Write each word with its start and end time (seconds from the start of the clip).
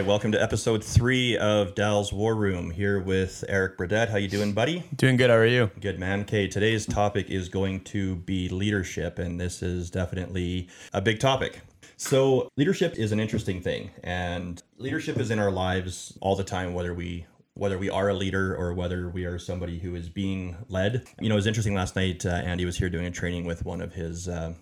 Hi, 0.00 0.06
welcome 0.06 0.32
to 0.32 0.42
episode 0.42 0.82
three 0.82 1.36
of 1.36 1.74
Dal's 1.74 2.10
War 2.10 2.34
Room. 2.34 2.70
Here 2.70 2.98
with 2.98 3.44
Eric 3.50 3.76
Burdett. 3.76 4.08
How 4.08 4.16
you 4.16 4.28
doing, 4.28 4.54
buddy? 4.54 4.82
Doing 4.96 5.18
good. 5.18 5.28
How 5.28 5.36
are 5.36 5.44
you? 5.44 5.70
Good, 5.78 5.98
man. 5.98 6.22
Okay, 6.22 6.48
today's 6.48 6.86
topic 6.86 7.28
is 7.28 7.50
going 7.50 7.80
to 7.84 8.16
be 8.16 8.48
leadership, 8.48 9.18
and 9.18 9.38
this 9.38 9.62
is 9.62 9.90
definitely 9.90 10.68
a 10.94 11.02
big 11.02 11.20
topic. 11.20 11.60
So, 11.98 12.48
leadership 12.56 12.94
is 12.96 13.12
an 13.12 13.20
interesting 13.20 13.60
thing, 13.60 13.90
and 14.02 14.62
leadership 14.78 15.18
is 15.18 15.30
in 15.30 15.38
our 15.38 15.50
lives 15.50 16.16
all 16.22 16.34
the 16.34 16.44
time, 16.44 16.72
whether 16.72 16.94
we 16.94 17.26
whether 17.52 17.76
we 17.76 17.90
are 17.90 18.08
a 18.08 18.14
leader 18.14 18.56
or 18.56 18.72
whether 18.72 19.10
we 19.10 19.26
are 19.26 19.38
somebody 19.38 19.78
who 19.80 19.94
is 19.96 20.08
being 20.08 20.56
led. 20.70 21.04
You 21.20 21.28
know, 21.28 21.34
it 21.34 21.36
was 21.36 21.46
interesting 21.46 21.74
last 21.74 21.94
night. 21.94 22.24
Uh, 22.24 22.30
Andy 22.30 22.64
was 22.64 22.78
here 22.78 22.88
doing 22.88 23.04
a 23.04 23.10
training 23.10 23.44
with 23.44 23.66
one 23.66 23.82
of 23.82 23.92
his. 23.92 24.28
Uh, 24.28 24.54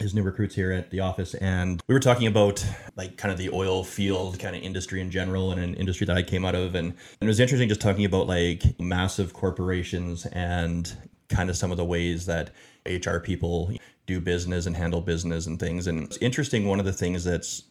his 0.00 0.14
new 0.14 0.22
recruits 0.22 0.54
here 0.54 0.72
at 0.72 0.90
the 0.90 1.00
office 1.00 1.34
and 1.34 1.82
we 1.86 1.94
were 1.94 2.00
talking 2.00 2.26
about 2.26 2.64
like 2.96 3.16
kind 3.16 3.30
of 3.30 3.38
the 3.38 3.50
oil 3.50 3.84
field 3.84 4.38
kind 4.38 4.56
of 4.56 4.62
industry 4.62 5.00
in 5.00 5.10
general 5.10 5.52
and 5.52 5.60
an 5.60 5.74
industry 5.74 6.06
that 6.06 6.16
I 6.16 6.22
came 6.22 6.44
out 6.44 6.54
of 6.54 6.74
and, 6.74 6.88
and 6.88 6.96
it 7.20 7.26
was 7.26 7.40
interesting 7.40 7.68
just 7.68 7.80
talking 7.80 8.04
about 8.04 8.26
like 8.26 8.62
massive 8.80 9.32
corporations 9.32 10.26
and 10.26 10.92
kind 11.28 11.50
of 11.50 11.56
some 11.56 11.70
of 11.70 11.76
the 11.76 11.84
ways 11.84 12.26
that 12.26 12.50
HR 12.86 13.18
people 13.18 13.72
do 14.06 14.20
business 14.20 14.66
and 14.66 14.76
handle 14.76 15.00
business 15.00 15.46
and 15.46 15.60
things 15.60 15.86
and 15.86 16.04
it's 16.04 16.16
interesting 16.18 16.66
one 16.66 16.80
of 16.80 16.86
the 16.86 16.92
things 16.92 17.22
that's 17.22 17.64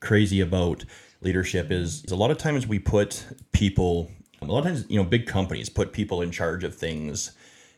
crazy 0.00 0.40
about 0.40 0.84
leadership 1.20 1.70
is, 1.70 2.04
is 2.04 2.12
a 2.12 2.16
lot 2.16 2.30
of 2.30 2.38
times 2.38 2.66
we 2.66 2.78
put 2.78 3.24
people 3.52 4.10
a 4.42 4.44
lot 4.44 4.58
of 4.58 4.64
times 4.64 4.84
you 4.88 4.96
know 4.96 5.04
big 5.04 5.26
companies 5.26 5.68
put 5.68 5.92
people 5.92 6.20
in 6.20 6.30
charge 6.30 6.64
of 6.64 6.74
things 6.74 7.32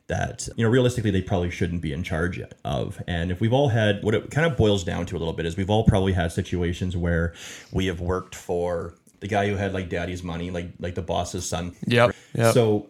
that 0.08 0.48
you 0.56 0.64
know 0.64 0.70
realistically 0.70 1.10
they 1.10 1.22
probably 1.22 1.50
shouldn't 1.50 1.80
be 1.82 1.92
in 1.92 2.02
charge 2.02 2.40
of 2.64 3.02
and 3.06 3.30
if 3.30 3.40
we've 3.40 3.52
all 3.52 3.68
had 3.68 4.02
what 4.02 4.15
it 4.15 4.30
kind 4.30 4.50
of 4.50 4.56
boils 4.56 4.82
down 4.82 5.06
to 5.06 5.16
a 5.16 5.18
little 5.18 5.34
bit 5.34 5.46
is 5.46 5.56
we've 5.56 5.70
all 5.70 5.84
probably 5.84 6.12
had 6.12 6.32
situations 6.32 6.96
where 6.96 7.34
we 7.73 7.87
have 7.87 8.00
worked 8.00 8.34
for 8.34 8.95
the 9.20 9.28
guy 9.28 9.48
who 9.48 9.56
had 9.56 9.73
like 9.74 9.88
daddy's 9.88 10.23
money 10.23 10.50
like 10.50 10.70
like 10.80 10.95
the 10.95 11.02
boss's 11.02 11.46
son 11.48 11.74
Yep. 11.87 12.15
yep. 12.34 12.54
so 12.54 12.88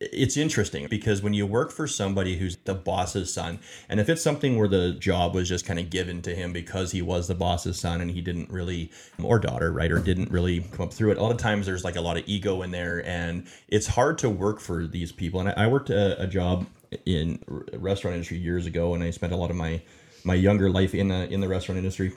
it's 0.00 0.38
interesting 0.38 0.86
because 0.88 1.22
when 1.22 1.34
you 1.34 1.44
work 1.44 1.70
for 1.70 1.86
somebody 1.86 2.38
who's 2.38 2.56
the 2.64 2.74
boss's 2.74 3.32
son, 3.32 3.58
and 3.86 4.00
if 4.00 4.08
it's 4.08 4.22
something 4.22 4.56
where 4.56 4.68
the 4.68 4.92
job 4.94 5.34
was 5.34 5.46
just 5.46 5.66
kind 5.66 5.78
of 5.78 5.90
given 5.90 6.22
to 6.22 6.34
him 6.34 6.54
because 6.54 6.92
he 6.92 7.02
was 7.02 7.28
the 7.28 7.34
boss's 7.34 7.78
son 7.78 8.00
and 8.00 8.10
he 8.10 8.22
didn't 8.22 8.50
really, 8.50 8.90
or 9.22 9.38
daughter, 9.38 9.70
right, 9.70 9.92
or 9.92 9.98
didn't 9.98 10.30
really 10.30 10.60
come 10.72 10.86
up 10.86 10.94
through 10.94 11.10
it, 11.10 11.18
a 11.18 11.22
lot 11.22 11.32
of 11.32 11.36
times 11.36 11.66
there's 11.66 11.84
like 11.84 11.96
a 11.96 12.00
lot 12.00 12.16
of 12.16 12.24
ego 12.26 12.62
in 12.62 12.70
there, 12.70 13.06
and 13.06 13.46
it's 13.68 13.86
hard 13.86 14.16
to 14.18 14.30
work 14.30 14.58
for 14.58 14.86
these 14.86 15.12
people. 15.12 15.40
And 15.40 15.50
I, 15.50 15.64
I 15.64 15.66
worked 15.66 15.90
a, 15.90 16.20
a 16.22 16.26
job 16.26 16.66
in 17.04 17.42
restaurant 17.74 18.14
industry 18.14 18.38
years 18.38 18.64
ago, 18.64 18.94
and 18.94 19.04
I 19.04 19.10
spent 19.10 19.34
a 19.34 19.36
lot 19.36 19.50
of 19.50 19.56
my 19.56 19.82
my 20.24 20.34
younger 20.34 20.70
life 20.70 20.94
in 20.94 21.08
the 21.08 21.28
in 21.30 21.40
the 21.40 21.48
restaurant 21.48 21.78
industry 21.78 22.12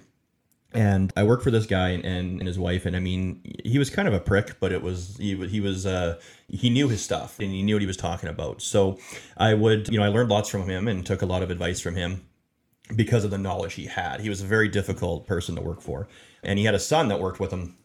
and 0.74 1.14
I 1.16 1.24
worked 1.24 1.44
for 1.44 1.52
this 1.52 1.66
guy 1.66 1.90
and, 1.90 2.04
and, 2.06 2.48
his 2.48 2.58
wife, 2.58 2.86
and 2.86 2.96
I 2.96 3.00
mean, 3.00 3.42
he 3.64 3.78
was 3.78 3.90
kind 3.90 4.08
of 4.08 4.14
a 4.14 4.20
prick, 4.20 4.60
but 4.60 4.72
it 4.72 4.82
was 4.82 5.18
he, 5.18 5.36
he 5.48 5.60
was 5.60 5.86
uh, 5.86 6.20
he 6.48 6.70
knew 6.70 6.90
his 6.90 7.04
stuff 7.04 7.40
and 7.40 7.52
he 7.52 7.62
knew 7.62 7.76
what 7.76 7.82
he 7.82 7.88
was 7.88 7.98
talking 7.98 8.30
about. 8.30 8.62
So 8.62 8.98
I 9.38 9.54
would, 9.54 9.90
you 9.90 10.00
know, 10.00 10.06
I 10.06 10.10
learned 10.10 10.30
lots 10.30 10.50
from 10.50 10.68
him 10.68 10.88
and 10.88 11.06
took 11.06 11.22
a 11.22 11.26
lot 11.26 11.44
of 11.44 11.52
advice 11.52 11.80
from 11.80 11.96
him 11.96 12.26
because 12.96 13.24
of 13.24 13.32
the 13.32 13.38
knowledge 13.38 13.76
he 13.76 13.86
had. 13.86 14.22
He 14.22 14.30
was 14.30 14.42
a 14.42 14.46
very 14.46 14.68
difficult 14.68 15.28
person 15.28 15.56
to 15.56 15.62
work 15.62 15.82
for, 15.82 16.08
and 16.44 16.58
he 16.58 16.66
had 16.66 16.76
a 16.76 16.80
son 16.80 17.08
that 17.10 17.20
worked 17.20 17.40
with 17.40 17.52
him 17.52 17.76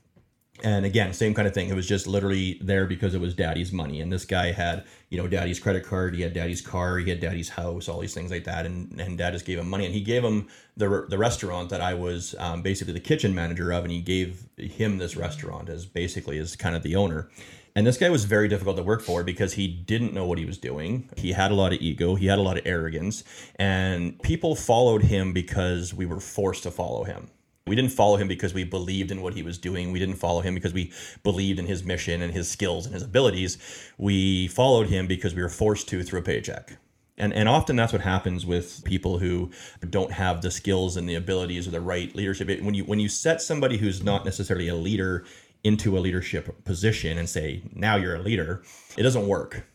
and 0.64 0.84
again, 0.84 1.12
same 1.12 1.34
kind 1.34 1.46
of 1.46 1.54
thing. 1.54 1.68
It 1.68 1.74
was 1.74 1.86
just 1.86 2.06
literally 2.06 2.58
there 2.60 2.86
because 2.86 3.14
it 3.14 3.20
was 3.20 3.34
daddy's 3.34 3.72
money. 3.72 4.00
And 4.00 4.12
this 4.12 4.24
guy 4.24 4.50
had, 4.50 4.84
you 5.08 5.16
know, 5.16 5.28
daddy's 5.28 5.60
credit 5.60 5.84
card, 5.84 6.14
he 6.14 6.22
had 6.22 6.32
daddy's 6.32 6.60
car, 6.60 6.98
he 6.98 7.10
had 7.10 7.20
daddy's 7.20 7.50
house, 7.50 7.88
all 7.88 8.00
these 8.00 8.14
things 8.14 8.30
like 8.30 8.44
that. 8.44 8.66
And, 8.66 9.00
and 9.00 9.16
dad 9.16 9.32
just 9.32 9.44
gave 9.44 9.58
him 9.58 9.68
money. 9.68 9.86
And 9.86 9.94
he 9.94 10.00
gave 10.00 10.24
him 10.24 10.48
the, 10.76 11.06
the 11.08 11.18
restaurant 11.18 11.70
that 11.70 11.80
I 11.80 11.94
was 11.94 12.34
um, 12.38 12.62
basically 12.62 12.92
the 12.92 13.00
kitchen 13.00 13.34
manager 13.34 13.70
of. 13.70 13.84
And 13.84 13.92
he 13.92 14.00
gave 14.00 14.46
him 14.56 14.98
this 14.98 15.16
restaurant 15.16 15.68
as 15.68 15.86
basically 15.86 16.38
as 16.38 16.56
kind 16.56 16.74
of 16.74 16.82
the 16.82 16.96
owner. 16.96 17.30
And 17.76 17.86
this 17.86 17.96
guy 17.96 18.10
was 18.10 18.24
very 18.24 18.48
difficult 18.48 18.76
to 18.78 18.82
work 18.82 19.02
for 19.02 19.22
because 19.22 19.52
he 19.52 19.68
didn't 19.68 20.12
know 20.12 20.26
what 20.26 20.38
he 20.38 20.44
was 20.44 20.58
doing. 20.58 21.08
He 21.16 21.32
had 21.32 21.52
a 21.52 21.54
lot 21.54 21.72
of 21.72 21.80
ego, 21.80 22.16
he 22.16 22.26
had 22.26 22.38
a 22.38 22.42
lot 22.42 22.58
of 22.58 22.66
arrogance. 22.66 23.22
And 23.56 24.20
people 24.22 24.56
followed 24.56 25.04
him 25.04 25.32
because 25.32 25.94
we 25.94 26.04
were 26.04 26.18
forced 26.18 26.64
to 26.64 26.72
follow 26.72 27.04
him 27.04 27.30
we 27.68 27.76
didn't 27.76 27.92
follow 27.92 28.16
him 28.16 28.28
because 28.28 28.54
we 28.54 28.64
believed 28.64 29.10
in 29.10 29.20
what 29.20 29.34
he 29.34 29.42
was 29.42 29.58
doing. 29.58 29.92
We 29.92 29.98
didn't 29.98 30.16
follow 30.16 30.40
him 30.40 30.54
because 30.54 30.72
we 30.72 30.92
believed 31.22 31.58
in 31.58 31.66
his 31.66 31.84
mission 31.84 32.22
and 32.22 32.32
his 32.32 32.50
skills 32.50 32.86
and 32.86 32.94
his 32.94 33.02
abilities. 33.02 33.58
We 33.98 34.48
followed 34.48 34.88
him 34.88 35.06
because 35.06 35.34
we 35.34 35.42
were 35.42 35.48
forced 35.48 35.88
to 35.88 36.02
through 36.02 36.20
a 36.20 36.22
paycheck. 36.22 36.78
And, 37.18 37.32
and 37.32 37.48
often 37.48 37.74
that's 37.76 37.92
what 37.92 38.02
happens 38.02 38.46
with 38.46 38.84
people 38.84 39.18
who 39.18 39.50
don't 39.90 40.12
have 40.12 40.40
the 40.40 40.50
skills 40.50 40.96
and 40.96 41.08
the 41.08 41.16
abilities 41.16 41.66
or 41.66 41.72
the 41.72 41.80
right 41.80 42.14
leadership. 42.14 42.48
When 42.62 42.74
you 42.74 42.84
when 42.84 43.00
you 43.00 43.08
set 43.08 43.42
somebody 43.42 43.76
who's 43.76 44.02
not 44.02 44.24
necessarily 44.24 44.68
a 44.68 44.76
leader 44.76 45.24
into 45.64 45.98
a 45.98 46.00
leadership 46.00 46.64
position 46.64 47.18
and 47.18 47.28
say, 47.28 47.62
now 47.74 47.96
you're 47.96 48.14
a 48.14 48.22
leader, 48.22 48.62
it 48.96 49.02
doesn't 49.02 49.26
work. 49.26 49.66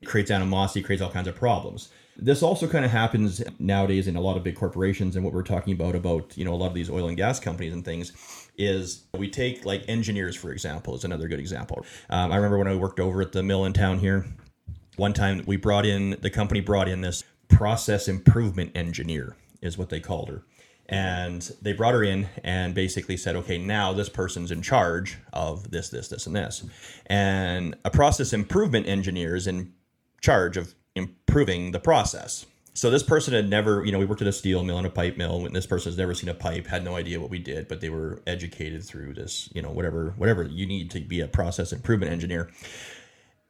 It 0.00 0.06
creates 0.06 0.30
animosity, 0.30 0.82
creates 0.82 1.02
all 1.02 1.10
kinds 1.10 1.26
of 1.28 1.34
problems. 1.34 1.88
This 2.16 2.42
also 2.42 2.68
kind 2.68 2.84
of 2.84 2.90
happens 2.90 3.42
nowadays 3.58 4.06
in 4.06 4.16
a 4.16 4.20
lot 4.20 4.36
of 4.36 4.44
big 4.44 4.54
corporations, 4.54 5.16
and 5.16 5.24
what 5.24 5.32
we're 5.32 5.42
talking 5.42 5.72
about 5.72 5.94
about 5.94 6.36
you 6.36 6.44
know 6.44 6.52
a 6.52 6.56
lot 6.56 6.68
of 6.68 6.74
these 6.74 6.90
oil 6.90 7.08
and 7.08 7.16
gas 7.16 7.40
companies 7.40 7.72
and 7.72 7.84
things 7.84 8.12
is 8.58 9.04
we 9.16 9.30
take 9.30 9.64
like 9.64 9.82
engineers 9.88 10.36
for 10.36 10.52
example 10.52 10.94
is 10.94 11.04
another 11.04 11.26
good 11.26 11.40
example. 11.40 11.84
Um, 12.10 12.30
I 12.30 12.36
remember 12.36 12.58
when 12.58 12.68
I 12.68 12.74
worked 12.74 13.00
over 13.00 13.22
at 13.22 13.32
the 13.32 13.42
mill 13.42 13.64
in 13.64 13.72
town 13.72 13.98
here, 13.98 14.26
one 14.96 15.12
time 15.12 15.42
we 15.46 15.56
brought 15.56 15.86
in 15.86 16.18
the 16.20 16.30
company 16.30 16.60
brought 16.60 16.88
in 16.88 17.00
this 17.00 17.24
process 17.48 18.08
improvement 18.08 18.72
engineer 18.74 19.36
is 19.60 19.78
what 19.78 19.88
they 19.88 20.00
called 20.00 20.28
her 20.28 20.42
and 20.86 21.52
they 21.62 21.72
brought 21.72 21.94
her 21.94 22.02
in 22.02 22.28
and 22.44 22.74
basically 22.74 23.16
said 23.16 23.36
okay 23.36 23.58
now 23.58 23.92
this 23.92 24.08
person's 24.08 24.50
in 24.50 24.60
charge 24.60 25.18
of 25.32 25.70
this 25.70 25.88
this 25.90 26.08
this 26.08 26.26
and 26.26 26.34
this 26.34 26.64
and 27.06 27.76
a 27.84 27.90
process 27.90 28.32
improvement 28.32 28.86
engineer 28.86 29.36
is 29.36 29.46
in 29.46 29.72
charge 30.20 30.56
of 30.56 30.74
improving 30.94 31.72
the 31.72 31.80
process. 31.80 32.46
So 32.74 32.90
this 32.90 33.02
person 33.02 33.34
had 33.34 33.50
never, 33.50 33.84
you 33.84 33.92
know, 33.92 33.98
we 33.98 34.06
worked 34.06 34.22
at 34.22 34.28
a 34.28 34.32
steel 34.32 34.64
mill 34.64 34.78
and 34.78 34.86
a 34.86 34.90
pipe 34.90 35.18
mill. 35.18 35.44
And 35.44 35.54
this 35.54 35.66
person 35.66 35.90
has 35.90 35.98
never 35.98 36.14
seen 36.14 36.30
a 36.30 36.34
pipe, 36.34 36.66
had 36.66 36.84
no 36.84 36.96
idea 36.96 37.20
what 37.20 37.28
we 37.28 37.38
did, 37.38 37.68
but 37.68 37.80
they 37.80 37.90
were 37.90 38.22
educated 38.26 38.82
through 38.84 39.14
this, 39.14 39.50
you 39.52 39.60
know, 39.60 39.70
whatever, 39.70 40.14
whatever 40.16 40.44
you 40.44 40.66
need 40.66 40.90
to 40.92 41.00
be 41.00 41.20
a 41.20 41.28
process 41.28 41.72
improvement 41.72 42.12
engineer. 42.12 42.50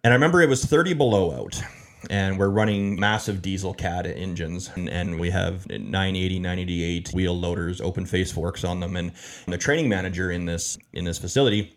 And 0.02 0.12
I 0.12 0.16
remember 0.16 0.42
it 0.42 0.48
was 0.48 0.64
30 0.64 0.94
below 0.94 1.32
out 1.32 1.62
and 2.10 2.38
we're 2.38 2.48
running 2.48 2.98
massive 2.98 3.42
diesel 3.42 3.72
cat 3.72 4.06
engines 4.06 4.70
and, 4.74 4.88
and, 4.88 5.20
we 5.20 5.30
have 5.30 5.68
980 5.68 6.38
988 6.40 7.10
wheel 7.12 7.38
loaders 7.38 7.80
open 7.80 8.06
face 8.06 8.32
forks 8.32 8.64
on 8.64 8.80
them 8.80 8.96
and 8.96 9.12
the 9.46 9.58
training 9.58 9.88
manager 9.88 10.30
in 10.30 10.44
this 10.44 10.78
in 10.92 11.04
this 11.04 11.18
facility 11.18 11.76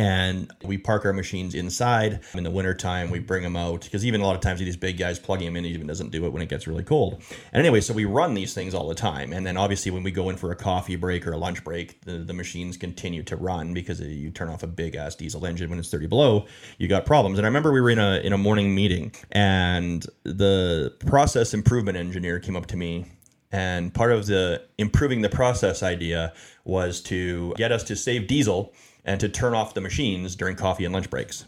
and 0.00 0.50
we 0.64 0.78
park 0.78 1.04
our 1.04 1.12
machines 1.12 1.54
inside. 1.54 2.20
In 2.32 2.42
the 2.42 2.50
wintertime 2.50 3.10
we 3.10 3.18
bring 3.18 3.42
them 3.42 3.54
out 3.54 3.82
because 3.82 4.06
even 4.06 4.22
a 4.22 4.24
lot 4.24 4.34
of 4.34 4.40
times 4.40 4.58
these 4.58 4.76
big 4.76 4.96
guys 4.96 5.18
plugging 5.18 5.44
them 5.44 5.56
in 5.56 5.66
even 5.66 5.86
doesn't 5.86 6.08
do 6.08 6.24
it 6.24 6.32
when 6.32 6.40
it 6.40 6.48
gets 6.48 6.66
really 6.66 6.82
cold. 6.82 7.22
And 7.52 7.60
anyway 7.60 7.82
so 7.82 7.92
we 7.92 8.06
run 8.06 8.32
these 8.32 8.54
things 8.54 8.72
all 8.72 8.88
the 8.88 8.94
time. 8.94 9.34
And 9.34 9.46
then 9.46 9.58
obviously 9.58 9.90
when 9.90 10.02
we 10.02 10.10
go 10.10 10.30
in 10.30 10.36
for 10.36 10.52
a 10.52 10.56
coffee 10.56 10.96
break 10.96 11.26
or 11.26 11.32
a 11.32 11.36
lunch 11.36 11.62
break 11.62 12.00
the, 12.00 12.12
the 12.12 12.32
machines 12.32 12.78
continue 12.78 13.22
to 13.24 13.36
run 13.36 13.74
because 13.74 14.00
you 14.00 14.30
turn 14.30 14.48
off 14.48 14.62
a 14.62 14.66
big 14.66 14.96
ass 14.96 15.14
diesel 15.16 15.44
engine 15.44 15.68
when 15.68 15.78
it's 15.78 15.90
30 15.90 16.06
below 16.06 16.46
you 16.78 16.88
got 16.88 17.04
problems. 17.04 17.38
And 17.38 17.44
i 17.44 17.48
remember 17.48 17.70
we 17.70 17.82
were 17.82 17.90
in 17.90 17.98
a 17.98 18.20
in 18.20 18.32
a 18.32 18.38
morning 18.38 18.74
meeting 18.74 19.12
and 19.32 20.06
the 20.24 20.94
process 21.00 21.52
improvement 21.52 21.98
engineer 21.98 22.40
came 22.40 22.56
up 22.56 22.66
to 22.66 22.76
me 22.76 23.04
and 23.52 23.92
part 23.92 24.12
of 24.12 24.26
the 24.26 24.62
improving 24.78 25.20
the 25.20 25.28
process 25.28 25.82
idea 25.82 26.32
was 26.64 27.02
to 27.02 27.52
get 27.56 27.70
us 27.70 27.82
to 27.84 27.96
save 27.96 28.26
diesel 28.26 28.72
and 29.04 29.20
to 29.20 29.28
turn 29.28 29.54
off 29.54 29.74
the 29.74 29.80
machines 29.80 30.36
during 30.36 30.56
coffee 30.56 30.84
and 30.84 30.92
lunch 30.92 31.10
breaks. 31.10 31.44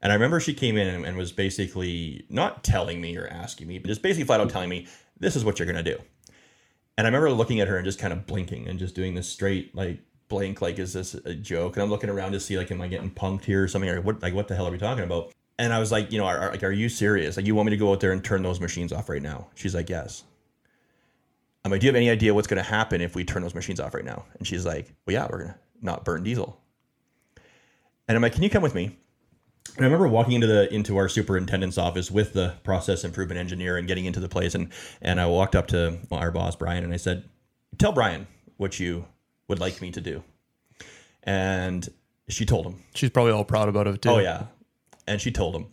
And 0.00 0.10
I 0.10 0.14
remember 0.14 0.40
she 0.40 0.54
came 0.54 0.76
in 0.76 1.04
and, 1.04 1.16
was 1.16 1.30
basically 1.30 2.26
not 2.28 2.64
telling 2.64 3.00
me 3.00 3.16
or 3.16 3.28
asking 3.28 3.68
me, 3.68 3.78
but 3.78 3.88
just 3.88 4.02
basically 4.02 4.24
flat 4.24 4.40
out 4.40 4.50
telling 4.50 4.68
me, 4.68 4.88
this 5.20 5.36
is 5.36 5.44
what 5.44 5.58
you're 5.58 5.70
going 5.70 5.82
to 5.82 5.96
do. 5.96 6.02
And 6.98 7.06
I 7.06 7.08
remember 7.08 7.30
looking 7.30 7.60
at 7.60 7.68
her 7.68 7.76
and 7.76 7.84
just 7.84 7.98
kind 7.98 8.12
of 8.12 8.26
blinking 8.26 8.66
and 8.68 8.78
just 8.78 8.94
doing 8.94 9.14
this 9.14 9.28
straight, 9.28 9.74
like, 9.74 10.00
blink, 10.28 10.60
like, 10.60 10.78
is 10.78 10.92
this 10.92 11.14
a 11.14 11.34
joke? 11.34 11.76
And 11.76 11.82
I'm 11.82 11.90
looking 11.90 12.10
around 12.10 12.32
to 12.32 12.40
see, 12.40 12.58
like, 12.58 12.70
am 12.70 12.80
I 12.80 12.88
getting 12.88 13.10
punked 13.10 13.44
here 13.44 13.62
or 13.62 13.68
something? 13.68 13.88
Or 13.88 14.00
what, 14.00 14.22
like, 14.22 14.34
what 14.34 14.48
the 14.48 14.56
hell 14.56 14.66
are 14.66 14.72
we 14.72 14.78
talking 14.78 15.04
about? 15.04 15.32
And 15.58 15.72
I 15.72 15.78
was 15.78 15.92
like, 15.92 16.10
you 16.10 16.18
know, 16.18 16.24
are, 16.24 16.50
like, 16.50 16.64
are 16.64 16.72
you 16.72 16.88
serious? 16.88 17.36
Like, 17.36 17.46
you 17.46 17.54
want 17.54 17.66
me 17.66 17.70
to 17.70 17.76
go 17.76 17.92
out 17.92 18.00
there 18.00 18.12
and 18.12 18.24
turn 18.24 18.42
those 18.42 18.60
machines 18.60 18.92
off 18.92 19.08
right 19.08 19.22
now? 19.22 19.46
She's 19.54 19.74
like, 19.74 19.88
yes. 19.88 20.24
I'm 21.64 21.70
like, 21.70 21.80
do 21.80 21.86
you 21.86 21.90
have 21.90 21.96
any 21.96 22.10
idea 22.10 22.34
what's 22.34 22.48
going 22.48 22.62
to 22.62 22.68
happen 22.68 23.00
if 23.00 23.14
we 23.14 23.24
turn 23.24 23.42
those 23.42 23.54
machines 23.54 23.78
off 23.78 23.94
right 23.94 24.04
now? 24.04 24.24
And 24.38 24.46
she's 24.46 24.66
like, 24.66 24.92
well, 25.06 25.14
yeah, 25.14 25.28
we're 25.30 25.38
going 25.38 25.50
to 25.50 25.58
not 25.80 26.04
burn 26.04 26.24
diesel. 26.24 26.58
And 28.08 28.16
I'm 28.16 28.22
like, 28.22 28.34
can 28.34 28.42
you 28.42 28.50
come 28.50 28.62
with 28.62 28.74
me? 28.74 28.96
And 29.76 29.84
I 29.86 29.88
remember 29.88 30.08
walking 30.08 30.34
into 30.34 30.46
the 30.46 30.72
into 30.72 30.96
our 30.96 31.08
superintendent's 31.08 31.78
office 31.78 32.10
with 32.10 32.32
the 32.32 32.54
process 32.62 33.04
improvement 33.04 33.38
engineer 33.38 33.76
and 33.76 33.88
getting 33.88 34.04
into 34.04 34.20
the 34.20 34.28
place 34.28 34.54
and 34.54 34.70
and 35.00 35.20
I 35.20 35.26
walked 35.26 35.54
up 35.54 35.68
to 35.68 35.98
our 36.10 36.30
boss 36.30 36.56
Brian 36.56 36.84
and 36.84 36.92
I 36.92 36.96
said, 36.96 37.24
"Tell 37.78 37.92
Brian 37.92 38.26
what 38.56 38.78
you 38.78 39.06
would 39.48 39.60
like 39.60 39.80
me 39.80 39.90
to 39.92 40.00
do." 40.00 40.22
And 41.22 41.88
she 42.28 42.44
told 42.44 42.66
him. 42.66 42.82
She's 42.94 43.10
probably 43.10 43.32
all 43.32 43.44
proud 43.44 43.68
about 43.68 43.86
it 43.86 44.02
too. 44.02 44.10
Oh 44.10 44.18
yeah. 44.18 44.46
And 45.06 45.20
she 45.20 45.30
told 45.30 45.54
him. 45.54 45.66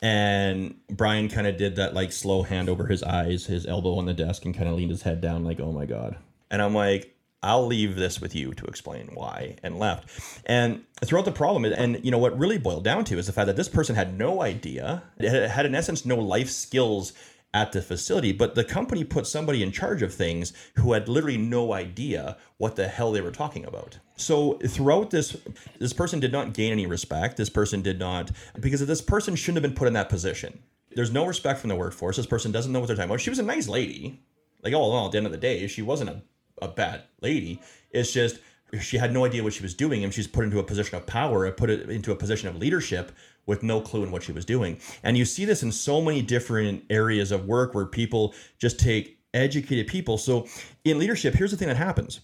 And 0.00 0.76
Brian 0.90 1.28
kind 1.28 1.46
of 1.46 1.56
did 1.56 1.76
that 1.76 1.94
like 1.94 2.12
slow 2.12 2.42
hand 2.42 2.68
over 2.68 2.86
his 2.86 3.02
eyes, 3.02 3.46
his 3.46 3.66
elbow 3.66 3.96
on 3.96 4.06
the 4.06 4.14
desk 4.14 4.44
and 4.44 4.54
kind 4.54 4.68
of 4.68 4.74
leaned 4.74 4.90
his 4.90 5.02
head 5.02 5.20
down 5.20 5.44
like, 5.44 5.60
"Oh 5.60 5.72
my 5.72 5.86
god." 5.86 6.16
And 6.50 6.60
I'm 6.60 6.74
like, 6.74 7.13
I'll 7.44 7.66
leave 7.66 7.94
this 7.94 8.22
with 8.22 8.34
you 8.34 8.54
to 8.54 8.64
explain 8.64 9.10
why, 9.12 9.56
and 9.62 9.78
left. 9.78 10.40
And 10.46 10.82
throughout 11.04 11.26
the 11.26 11.32
problem, 11.32 11.66
and 11.66 12.02
you 12.02 12.10
know 12.10 12.18
what 12.18 12.38
really 12.38 12.56
boiled 12.56 12.84
down 12.84 13.04
to 13.04 13.18
is 13.18 13.26
the 13.26 13.32
fact 13.32 13.48
that 13.48 13.56
this 13.56 13.68
person 13.68 13.94
had 13.94 14.18
no 14.18 14.40
idea, 14.40 15.02
had 15.20 15.66
in 15.66 15.74
essence 15.74 16.06
no 16.06 16.16
life 16.16 16.48
skills 16.48 17.12
at 17.52 17.72
the 17.72 17.82
facility, 17.82 18.32
but 18.32 18.54
the 18.54 18.64
company 18.64 19.04
put 19.04 19.26
somebody 19.26 19.62
in 19.62 19.70
charge 19.70 20.02
of 20.02 20.12
things 20.12 20.52
who 20.76 20.94
had 20.94 21.06
literally 21.08 21.36
no 21.36 21.72
idea 21.72 22.36
what 22.56 22.76
the 22.76 22.88
hell 22.88 23.12
they 23.12 23.20
were 23.20 23.30
talking 23.30 23.64
about. 23.64 23.98
So 24.16 24.58
throughout 24.66 25.10
this, 25.10 25.36
this 25.78 25.92
person 25.92 26.18
did 26.18 26.32
not 26.32 26.54
gain 26.54 26.72
any 26.72 26.86
respect. 26.86 27.36
This 27.36 27.50
person 27.50 27.82
did 27.82 27.98
not, 27.98 28.32
because 28.58 28.84
this 28.84 29.02
person 29.02 29.36
shouldn't 29.36 29.62
have 29.62 29.70
been 29.70 29.78
put 29.78 29.86
in 29.86 29.94
that 29.94 30.08
position. 30.08 30.62
There's 30.96 31.12
no 31.12 31.26
respect 31.26 31.60
from 31.60 31.68
the 31.68 31.76
workforce. 31.76 32.16
This 32.16 32.26
person 32.26 32.50
doesn't 32.52 32.72
know 32.72 32.80
what 32.80 32.86
they're 32.86 32.96
talking 32.96 33.10
about. 33.10 33.20
She 33.20 33.30
was 33.30 33.38
a 33.38 33.44
nice 33.44 33.68
lady. 33.68 34.24
Like, 34.62 34.72
oh, 34.72 34.90
well, 34.90 35.06
at 35.06 35.12
the 35.12 35.18
end 35.18 35.26
of 35.26 35.32
the 35.32 35.38
day, 35.38 35.66
she 35.66 35.82
wasn't 35.82 36.10
a, 36.10 36.22
a 36.64 36.68
bad 36.68 37.02
lady. 37.20 37.60
It's 37.90 38.12
just 38.12 38.38
she 38.80 38.96
had 38.96 39.12
no 39.12 39.24
idea 39.24 39.42
what 39.42 39.52
she 39.52 39.62
was 39.62 39.74
doing 39.74 40.02
and 40.02 40.12
she's 40.12 40.26
put 40.26 40.44
into 40.44 40.58
a 40.58 40.64
position 40.64 40.96
of 40.96 41.06
power 41.06 41.44
and 41.44 41.56
put 41.56 41.70
it 41.70 41.88
into 41.88 42.12
a 42.12 42.16
position 42.16 42.48
of 42.48 42.56
leadership 42.56 43.12
with 43.46 43.62
no 43.62 43.80
clue 43.80 44.02
in 44.02 44.10
what 44.10 44.22
she 44.22 44.32
was 44.32 44.44
doing. 44.44 44.78
And 45.02 45.16
you 45.16 45.24
see 45.24 45.44
this 45.44 45.62
in 45.62 45.70
so 45.70 46.00
many 46.00 46.22
different 46.22 46.84
areas 46.90 47.30
of 47.30 47.46
work 47.46 47.74
where 47.74 47.86
people 47.86 48.34
just 48.58 48.80
take 48.80 49.18
educated 49.34 49.86
people. 49.86 50.16
So 50.18 50.46
in 50.84 50.98
leadership, 50.98 51.34
here's 51.34 51.50
the 51.50 51.56
thing 51.56 51.68
that 51.68 51.76
happens. 51.76 52.20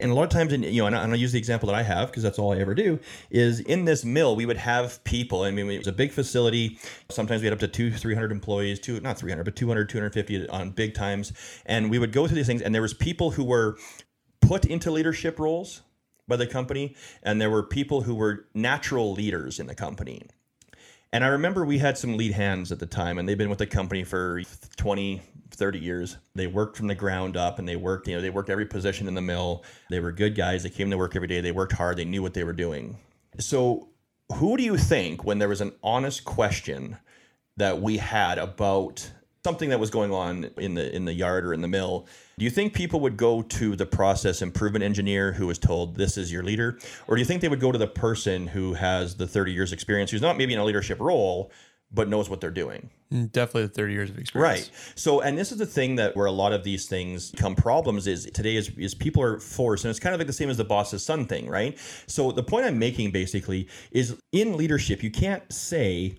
And 0.00 0.10
a 0.10 0.14
lot 0.14 0.24
of 0.24 0.30
times, 0.30 0.52
in, 0.52 0.64
you 0.64 0.82
know, 0.82 0.86
and 0.86 0.96
I'll 0.96 1.14
use 1.14 1.32
the 1.32 1.38
example 1.38 1.68
that 1.68 1.76
I 1.76 1.82
have 1.82 2.08
because 2.08 2.24
that's 2.24 2.38
all 2.38 2.52
I 2.52 2.58
ever 2.58 2.74
do. 2.74 2.98
Is 3.30 3.60
in 3.60 3.84
this 3.84 4.04
mill, 4.04 4.34
we 4.34 4.46
would 4.46 4.56
have 4.56 5.02
people. 5.04 5.42
I 5.42 5.50
mean, 5.52 5.70
it 5.70 5.78
was 5.78 5.86
a 5.86 5.92
big 5.92 6.10
facility. 6.10 6.78
Sometimes 7.08 7.40
we 7.40 7.46
had 7.46 7.52
up 7.52 7.60
to 7.60 7.68
two, 7.68 7.92
three 7.92 8.14
hundred 8.14 8.32
employees. 8.32 8.80
Two, 8.80 8.98
not 9.00 9.18
three 9.18 9.30
hundred, 9.30 9.44
but 9.44 9.54
200, 9.54 9.88
250 9.88 10.48
on 10.48 10.70
big 10.70 10.94
times. 10.94 11.32
And 11.66 11.90
we 11.90 11.98
would 11.98 12.12
go 12.12 12.26
through 12.26 12.36
these 12.36 12.46
things, 12.46 12.62
and 12.62 12.74
there 12.74 12.82
was 12.82 12.94
people 12.94 13.32
who 13.32 13.44
were 13.44 13.76
put 14.40 14.64
into 14.64 14.90
leadership 14.90 15.38
roles 15.38 15.82
by 16.26 16.36
the 16.36 16.46
company, 16.46 16.96
and 17.22 17.40
there 17.40 17.50
were 17.50 17.62
people 17.62 18.02
who 18.02 18.14
were 18.14 18.46
natural 18.54 19.12
leaders 19.12 19.60
in 19.60 19.66
the 19.66 19.74
company. 19.74 20.22
And 21.12 21.22
I 21.24 21.28
remember 21.28 21.64
we 21.64 21.78
had 21.78 21.98
some 21.98 22.16
lead 22.16 22.32
hands 22.32 22.72
at 22.72 22.78
the 22.78 22.86
time, 22.86 23.18
and 23.18 23.28
they've 23.28 23.36
been 23.36 23.50
with 23.50 23.58
the 23.58 23.66
company 23.66 24.02
for 24.02 24.40
20, 24.76 25.20
30 25.50 25.78
years. 25.78 26.16
They 26.34 26.46
worked 26.46 26.76
from 26.76 26.86
the 26.86 26.94
ground 26.94 27.36
up 27.36 27.58
and 27.58 27.68
they 27.68 27.76
worked, 27.76 28.08
you 28.08 28.16
know, 28.16 28.22
they 28.22 28.30
worked 28.30 28.48
every 28.48 28.64
position 28.64 29.06
in 29.06 29.14
the 29.14 29.20
mill. 29.20 29.62
They 29.90 30.00
were 30.00 30.10
good 30.10 30.34
guys. 30.34 30.62
They 30.62 30.70
came 30.70 30.90
to 30.90 30.96
work 30.96 31.14
every 31.14 31.28
day. 31.28 31.42
They 31.42 31.52
worked 31.52 31.72
hard. 31.72 31.98
They 31.98 32.06
knew 32.06 32.22
what 32.22 32.32
they 32.32 32.44
were 32.44 32.54
doing. 32.54 32.98
So, 33.38 33.88
who 34.34 34.56
do 34.56 34.62
you 34.62 34.78
think, 34.78 35.24
when 35.24 35.38
there 35.38 35.48
was 35.48 35.60
an 35.60 35.72
honest 35.82 36.24
question 36.24 36.96
that 37.58 37.82
we 37.82 37.98
had 37.98 38.38
about 38.38 39.10
something 39.44 39.68
that 39.70 39.80
was 39.80 39.90
going 39.90 40.12
on 40.12 40.44
in 40.56 40.74
the 40.74 40.94
in 40.94 41.04
the 41.04 41.12
yard 41.12 41.44
or 41.44 41.52
in 41.52 41.60
the 41.60 41.68
mill 41.68 42.06
do 42.38 42.44
you 42.44 42.50
think 42.50 42.72
people 42.72 43.00
would 43.00 43.16
go 43.16 43.42
to 43.42 43.76
the 43.76 43.86
process 43.86 44.42
improvement 44.42 44.84
engineer 44.84 45.32
who 45.32 45.46
was 45.46 45.58
told 45.58 45.96
this 45.96 46.16
is 46.16 46.32
your 46.32 46.42
leader 46.42 46.78
or 47.06 47.16
do 47.16 47.20
you 47.20 47.26
think 47.26 47.40
they 47.40 47.48
would 47.48 47.60
go 47.60 47.72
to 47.72 47.78
the 47.78 47.86
person 47.86 48.46
who 48.46 48.74
has 48.74 49.16
the 49.16 49.26
30 49.26 49.52
years 49.52 49.72
experience 49.72 50.10
who's 50.10 50.22
not 50.22 50.36
maybe 50.36 50.52
in 50.52 50.58
a 50.58 50.64
leadership 50.64 50.98
role 51.00 51.50
but 51.94 52.08
knows 52.08 52.28
what 52.28 52.40
they're 52.40 52.50
doing? 52.50 52.90
Mm, 53.12 53.30
definitely 53.32 53.66
the 53.66 53.74
30 53.74 53.92
years 53.92 54.10
of 54.10 54.18
experience. 54.18 54.68
Right. 54.68 54.70
So 54.94 55.20
and 55.20 55.36
this 55.36 55.52
is 55.52 55.58
the 55.58 55.66
thing 55.66 55.96
that 55.96 56.16
where 56.16 56.26
a 56.26 56.32
lot 56.32 56.52
of 56.52 56.64
these 56.64 56.86
things 56.86 57.32
come 57.36 57.54
problems 57.54 58.06
is 58.06 58.24
today 58.32 58.56
is, 58.56 58.70
is 58.78 58.94
people 58.94 59.22
are 59.22 59.38
forced 59.38 59.84
and 59.84 59.90
it's 59.90 60.00
kind 60.00 60.14
of 60.14 60.20
like 60.20 60.26
the 60.26 60.32
same 60.32 60.48
as 60.48 60.56
the 60.56 60.64
boss's 60.64 61.04
son 61.04 61.26
thing 61.26 61.48
right? 61.48 61.78
So 62.06 62.32
the 62.32 62.42
point 62.42 62.66
i'm 62.66 62.78
making 62.78 63.10
basically 63.10 63.68
is 63.90 64.18
in 64.32 64.56
leadership 64.56 65.02
you 65.02 65.10
can't 65.10 65.50
say 65.52 66.16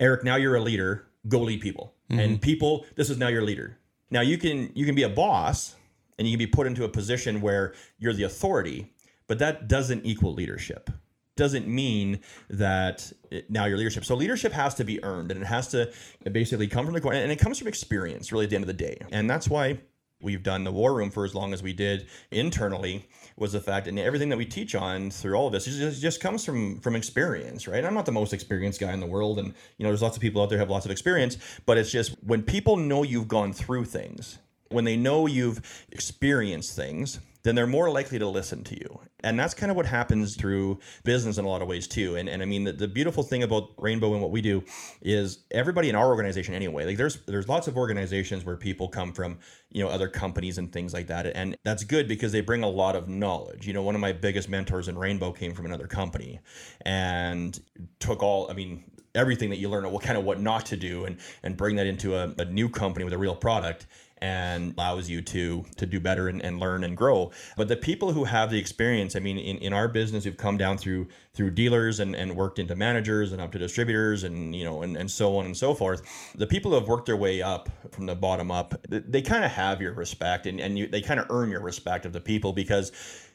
eric 0.00 0.24
now 0.24 0.36
you're 0.36 0.56
a 0.56 0.62
leader. 0.62 1.06
Go 1.28 1.40
lead 1.40 1.60
people. 1.60 1.94
Mm-hmm. 2.10 2.20
and 2.20 2.42
people 2.42 2.84
this 2.96 3.08
is 3.08 3.16
now 3.16 3.28
your 3.28 3.42
leader 3.42 3.78
now 4.14 4.22
you 4.22 4.38
can 4.38 4.70
you 4.74 4.86
can 4.86 4.94
be 4.94 5.02
a 5.02 5.08
boss 5.10 5.74
and 6.18 6.26
you 6.26 6.32
can 6.32 6.38
be 6.38 6.46
put 6.46 6.66
into 6.66 6.84
a 6.84 6.88
position 6.88 7.42
where 7.42 7.74
you're 7.98 8.14
the 8.14 8.22
authority 8.22 8.94
but 9.26 9.38
that 9.38 9.68
doesn't 9.68 10.04
equal 10.04 10.32
leadership. 10.34 10.90
Doesn't 11.36 11.66
mean 11.66 12.20
that 12.50 13.12
it, 13.30 13.50
now 13.50 13.64
your 13.64 13.76
leadership. 13.76 14.04
So 14.04 14.14
leadership 14.14 14.52
has 14.52 14.74
to 14.76 14.84
be 14.84 15.02
earned 15.02 15.32
and 15.32 15.42
it 15.42 15.46
has 15.46 15.68
to 15.68 15.92
basically 16.30 16.68
come 16.68 16.84
from 16.84 16.94
the 16.94 17.00
core 17.00 17.12
and 17.12 17.32
it 17.32 17.38
comes 17.38 17.58
from 17.58 17.68
experience 17.68 18.30
really 18.30 18.44
at 18.44 18.50
the 18.50 18.56
end 18.56 18.62
of 18.62 18.68
the 18.68 18.72
day. 18.72 18.98
And 19.10 19.28
that's 19.28 19.48
why 19.48 19.80
we've 20.24 20.42
done 20.42 20.64
the 20.64 20.72
war 20.72 20.94
room 20.94 21.10
for 21.10 21.24
as 21.24 21.34
long 21.34 21.52
as 21.52 21.62
we 21.62 21.72
did 21.72 22.06
internally 22.30 23.06
was 23.36 23.52
the 23.52 23.60
fact 23.60 23.86
and 23.86 23.98
everything 23.98 24.28
that 24.28 24.36
we 24.38 24.46
teach 24.46 24.74
on 24.74 25.10
through 25.10 25.34
all 25.34 25.46
of 25.46 25.52
this 25.52 25.66
just, 25.66 26.00
just 26.00 26.20
comes 26.20 26.44
from 26.44 26.80
from 26.80 26.96
experience 26.96 27.68
right? 27.68 27.84
I'm 27.84 27.94
not 27.94 28.06
the 28.06 28.12
most 28.12 28.32
experienced 28.32 28.80
guy 28.80 28.92
in 28.92 29.00
the 29.00 29.06
world 29.06 29.38
and 29.38 29.48
you 29.78 29.84
know 29.84 29.90
there's 29.90 30.02
lots 30.02 30.16
of 30.16 30.22
people 30.22 30.42
out 30.42 30.48
there 30.48 30.58
have 30.58 30.70
lots 30.70 30.86
of 30.86 30.90
experience 30.90 31.36
but 31.66 31.78
it's 31.78 31.92
just 31.92 32.12
when 32.24 32.42
people 32.42 32.76
know 32.76 33.02
you've 33.02 33.28
gone 33.28 33.52
through 33.52 33.84
things 33.84 34.38
when 34.70 34.84
they 34.84 34.96
know 34.96 35.26
you've 35.26 35.86
experienced 35.92 36.74
things 36.74 37.20
then 37.44 37.54
they're 37.54 37.66
more 37.66 37.90
likely 37.90 38.18
to 38.18 38.26
listen 38.26 38.64
to 38.64 38.74
you. 38.74 39.00
And 39.22 39.38
that's 39.38 39.54
kind 39.54 39.70
of 39.70 39.76
what 39.76 39.86
happens 39.86 40.34
through 40.34 40.80
business 41.04 41.38
in 41.38 41.44
a 41.44 41.48
lot 41.48 41.62
of 41.62 41.68
ways 41.68 41.86
too. 41.86 42.16
And, 42.16 42.28
and 42.28 42.42
I 42.42 42.46
mean, 42.46 42.64
the, 42.64 42.72
the 42.72 42.88
beautiful 42.88 43.22
thing 43.22 43.42
about 43.42 43.70
Rainbow 43.78 44.12
and 44.12 44.22
what 44.22 44.30
we 44.30 44.40
do 44.40 44.64
is 45.02 45.44
everybody 45.50 45.88
in 45.90 45.94
our 45.94 46.08
organization 46.08 46.54
anyway, 46.54 46.86
like 46.86 46.96
there's, 46.96 47.20
there's 47.26 47.48
lots 47.48 47.68
of 47.68 47.76
organizations 47.76 48.44
where 48.44 48.56
people 48.56 48.88
come 48.88 49.12
from, 49.12 49.38
you 49.70 49.84
know, 49.84 49.90
other 49.90 50.08
companies 50.08 50.58
and 50.58 50.72
things 50.72 50.92
like 50.94 51.06
that. 51.06 51.26
And 51.26 51.56
that's 51.64 51.84
good 51.84 52.08
because 52.08 52.32
they 52.32 52.40
bring 52.40 52.62
a 52.62 52.68
lot 52.68 52.96
of 52.96 53.08
knowledge. 53.08 53.66
You 53.66 53.74
know, 53.74 53.82
one 53.82 53.94
of 53.94 54.00
my 54.00 54.12
biggest 54.12 54.48
mentors 54.48 54.88
in 54.88 54.98
Rainbow 54.98 55.32
came 55.32 55.52
from 55.52 55.66
another 55.66 55.86
company 55.86 56.40
and 56.82 57.58
took 58.00 58.22
all, 58.22 58.50
I 58.50 58.54
mean, 58.54 58.84
everything 59.14 59.50
that 59.50 59.58
you 59.58 59.68
learn 59.68 59.88
what 59.90 60.02
kind 60.02 60.18
of 60.18 60.24
what 60.24 60.40
not 60.40 60.66
to 60.66 60.76
do 60.76 61.04
and 61.04 61.18
and 61.44 61.56
bring 61.56 61.76
that 61.76 61.86
into 61.86 62.16
a, 62.16 62.34
a 62.38 62.44
new 62.46 62.68
company 62.68 63.04
with 63.04 63.14
a 63.14 63.18
real 63.18 63.36
product 63.36 63.86
and 64.24 64.72
allows 64.78 65.10
you 65.10 65.20
to 65.20 65.66
to 65.76 65.84
do 65.84 66.00
better 66.00 66.28
and, 66.28 66.40
and 66.42 66.58
learn 66.58 66.82
and 66.82 66.96
grow. 66.96 67.30
But 67.58 67.68
the 67.68 67.76
people 67.76 68.12
who 68.12 68.24
have 68.24 68.50
the 68.50 68.58
experience 68.58 69.14
i 69.16 69.20
mean 69.20 69.36
in, 69.36 69.58
in 69.58 69.72
our 69.74 69.86
business 69.86 70.24
we've 70.24 70.38
come 70.38 70.56
down 70.56 70.78
through 70.78 71.08
through 71.34 71.50
dealers 71.50 72.00
and, 72.00 72.16
and 72.16 72.34
worked 72.34 72.58
into 72.58 72.74
managers 72.74 73.32
and 73.32 73.42
up 73.42 73.52
to 73.52 73.58
distributors 73.58 74.24
and 74.24 74.56
you 74.56 74.64
know 74.64 74.82
and, 74.82 74.96
and 74.96 75.10
so 75.10 75.36
on 75.36 75.44
and 75.44 75.56
so 75.56 75.74
forth. 75.74 76.00
The 76.34 76.46
people 76.46 76.70
who 76.70 76.78
have 76.78 76.88
worked 76.88 77.06
their 77.06 77.18
way 77.18 77.42
up 77.42 77.68
from 77.90 78.06
the 78.06 78.14
bottom 78.14 78.50
up 78.50 78.74
they, 78.88 79.00
they 79.00 79.22
kind 79.22 79.44
of 79.44 79.50
have 79.50 79.82
your 79.82 79.92
respect 79.92 80.46
and, 80.46 80.58
and 80.58 80.78
you, 80.78 80.86
they 80.86 81.02
kind 81.02 81.20
of 81.20 81.26
earn 81.28 81.50
your 81.50 81.60
respect 81.60 82.06
of 82.06 82.14
the 82.14 82.20
people 82.20 82.54
because 82.54 82.92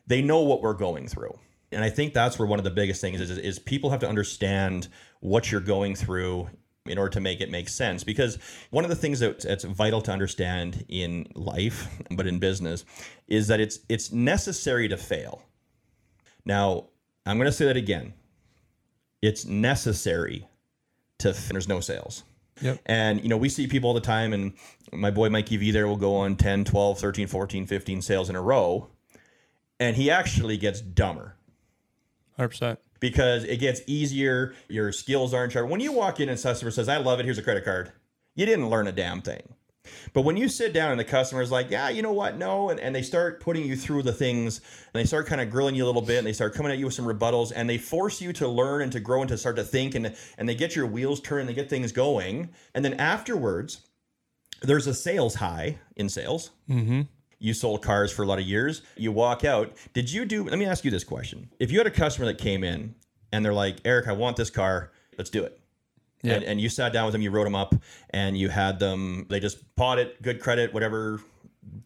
they 0.07 0.23
know 0.23 0.41
what 0.41 0.63
we're 0.63 0.73
going 0.73 1.07
through. 1.07 1.37
And 1.71 1.83
i 1.83 1.89
think 1.91 2.15
that's 2.15 2.39
where 2.39 2.47
one 2.47 2.59
of 2.59 2.65
the 2.65 2.71
biggest 2.81 2.99
things 2.99 3.21
is, 3.21 3.29
is, 3.29 3.37
is 3.37 3.59
people 3.59 3.91
have 3.91 3.99
to 3.99 4.09
understand 4.09 4.87
what 5.19 5.51
you're 5.51 5.61
going 5.61 5.93
through 5.93 6.49
in 6.89 6.97
order 6.97 7.11
to 7.11 7.19
make 7.19 7.41
it 7.41 7.49
make 7.49 7.69
sense. 7.69 8.03
Because 8.03 8.37
one 8.69 8.83
of 8.83 8.89
the 8.89 8.95
things 8.95 9.19
that, 9.19 9.41
that's 9.41 9.63
vital 9.63 10.01
to 10.01 10.11
understand 10.11 10.85
in 10.87 11.27
life, 11.35 11.87
but 12.11 12.27
in 12.27 12.39
business, 12.39 12.85
is 13.27 13.47
that 13.47 13.59
it's 13.59 13.79
it's 13.89 14.11
necessary 14.11 14.87
to 14.87 14.97
fail. 14.97 15.43
Now, 16.45 16.87
I'm 17.25 17.37
going 17.37 17.45
to 17.45 17.51
say 17.51 17.65
that 17.65 17.77
again. 17.77 18.13
It's 19.21 19.45
necessary 19.45 20.47
to 21.19 21.33
there's 21.49 21.67
no 21.67 21.79
sales. 21.79 22.23
Yep. 22.61 22.79
And 22.85 23.21
you 23.21 23.29
know, 23.29 23.37
we 23.37 23.49
see 23.49 23.67
people 23.67 23.89
all 23.89 23.93
the 23.93 24.01
time 24.01 24.33
and 24.33 24.53
my 24.91 25.11
boy 25.11 25.29
Mikey 25.29 25.57
V 25.57 25.71
there 25.71 25.87
will 25.87 25.97
go 25.97 26.15
on 26.15 26.35
10, 26.35 26.65
12, 26.65 26.99
13, 26.99 27.27
14, 27.27 27.65
15 27.65 28.01
sales 28.01 28.29
in 28.29 28.35
a 28.35 28.41
row 28.41 28.89
and 29.79 29.95
he 29.95 30.11
actually 30.11 30.57
gets 30.57 30.81
dumber. 30.81 31.35
100% 32.37 32.77
because 32.99 33.43
it 33.43 33.57
gets 33.57 33.81
easier. 33.87 34.53
Your 34.67 34.91
skills 34.91 35.33
aren't 35.33 35.53
sharp. 35.53 35.69
When 35.69 35.79
you 35.79 35.91
walk 35.91 36.19
in 36.19 36.29
and 36.29 36.41
customer 36.41 36.71
says, 36.71 36.89
I 36.89 36.97
love 36.97 37.19
it, 37.19 37.25
here's 37.25 37.37
a 37.37 37.43
credit 37.43 37.65
card, 37.65 37.91
you 38.35 38.45
didn't 38.45 38.69
learn 38.69 38.87
a 38.87 38.91
damn 38.91 39.21
thing. 39.21 39.55
But 40.13 40.21
when 40.21 40.37
you 40.37 40.49
sit 40.49 40.73
down 40.73 40.91
and 40.91 40.99
the 40.99 41.05
customer's 41.05 41.51
like, 41.51 41.71
yeah, 41.71 41.89
you 41.89 42.01
know 42.01 42.11
what? 42.11 42.37
No. 42.37 42.69
And, 42.69 42.79
and 42.79 42.93
they 42.93 43.01
start 43.01 43.41
putting 43.41 43.65
you 43.65 43.75
through 43.75 44.03
the 44.03 44.13
things 44.13 44.59
and 44.93 45.01
they 45.01 45.05
start 45.05 45.25
kind 45.25 45.41
of 45.41 45.49
grilling 45.49 45.75
you 45.75 45.83
a 45.83 45.87
little 45.87 46.01
bit 46.01 46.19
and 46.19 46.27
they 46.27 46.33
start 46.33 46.53
coming 46.53 46.71
at 46.71 46.77
you 46.77 46.85
with 46.85 46.93
some 46.93 47.05
rebuttals 47.05 47.51
and 47.55 47.69
they 47.69 47.77
force 47.77 48.21
you 48.21 48.33
to 48.33 48.47
learn 48.47 48.81
and 48.81 48.91
to 48.91 48.99
grow 48.99 49.21
and 49.21 49.29
to 49.29 49.37
start 49.37 49.55
to 49.55 49.63
think 49.63 49.95
and, 49.95 50.15
and 50.37 50.47
they 50.47 50.55
get 50.55 50.75
your 50.75 50.85
wheels 50.85 51.21
turning, 51.21 51.47
they 51.47 51.53
get 51.53 51.69
things 51.69 51.91
going. 51.91 52.49
And 52.75 52.85
then 52.85 52.95
afterwards, 52.95 53.81
there's 54.61 54.87
a 54.87 54.93
sales 54.93 55.35
high 55.35 55.79
in 55.95 56.09
sales. 56.09 56.51
Mm-hmm 56.69 57.01
you 57.39 57.53
sold 57.53 57.81
cars 57.81 58.11
for 58.11 58.23
a 58.23 58.25
lot 58.25 58.39
of 58.39 58.45
years. 58.45 58.81
You 58.97 59.11
walk 59.11 59.43
out. 59.45 59.73
Did 59.93 60.11
you 60.11 60.25
do? 60.25 60.43
Let 60.43 60.59
me 60.59 60.65
ask 60.65 60.85
you 60.85 60.91
this 60.91 61.03
question: 61.03 61.49
If 61.59 61.71
you 61.71 61.77
had 61.77 61.87
a 61.87 61.91
customer 61.91 62.27
that 62.27 62.37
came 62.37 62.63
in 62.63 62.95
and 63.31 63.43
they're 63.43 63.53
like, 63.53 63.77
"Eric, 63.85 64.07
I 64.07 64.11
want 64.11 64.37
this 64.37 64.49
car. 64.49 64.91
Let's 65.17 65.29
do 65.29 65.43
it." 65.43 65.59
And, 66.23 66.43
and 66.43 66.59
you 66.59 66.67
sat 66.67 66.91
down 66.91 67.05
with 67.05 67.13
them, 67.13 67.21
you 67.21 67.31
wrote 67.31 67.45
them 67.45 67.55
up, 67.55 67.73
and 68.09 68.37
you 68.37 68.49
had 68.49 68.77
them. 68.77 69.25
They 69.29 69.39
just 69.39 69.75
bought 69.75 69.99
it, 69.99 70.21
good 70.21 70.41
credit, 70.41 70.73
whatever, 70.73 71.21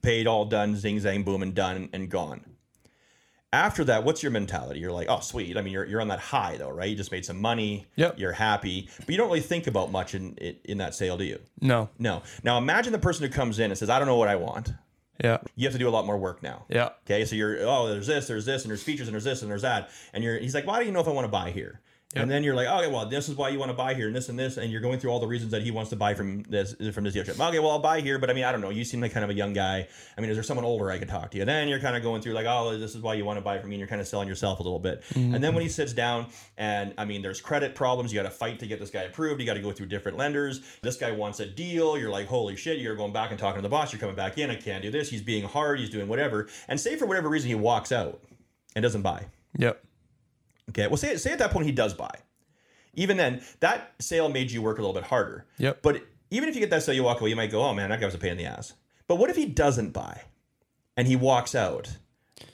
paid, 0.01 0.25
all 0.25 0.45
done, 0.45 0.75
zing 0.75 0.97
zang 0.97 1.23
boom, 1.23 1.43
and 1.43 1.53
done 1.53 1.89
and 1.93 2.09
gone. 2.09 2.41
After 3.51 3.83
that, 3.83 4.03
what's 4.03 4.23
your 4.23 4.31
mentality? 4.31 4.79
You're 4.79 4.91
like, 4.91 5.05
oh, 5.07 5.19
sweet. 5.19 5.55
I 5.55 5.61
mean, 5.61 5.73
you're, 5.73 5.85
you're 5.85 6.01
on 6.01 6.07
that 6.07 6.19
high 6.19 6.57
though, 6.57 6.71
right? 6.71 6.89
You 6.89 6.95
just 6.95 7.11
made 7.11 7.23
some 7.23 7.39
money. 7.39 7.85
Yep. 7.97 8.17
You're 8.17 8.31
happy, 8.31 8.89
but 8.97 9.09
you 9.09 9.17
don't 9.17 9.27
really 9.27 9.41
think 9.41 9.67
about 9.67 9.91
much 9.91 10.15
in 10.15 10.33
in 10.63 10.79
that 10.79 10.95
sale, 10.95 11.17
do 11.17 11.23
you? 11.23 11.39
No. 11.61 11.89
No. 11.99 12.23
Now 12.43 12.57
imagine 12.57 12.91
the 12.91 12.97
person 12.97 13.27
who 13.27 13.31
comes 13.31 13.59
in 13.59 13.69
and 13.69 13.77
says, 13.77 13.91
I 13.91 13.99
don't 13.99 14.07
know 14.07 14.17
what 14.17 14.29
I 14.29 14.35
want. 14.37 14.73
Yeah. 15.21 15.39
You 15.55 15.65
have 15.65 15.73
to 15.73 15.79
do 15.79 15.87
a 15.87 15.91
lot 15.91 16.05
more 16.05 16.17
work 16.17 16.41
now. 16.41 16.65
Yeah. 16.69 16.89
Okay. 17.05 17.25
So 17.25 17.35
you're, 17.35 17.59
oh, 17.67 17.87
there's 17.87 18.07
this, 18.07 18.27
there's 18.27 18.45
this, 18.45 18.63
and 18.63 18.69
there's 18.69 18.83
features, 18.83 19.07
and 19.07 19.13
there's 19.13 19.23
this, 19.23 19.41
and 19.41 19.51
there's 19.51 19.61
that. 19.61 19.89
And 20.13 20.23
you're, 20.23 20.37
he's 20.37 20.55
like, 20.55 20.65
why 20.65 20.79
do 20.79 20.85
you 20.85 20.91
know 20.91 21.01
if 21.01 21.07
I 21.07 21.11
want 21.11 21.25
to 21.25 21.31
buy 21.31 21.51
here? 21.51 21.81
And 22.15 22.29
then 22.29 22.43
you're 22.43 22.55
like, 22.55 22.67
okay, 22.67 22.87
well, 22.87 23.05
this 23.07 23.27
is 23.27 23.35
why 23.35 23.49
you 23.49 23.59
want 23.59 23.69
to 23.71 23.75
buy 23.75 23.93
here, 23.93 24.07
and 24.07 24.15
this 24.15 24.29
and 24.29 24.37
this, 24.37 24.57
and 24.57 24.71
you're 24.71 24.81
going 24.81 24.99
through 24.99 25.11
all 25.11 25.19
the 25.19 25.27
reasons 25.27 25.51
that 25.51 25.63
he 25.63 25.71
wants 25.71 25.89
to 25.89 25.95
buy 25.95 26.13
from 26.13 26.43
this 26.43 26.75
from 26.93 27.03
this 27.03 27.15
dealership. 27.15 27.39
Okay, 27.39 27.59
well, 27.59 27.71
I'll 27.71 27.79
buy 27.79 28.01
here, 28.01 28.19
but 28.19 28.29
I 28.29 28.33
mean, 28.33 28.43
I 28.43 28.51
don't 28.51 28.61
know. 28.61 28.69
You 28.69 28.83
seem 28.83 29.01
like 29.01 29.11
kind 29.11 29.23
of 29.23 29.29
a 29.29 29.33
young 29.33 29.53
guy. 29.53 29.87
I 30.17 30.21
mean, 30.21 30.29
is 30.29 30.35
there 30.35 30.43
someone 30.43 30.65
older 30.65 30.91
I 30.91 30.99
could 30.99 31.09
talk 31.09 31.31
to? 31.31 31.39
And 31.39 31.49
then 31.49 31.67
you're 31.67 31.79
kind 31.79 31.95
of 31.95 32.03
going 32.03 32.21
through 32.21 32.33
like, 32.33 32.45
oh, 32.47 32.77
this 32.77 32.95
is 32.95 33.01
why 33.01 33.15
you 33.15 33.25
want 33.25 33.37
to 33.37 33.43
buy 33.43 33.57
from 33.57 33.69
me, 33.69 33.75
and 33.75 33.79
you're 33.79 33.87
kind 33.87 34.01
of 34.01 34.07
selling 34.07 34.27
yourself 34.27 34.59
a 34.59 34.63
little 34.63 34.79
bit. 34.79 35.03
And 35.15 35.33
then 35.33 35.41
mm-hmm. 35.41 35.55
when 35.55 35.63
he 35.63 35.69
sits 35.69 35.93
down, 35.93 36.27
and 36.57 36.93
I 36.97 37.05
mean, 37.05 37.21
there's 37.21 37.41
credit 37.41 37.75
problems. 37.75 38.13
You 38.13 38.19
got 38.19 38.29
to 38.29 38.35
fight 38.35 38.59
to 38.59 38.67
get 38.67 38.79
this 38.79 38.89
guy 38.89 39.03
approved. 39.03 39.39
You 39.39 39.45
got 39.45 39.55
to 39.55 39.61
go 39.61 39.71
through 39.71 39.87
different 39.87 40.17
lenders. 40.17 40.61
This 40.81 40.97
guy 40.97 41.11
wants 41.11 41.39
a 41.39 41.45
deal. 41.45 41.97
You're 41.97 42.11
like, 42.11 42.27
holy 42.27 42.55
shit! 42.55 42.79
You're 42.79 42.95
going 42.95 43.13
back 43.13 43.31
and 43.31 43.39
talking 43.39 43.57
to 43.57 43.61
the 43.61 43.69
boss. 43.69 43.91
You're 43.91 43.99
coming 43.99 44.15
back 44.15 44.37
in. 44.37 44.49
I 44.51 44.55
can't 44.55 44.83
do 44.83 44.91
this. 44.91 45.09
He's 45.09 45.21
being 45.21 45.45
hard. 45.45 45.79
He's 45.79 45.89
doing 45.89 46.07
whatever. 46.07 46.47
And 46.67 46.79
say 46.79 46.95
for 46.95 47.05
whatever 47.05 47.29
reason 47.29 47.49
he 47.49 47.55
walks 47.55 47.91
out 47.91 48.21
and 48.75 48.83
doesn't 48.83 49.01
buy. 49.01 49.25
Yep. 49.57 49.83
Okay. 50.73 50.87
Well, 50.87 50.97
say 50.97 51.15
say 51.17 51.31
at 51.31 51.39
that 51.39 51.51
point 51.51 51.65
he 51.65 51.71
does 51.71 51.93
buy. 51.93 52.11
Even 52.95 53.17
then, 53.17 53.41
that 53.59 53.93
sale 53.99 54.29
made 54.29 54.51
you 54.51 54.61
work 54.61 54.77
a 54.77 54.81
little 54.81 54.93
bit 54.93 55.05
harder. 55.05 55.45
Yep. 55.57 55.81
But 55.81 56.05
even 56.29 56.49
if 56.49 56.55
you 56.55 56.61
get 56.61 56.69
that 56.69 56.83
sale, 56.83 56.93
you 56.93 57.03
walk 57.03 57.21
away, 57.21 57.29
you 57.29 57.35
might 57.35 57.51
go, 57.51 57.63
"Oh 57.63 57.73
man, 57.73 57.89
that 57.89 57.99
guy 57.99 58.05
was 58.05 58.15
a 58.15 58.19
pain 58.19 58.31
in 58.31 58.37
the 58.37 58.45
ass." 58.45 58.73
But 59.07 59.15
what 59.15 59.29
if 59.29 59.35
he 59.35 59.45
doesn't 59.45 59.91
buy, 59.91 60.21
and 60.95 61.07
he 61.07 61.15
walks 61.15 61.55
out? 61.55 61.97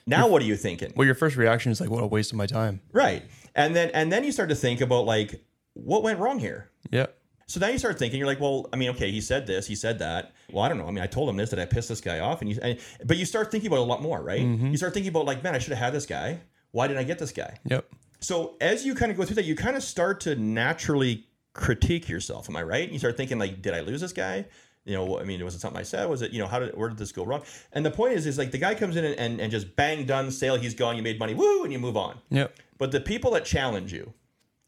Now, 0.06 0.28
what 0.28 0.42
are 0.42 0.44
you 0.44 0.56
thinking? 0.56 0.92
Well, 0.96 1.06
your 1.06 1.14
first 1.14 1.36
reaction 1.36 1.72
is 1.72 1.80
like, 1.80 1.90
what 1.90 2.02
a 2.02 2.06
waste 2.06 2.32
of 2.32 2.38
my 2.38 2.46
time. 2.46 2.80
Right. 2.92 3.24
And 3.54 3.74
then 3.74 3.90
and 3.94 4.12
then 4.12 4.24
you 4.24 4.32
start 4.32 4.48
to 4.50 4.54
think 4.54 4.80
about 4.80 5.04
like 5.04 5.44
what 5.74 6.02
went 6.02 6.18
wrong 6.18 6.38
here. 6.38 6.70
Yep. 6.90 7.16
So 7.46 7.58
now 7.58 7.68
you 7.68 7.78
start 7.78 7.98
thinking, 7.98 8.18
you're 8.18 8.28
like, 8.28 8.38
well, 8.38 8.68
I 8.72 8.76
mean, 8.76 8.90
okay, 8.90 9.10
he 9.10 9.20
said 9.20 9.46
this, 9.46 9.66
he 9.66 9.74
said 9.74 9.98
that. 9.98 10.32
Well, 10.52 10.62
I 10.62 10.68
don't 10.68 10.78
know. 10.78 10.86
I 10.86 10.92
mean, 10.92 11.02
I 11.02 11.08
told 11.08 11.28
him 11.28 11.36
this, 11.36 11.50
did 11.50 11.58
I 11.58 11.64
piss 11.64 11.88
this 11.88 12.00
guy 12.00 12.20
off? 12.20 12.42
And 12.42 12.50
you, 12.50 12.60
and, 12.62 12.78
but 13.04 13.16
you 13.16 13.24
start 13.24 13.50
thinking 13.50 13.66
about 13.66 13.80
a 13.80 13.82
lot 13.82 14.02
more, 14.02 14.22
right? 14.22 14.42
Mm-hmm. 14.42 14.68
You 14.68 14.76
start 14.76 14.94
thinking 14.94 15.10
about 15.10 15.24
like, 15.24 15.42
man, 15.42 15.56
I 15.56 15.58
should 15.58 15.72
have 15.72 15.84
had 15.84 15.92
this 15.92 16.06
guy. 16.06 16.40
Why 16.70 16.86
didn't 16.86 17.00
I 17.00 17.04
get 17.04 17.18
this 17.18 17.32
guy? 17.32 17.58
Yep. 17.64 17.90
So 18.20 18.56
as 18.60 18.84
you 18.84 18.94
kind 18.94 19.10
of 19.10 19.16
go 19.16 19.24
through 19.24 19.36
that, 19.36 19.44
you 19.44 19.56
kind 19.56 19.76
of 19.76 19.82
start 19.82 20.20
to 20.20 20.36
naturally 20.36 21.26
critique 21.52 22.08
yourself. 22.08 22.48
Am 22.48 22.56
I 22.56 22.62
right? 22.62 22.90
You 22.90 22.98
start 22.98 23.16
thinking 23.16 23.38
like, 23.38 23.62
did 23.62 23.74
I 23.74 23.80
lose 23.80 24.00
this 24.00 24.12
guy? 24.12 24.46
You 24.84 24.94
know, 24.94 25.18
I 25.18 25.24
mean, 25.24 25.44
was 25.44 25.54
it 25.54 25.60
something 25.60 25.78
I 25.78 25.84
said? 25.84 26.08
Was 26.08 26.22
it, 26.22 26.32
you 26.32 26.38
know, 26.38 26.46
how 26.46 26.58
did 26.58 26.76
where 26.76 26.88
did 26.88 26.98
this 26.98 27.12
go 27.12 27.24
wrong? 27.24 27.42
And 27.72 27.84
the 27.84 27.90
point 27.90 28.14
is, 28.14 28.26
is 28.26 28.38
like 28.38 28.50
the 28.50 28.58
guy 28.58 28.74
comes 28.74 28.96
in 28.96 29.04
and, 29.04 29.14
and, 29.18 29.40
and 29.40 29.50
just 29.50 29.76
bang 29.76 30.06
done 30.06 30.30
sale, 30.30 30.56
he's 30.56 30.74
gone, 30.74 30.96
you 30.96 31.02
made 31.02 31.18
money, 31.18 31.34
woo, 31.34 31.64
and 31.64 31.72
you 31.72 31.78
move 31.78 31.96
on. 31.96 32.18
Yep. 32.30 32.56
But 32.78 32.92
the 32.92 33.00
people 33.00 33.30
that 33.32 33.44
challenge 33.44 33.92
you 33.92 34.14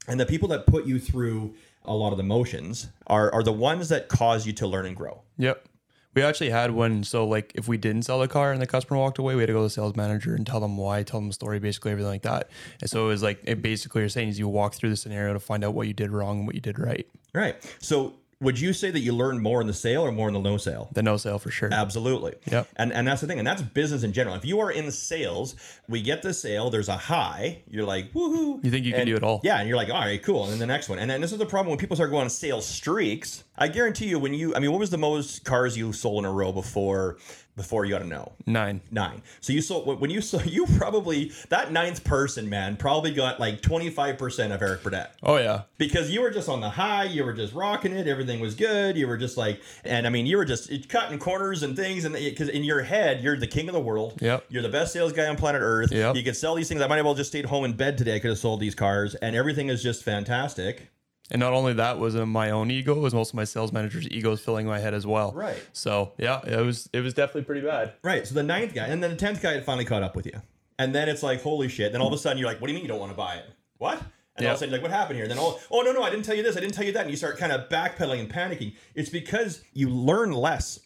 and 0.06 0.20
the 0.20 0.26
people 0.26 0.48
that 0.48 0.66
put 0.66 0.84
you 0.86 0.98
through 0.98 1.54
a 1.84 1.94
lot 1.94 2.12
of 2.12 2.18
the 2.18 2.24
motions 2.24 2.88
are 3.06 3.32
are 3.32 3.42
the 3.42 3.52
ones 3.52 3.88
that 3.88 4.08
cause 4.08 4.46
you 4.46 4.52
to 4.54 4.66
learn 4.66 4.86
and 4.86 4.96
grow. 4.96 5.22
Yep. 5.38 5.66
We 6.14 6.22
actually 6.22 6.50
had 6.50 6.70
one. 6.70 7.04
So, 7.04 7.26
like, 7.26 7.52
if 7.54 7.68
we 7.68 7.76
didn't 7.76 8.02
sell 8.02 8.20
the 8.20 8.28
car 8.28 8.52
and 8.52 8.60
the 8.60 8.66
customer 8.66 8.98
walked 8.98 9.18
away, 9.18 9.34
we 9.34 9.42
had 9.42 9.46
to 9.46 9.52
go 9.52 9.60
to 9.60 9.64
the 9.64 9.70
sales 9.70 9.96
manager 9.96 10.34
and 10.34 10.46
tell 10.46 10.60
them 10.60 10.76
why, 10.76 11.02
tell 11.02 11.20
them 11.20 11.28
the 11.28 11.34
story, 11.34 11.58
basically 11.58 11.92
everything 11.92 12.10
like 12.10 12.22
that. 12.22 12.50
And 12.80 12.90
so 12.90 13.06
it 13.06 13.08
was 13.08 13.22
like, 13.22 13.40
it 13.44 13.62
basically 13.62 14.02
you're 14.02 14.08
saying 14.08 14.28
is 14.28 14.38
you 14.38 14.48
walk 14.48 14.74
through 14.74 14.90
the 14.90 14.96
scenario 14.96 15.32
to 15.32 15.40
find 15.40 15.64
out 15.64 15.74
what 15.74 15.86
you 15.86 15.94
did 15.94 16.10
wrong 16.10 16.38
and 16.38 16.46
what 16.46 16.54
you 16.54 16.60
did 16.60 16.78
right. 16.78 17.06
Right. 17.34 17.56
So 17.80 18.14
would 18.42 18.58
you 18.58 18.72
say 18.72 18.90
that 18.90 18.98
you 18.98 19.12
learn 19.12 19.40
more 19.40 19.60
in 19.60 19.68
the 19.68 19.72
sale 19.72 20.02
or 20.02 20.10
more 20.10 20.26
in 20.26 20.34
the 20.34 20.40
no 20.40 20.56
sale? 20.56 20.88
The 20.92 21.02
no 21.02 21.16
sale 21.16 21.38
for 21.38 21.50
sure. 21.50 21.72
Absolutely. 21.72 22.34
Yep. 22.50 22.68
And 22.76 22.92
and 22.92 23.06
that's 23.06 23.20
the 23.20 23.28
thing, 23.28 23.38
and 23.38 23.46
that's 23.46 23.62
business 23.62 24.02
in 24.02 24.12
general. 24.12 24.34
If 24.34 24.44
you 24.44 24.58
are 24.60 24.70
in 24.70 24.90
sales, 24.90 25.54
we 25.88 26.02
get 26.02 26.22
the 26.22 26.34
sale, 26.34 26.68
there's 26.68 26.88
a 26.88 26.96
high, 26.96 27.62
you're 27.68 27.84
like, 27.86 28.12
woohoo. 28.12 28.62
You 28.64 28.70
think 28.70 28.84
you 28.84 28.92
can 28.92 29.06
do 29.06 29.14
it 29.14 29.22
all. 29.22 29.40
Yeah, 29.44 29.60
and 29.60 29.68
you're 29.68 29.76
like, 29.76 29.90
all 29.90 30.00
right, 30.00 30.20
cool. 30.22 30.42
And 30.42 30.52
then 30.52 30.58
the 30.58 30.66
next 30.66 30.88
one. 30.88 30.98
And 30.98 31.08
then 31.08 31.20
this 31.20 31.30
is 31.30 31.38
the 31.38 31.46
problem 31.46 31.70
when 31.70 31.78
people 31.78 31.94
start 31.94 32.10
going 32.10 32.24
on 32.24 32.30
sales 32.30 32.66
streaks. 32.66 33.44
I 33.56 33.68
guarantee 33.68 34.06
you, 34.06 34.18
when 34.18 34.32
you, 34.32 34.54
I 34.54 34.60
mean, 34.60 34.70
what 34.72 34.80
was 34.80 34.88
the 34.90 34.98
most 34.98 35.44
cars 35.44 35.76
you 35.76 35.92
sold 35.92 36.24
in 36.24 36.30
a 36.30 36.32
row 36.32 36.52
before 36.52 37.18
before 37.54 37.84
you 37.84 37.90
got 37.92 37.98
to 37.98 38.06
know? 38.06 38.32
Nine. 38.46 38.80
Nine. 38.90 39.22
So 39.42 39.52
you 39.52 39.60
sold 39.60 40.00
when 40.00 40.08
you 40.10 40.22
sold 40.22 40.46
you 40.50 40.64
probably 40.78 41.32
that 41.50 41.70
ninth 41.70 42.02
person 42.02 42.48
man 42.48 42.76
probably 42.78 43.12
got 43.12 43.38
like 43.38 43.60
twenty 43.60 43.90
five 43.90 44.16
percent 44.16 44.54
of 44.54 44.62
Eric 44.62 44.82
Burdett 44.82 45.14
Oh, 45.22 45.36
yeah. 45.36 45.64
because 45.76 46.10
you 46.10 46.22
were 46.22 46.30
just 46.30 46.48
on 46.48 46.62
the 46.62 46.70
high, 46.70 47.04
you 47.04 47.24
were 47.24 47.34
just 47.34 47.52
rocking 47.52 47.92
it, 47.92 48.08
everything 48.08 48.40
was 48.40 48.54
good. 48.54 48.96
You 48.96 49.06
were 49.06 49.18
just 49.18 49.36
like, 49.36 49.60
and 49.84 50.06
I 50.06 50.10
mean, 50.10 50.24
you 50.24 50.38
were 50.38 50.46
just 50.46 50.88
cutting 50.88 51.18
corners 51.18 51.62
and 51.62 51.76
things, 51.76 52.06
and 52.06 52.14
because 52.14 52.48
in 52.48 52.64
your 52.64 52.80
head, 52.82 53.22
you're 53.22 53.36
the 53.38 53.46
king 53.46 53.68
of 53.68 53.74
the 53.74 53.80
world. 53.80 54.18
Yep. 54.22 54.46
You're 54.48 54.62
the 54.62 54.70
best 54.70 54.94
sales 54.94 55.12
guy 55.12 55.26
on 55.26 55.36
planet 55.36 55.60
Earth. 55.62 55.92
Yep. 55.92 56.16
You 56.16 56.22
could 56.22 56.36
sell 56.36 56.54
these 56.54 56.68
things. 56.68 56.80
I 56.80 56.86
might 56.86 56.96
have 56.96 57.04
well 57.04 57.14
just 57.14 57.28
stayed 57.28 57.44
home 57.44 57.66
in 57.66 57.74
bed 57.74 57.98
today. 57.98 58.16
I 58.16 58.18
could 58.18 58.30
have 58.30 58.38
sold 58.38 58.60
these 58.60 58.74
cars, 58.74 59.14
and 59.16 59.36
everything 59.36 59.68
is 59.68 59.82
just 59.82 60.02
fantastic. 60.04 60.88
And 61.32 61.40
not 61.40 61.54
only 61.54 61.72
that 61.72 61.98
was 61.98 62.14
my 62.14 62.50
own 62.50 62.70
ego, 62.70 62.94
it 62.94 63.00
was 63.00 63.14
also 63.14 63.36
my 63.36 63.44
sales 63.44 63.72
manager's 63.72 64.06
egos 64.10 64.40
filling 64.44 64.66
my 64.66 64.78
head 64.78 64.92
as 64.92 65.06
well. 65.06 65.32
Right. 65.32 65.56
So 65.72 66.12
yeah, 66.18 66.42
it 66.46 66.60
was 66.60 66.88
it 66.92 67.00
was 67.00 67.14
definitely 67.14 67.44
pretty 67.44 67.66
bad. 67.66 67.94
Right. 68.04 68.26
So 68.26 68.34
the 68.34 68.42
ninth 68.42 68.74
guy, 68.74 68.84
and 68.86 69.02
then 69.02 69.10
the 69.10 69.16
tenth 69.16 69.40
guy 69.42 69.52
had 69.54 69.64
finally 69.64 69.86
caught 69.86 70.02
up 70.02 70.14
with 70.14 70.26
you, 70.26 70.40
and 70.78 70.94
then 70.94 71.08
it's 71.08 71.22
like, 71.22 71.42
holy 71.42 71.68
shit. 71.68 71.90
Then 71.92 72.02
all 72.02 72.08
of 72.08 72.12
a 72.12 72.18
sudden, 72.18 72.36
you're 72.38 72.46
like, 72.46 72.60
what 72.60 72.66
do 72.66 72.72
you 72.74 72.76
mean 72.76 72.84
you 72.84 72.88
don't 72.88 73.00
want 73.00 73.12
to 73.12 73.16
buy 73.16 73.36
it? 73.36 73.46
What? 73.78 73.94
And 74.36 74.44
all 74.44 74.44
Yeah. 74.44 74.50
of 74.50 74.56
a 74.56 74.58
sudden, 74.58 74.72
you're 74.74 74.78
like, 74.82 74.90
what 74.90 74.96
happened 74.96 75.16
here? 75.16 75.24
And 75.24 75.30
Then, 75.30 75.38
oh, 75.40 75.58
oh, 75.70 75.80
no, 75.80 75.92
no, 75.92 76.02
I 76.02 76.10
didn't 76.10 76.24
tell 76.26 76.34
you 76.34 76.42
this. 76.42 76.56
I 76.56 76.60
didn't 76.60 76.74
tell 76.74 76.84
you 76.86 76.92
that. 76.92 77.02
And 77.02 77.10
you 77.10 77.16
start 77.16 77.38
kind 77.38 77.50
of 77.52 77.68
backpedaling 77.70 78.20
and 78.20 78.30
panicking. 78.32 78.74
It's 78.94 79.08
because 79.10 79.62
you 79.72 79.88
learn 79.88 80.32
less 80.32 80.80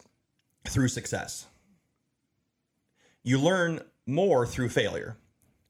through 0.65 0.87
success. 0.89 1.45
You 3.23 3.37
learn 3.39 3.81
more 4.05 4.45
through 4.45 4.69
failure. 4.69 5.17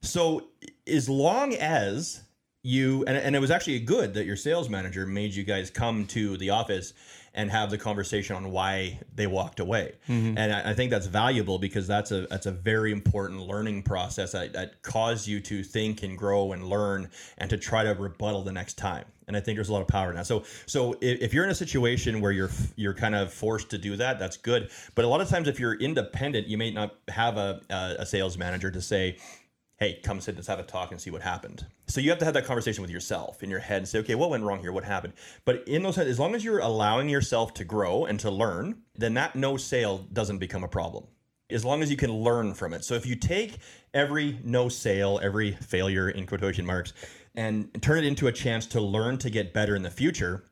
So 0.02 0.48
as 0.88 1.10
long 1.10 1.54
as 1.56 2.22
you 2.68 3.06
and, 3.08 3.16
and 3.18 3.36
it 3.36 3.40
was 3.40 3.50
actually 3.50 3.80
good 3.80 4.14
that 4.14 4.26
your 4.26 4.36
sales 4.36 4.68
manager 4.68 5.06
made 5.06 5.34
you 5.34 5.44
guys 5.44 5.70
come 5.70 6.06
to 6.06 6.36
the 6.38 6.50
office 6.50 6.94
and 7.34 7.50
have 7.50 7.70
the 7.70 7.78
conversation 7.78 8.36
on 8.36 8.52
why 8.52 9.00
they 9.16 9.26
walked 9.26 9.62
away 9.62 9.94
mm-hmm. 10.10 10.38
and 10.38 10.54
I, 10.54 10.72
I 10.72 10.74
think 10.74 10.92
that's 10.92 11.08
valuable 11.08 11.60
because 11.60 11.88
that's 11.88 12.12
a 12.12 12.28
that's 12.28 12.46
a 12.46 12.52
very 12.52 12.92
important 12.92 13.42
learning 13.42 13.84
process 13.84 14.34
that, 14.34 14.52
that 14.54 14.82
caused 14.82 15.28
you 15.28 15.40
to 15.42 15.64
think 15.64 16.04
and 16.04 16.18
grow 16.18 16.52
and 16.52 16.68
learn 16.68 17.10
and 17.38 17.50
to 17.50 17.58
try 17.58 17.84
to 17.84 17.94
rebuttal 17.94 18.44
the 18.44 18.52
next 18.52 18.78
time 18.78 19.06
and 19.28 19.36
I 19.36 19.40
think 19.40 19.58
there's 19.58 19.70
a 19.70 19.74
lot 19.74 19.82
of 19.82 19.90
power 19.90 20.10
in 20.10 20.16
that. 20.16 20.26
So, 20.26 20.46
so 20.66 20.94
if, 21.02 21.22
if 21.22 21.34
you're 21.34 21.44
in 21.44 21.50
a 21.50 21.56
situation 21.56 22.22
where 22.22 22.32
you're 22.32 22.50
you're 22.78 22.94
kind 22.94 23.14
of 23.14 23.34
forced 23.34 23.70
to 23.72 23.78
do 23.78 23.98
that, 23.98 24.20
that's 24.20 24.38
good. 24.38 24.72
But 24.96 25.04
a 25.04 25.10
lot 25.10 25.20
of 25.20 25.28
times, 25.28 25.50
if 25.50 25.60
you're 25.60 25.74
independent, 25.74 26.48
you 26.48 26.58
may 26.58 26.72
not 26.72 26.96
have 27.10 27.36
a 27.36 27.60
a, 27.70 27.96
a 28.00 28.06
sales 28.06 28.38
manager 28.38 28.72
to 28.72 28.82
say, 28.82 29.18
"Hey, 29.78 30.00
come 30.04 30.20
sit, 30.22 30.36
let's 30.36 30.48
have 30.48 30.60
a 30.60 30.64
talk 30.64 30.92
and 30.92 31.00
see 31.00 31.10
what 31.10 31.22
happened." 31.22 31.66
So 31.88 32.02
you 32.02 32.10
have 32.10 32.20
to 32.20 32.26
have 32.26 32.34
that 32.34 32.46
conversation 32.46 32.82
with 32.82 32.92
yourself 32.92 33.44
in 33.44 33.50
your 33.50 33.60
head 33.60 33.78
and 33.78 33.88
say, 33.88 34.00
"Okay, 34.00 34.16
what 34.16 34.30
went 34.30 34.44
wrong 34.44 34.60
here? 34.60 34.72
What 34.72 34.84
happened?" 34.84 35.14
But 35.46 35.68
in 35.68 35.84
those, 35.84 35.98
as 35.98 36.20
long 36.20 36.36
as 36.36 36.44
you're 36.44 36.60
allowing 36.60 37.10
yourself 37.10 37.54
to 37.56 37.64
grow 37.64 38.06
and 38.06 38.20
to 38.20 38.30
learn, 38.30 38.84
then 38.96 39.14
that 39.16 39.36
no 39.36 39.58
sale 39.58 40.00
doesn't 40.12 40.40
become 40.40 40.64
a 40.64 40.68
problem 40.68 41.08
as 41.50 41.64
long 41.64 41.82
as 41.82 41.90
you 41.90 41.98
can 41.98 42.12
learn 42.12 42.54
from 42.54 42.74
it. 42.74 42.84
So 42.84 42.96
if 42.96 43.06
you 43.06 43.16
take 43.16 43.60
every 43.94 44.40
no 44.44 44.70
sale, 44.70 45.20
every 45.24 45.52
failure 45.54 46.10
in 46.10 46.26
quotation 46.26 46.66
marks, 46.66 46.94
and 47.36 47.70
turn 47.82 48.00
it 48.00 48.04
into 48.04 48.28
a 48.28 48.32
chance 48.32 48.66
to 48.68 48.82
learn 48.82 49.18
to 49.20 49.30
get 49.30 49.54
better 49.54 49.76
in 49.76 49.84
the 49.84 49.92
future, 49.92 50.44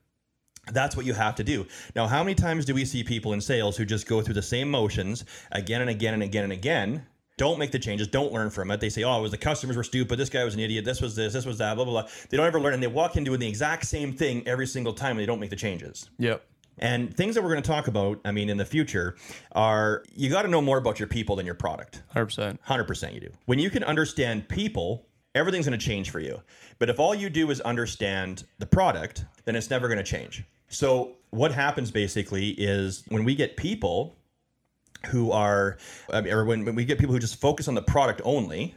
that's 0.71 0.95
what 0.95 1.05
you 1.05 1.13
have 1.13 1.35
to 1.35 1.43
do. 1.43 1.67
Now, 1.95 2.07
how 2.07 2.23
many 2.23 2.35
times 2.35 2.65
do 2.65 2.73
we 2.73 2.85
see 2.85 3.03
people 3.03 3.33
in 3.33 3.41
sales 3.41 3.77
who 3.77 3.85
just 3.85 4.07
go 4.07 4.21
through 4.21 4.35
the 4.35 4.41
same 4.41 4.69
motions 4.69 5.25
again 5.51 5.81
and 5.81 5.89
again 5.89 6.13
and 6.13 6.23
again 6.23 6.43
and 6.43 6.53
again? 6.53 7.05
Don't 7.37 7.59
make 7.59 7.71
the 7.71 7.79
changes. 7.79 8.07
Don't 8.07 8.31
learn 8.31 8.49
from 8.49 8.71
it. 8.71 8.79
They 8.79 8.89
say, 8.89 9.03
"Oh, 9.03 9.19
it 9.19 9.21
was 9.21 9.31
the 9.31 9.37
customers 9.37 9.75
were 9.75 9.83
stupid. 9.83 10.17
This 10.17 10.29
guy 10.29 10.43
was 10.43 10.53
an 10.53 10.61
idiot. 10.61 10.85
This 10.85 11.01
was 11.01 11.15
this. 11.15 11.33
This 11.33 11.45
was 11.45 11.57
that." 11.57 11.75
Blah 11.75 11.83
blah 11.83 12.01
blah. 12.01 12.11
They 12.29 12.37
don't 12.37 12.45
ever 12.45 12.61
learn, 12.61 12.73
and 12.73 12.81
they 12.81 12.87
walk 12.87 13.17
in 13.17 13.23
doing 13.23 13.39
the 13.39 13.47
exact 13.47 13.85
same 13.85 14.13
thing 14.13 14.47
every 14.47 14.67
single 14.67 14.93
time, 14.93 15.11
and 15.11 15.19
they 15.19 15.25
don't 15.25 15.39
make 15.39 15.49
the 15.49 15.55
changes. 15.55 16.09
Yep. 16.17 16.45
And 16.77 17.15
things 17.15 17.35
that 17.35 17.43
we're 17.43 17.51
going 17.51 17.63
to 17.63 17.67
talk 17.67 17.87
about, 17.87 18.19
I 18.25 18.31
mean, 18.31 18.49
in 18.49 18.57
the 18.57 18.65
future, 18.65 19.15
are 19.53 20.03
you 20.13 20.29
got 20.29 20.41
to 20.41 20.47
know 20.47 20.61
more 20.61 20.77
about 20.77 20.99
your 20.99 21.07
people 21.07 21.35
than 21.35 21.45
your 21.45 21.55
product. 21.55 22.03
Hundred 22.09 22.25
percent. 22.25 22.61
100% 22.67 23.13
you 23.13 23.21
do. 23.21 23.29
When 23.45 23.59
you 23.59 23.69
can 23.69 23.83
understand 23.83 24.49
people, 24.49 25.07
everything's 25.35 25.65
going 25.65 25.77
to 25.77 25.85
change 25.85 26.09
for 26.09 26.19
you. 26.19 26.41
But 26.79 26.89
if 26.89 26.99
all 26.99 27.15
you 27.15 27.29
do 27.29 27.49
is 27.49 27.61
understand 27.61 28.43
the 28.59 28.65
product, 28.65 29.25
then 29.45 29.55
it's 29.55 29.69
never 29.69 29.87
going 29.87 29.97
to 29.97 30.03
change. 30.03 30.43
So, 30.67 31.15
what 31.29 31.51
happens 31.51 31.91
basically 31.91 32.49
is 32.49 33.03
when 33.09 33.23
we 33.23 33.35
get 33.35 33.55
people 33.55 34.17
who 35.07 35.31
are, 35.31 35.77
I 36.11 36.21
mean, 36.21 36.33
or 36.33 36.45
when, 36.45 36.65
when 36.65 36.75
we 36.75 36.85
get 36.85 36.99
people 36.99 37.13
who 37.13 37.19
just 37.19 37.39
focus 37.39 37.67
on 37.67 37.75
the 37.75 37.81
product 37.81 38.21
only, 38.23 38.75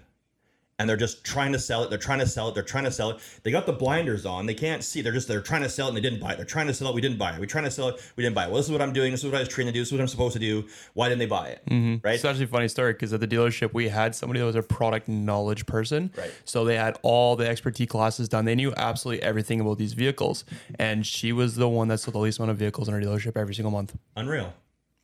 and 0.78 0.88
they're 0.88 0.96
just 0.96 1.24
trying 1.24 1.52
to 1.52 1.58
sell 1.58 1.82
it. 1.82 1.90
They're 1.90 1.98
trying 1.98 2.20
to 2.20 2.26
sell 2.26 2.48
it. 2.48 2.54
They're 2.54 2.62
trying 2.62 2.84
to 2.84 2.92
sell 2.92 3.10
it. 3.10 3.20
They 3.42 3.50
got 3.50 3.66
the 3.66 3.72
blinders 3.72 4.24
on. 4.24 4.46
They 4.46 4.54
can't 4.54 4.84
see. 4.84 5.02
They're 5.02 5.12
just 5.12 5.26
they're 5.26 5.40
trying 5.40 5.62
to 5.62 5.68
sell 5.68 5.86
it 5.86 5.90
and 5.90 5.96
they 5.96 6.00
didn't 6.00 6.20
buy 6.20 6.32
it. 6.32 6.36
They're 6.36 6.46
trying 6.46 6.68
to 6.68 6.74
sell 6.74 6.88
it. 6.88 6.94
We 6.94 7.00
didn't 7.00 7.18
buy 7.18 7.34
it. 7.34 7.40
We're 7.40 7.46
trying 7.46 7.64
to 7.64 7.70
sell 7.70 7.88
it. 7.88 8.12
We 8.16 8.22
didn't 8.22 8.36
buy 8.36 8.44
it. 8.44 8.48
Well, 8.48 8.58
this 8.58 8.66
is 8.66 8.72
what 8.72 8.80
I'm 8.80 8.92
doing. 8.92 9.10
This 9.10 9.20
is 9.20 9.26
what 9.26 9.34
I 9.34 9.40
was 9.40 9.48
trained 9.48 9.68
to 9.68 9.72
do. 9.72 9.80
This 9.80 9.88
is 9.88 9.92
what 9.92 10.00
I'm 10.00 10.08
supposed 10.08 10.34
to 10.34 10.38
do. 10.38 10.68
Why 10.94 11.08
didn't 11.08 11.18
they 11.18 11.26
buy 11.26 11.48
it? 11.48 11.62
Mm-hmm. 11.68 12.06
Right. 12.06 12.14
It's 12.14 12.24
actually 12.24 12.44
a 12.44 12.48
funny 12.48 12.68
story 12.68 12.92
because 12.92 13.12
at 13.12 13.20
the 13.20 13.26
dealership 13.26 13.74
we 13.74 13.88
had 13.88 14.14
somebody 14.14 14.38
that 14.38 14.46
was 14.46 14.54
a 14.54 14.62
product 14.62 15.08
knowledge 15.08 15.66
person. 15.66 16.12
Right. 16.16 16.32
So 16.44 16.64
they 16.64 16.76
had 16.76 16.96
all 17.02 17.34
the 17.34 17.48
expertise 17.48 17.88
classes 17.88 18.28
done. 18.28 18.44
They 18.44 18.54
knew 18.54 18.72
absolutely 18.76 19.24
everything 19.24 19.60
about 19.60 19.78
these 19.78 19.94
vehicles, 19.94 20.44
and 20.78 21.04
she 21.04 21.32
was 21.32 21.56
the 21.56 21.68
one 21.68 21.88
that 21.88 21.98
sold 21.98 22.14
the 22.14 22.20
least 22.20 22.38
amount 22.38 22.52
of 22.52 22.56
vehicles 22.56 22.88
in 22.88 22.94
our 22.94 23.00
dealership 23.00 23.36
every 23.36 23.54
single 23.54 23.72
month. 23.72 23.96
Unreal. 24.16 24.54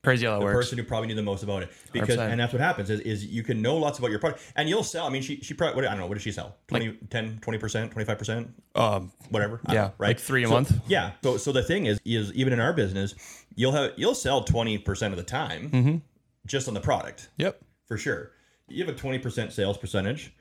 Crazy 0.05 0.27
how 0.27 0.33
that 0.35 0.39
the 0.41 0.45
works. 0.45 0.57
person 0.67 0.79
who 0.79 0.85
probably 0.85 1.09
knew 1.09 1.15
the 1.15 1.23
most 1.23 1.43
about 1.43 1.63
it 1.63 1.71
because 1.93 2.17
100%. 2.17 2.31
and 2.31 2.39
that's 2.41 2.53
what 2.53 2.61
happens 2.61 2.91
is, 2.91 3.01
is 3.01 3.25
you 3.27 3.43
can 3.43 3.61
know 3.63 3.77
lots 3.77 3.99
about 3.99 4.11
your 4.11 4.19
product 4.21 4.43
and 4.57 4.69
you'll 4.69 4.83
sell 4.85 5.07
i 5.07 5.11
mean 5.11 5.23
she 5.23 5.37
she 5.41 5.55
probably 5.55 5.75
what, 5.77 5.85
i 5.87 5.91
don't 5.91 5.99
know 5.99 6.07
what 6.07 6.15
did 6.15 6.23
she 6.23 6.31
sell 6.33 6.57
20 6.69 6.93
10 7.11 7.39
20% 7.41 7.93
25% 7.93 8.49
Um, 8.81 9.13
whatever 9.31 9.61
Yeah, 9.71 9.91
right 9.99 10.09
like 10.09 10.21
three 10.21 10.45
a 10.45 10.47
So- 10.47 10.53
month. 10.55 10.73
yeah 10.87 11.13
so 11.23 11.37
so 11.39 11.51
the 11.53 11.63
thing 11.63 11.87
is 11.87 11.99
is 12.05 12.33
even 12.35 12.53
in 12.53 12.61
our 12.61 12.73
business 12.73 13.15
you'll 13.57 13.73
have 13.73 13.93
you'll 13.97 14.15
sell 14.15 14.45
20% 14.45 15.07
of 15.11 15.17
the 15.17 15.23
time 15.23 16.03
just 16.47 16.69
on 16.69 16.75
the 16.75 16.81
product 16.81 17.31
yep. 17.37 17.61
for 17.87 17.97
sure 17.97 18.33
you 18.69 18.85
have 18.85 18.95
a 18.95 18.99
20% 18.99 19.53
sales 19.53 19.77
percentage 19.79 20.33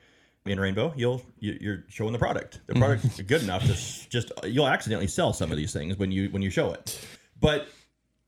in 0.46 0.60
Rainbow, 0.60 0.92
you'll 0.94 1.22
you, 1.38 1.56
you're 1.58 1.84
showing 1.88 2.12
the 2.12 2.18
product. 2.18 2.60
The 2.66 2.74
product 2.74 3.06
is 3.06 3.18
good 3.22 3.42
enough 3.42 3.62
to 3.62 4.08
just 4.10 4.30
you'll 4.44 4.68
accidentally 4.68 5.06
sell 5.06 5.32
some 5.32 5.50
of 5.50 5.56
these 5.56 5.72
things 5.72 5.96
when 5.96 6.12
you 6.12 6.28
when 6.28 6.42
you 6.42 6.50
show 6.50 6.70
it. 6.72 7.00
But 7.40 7.66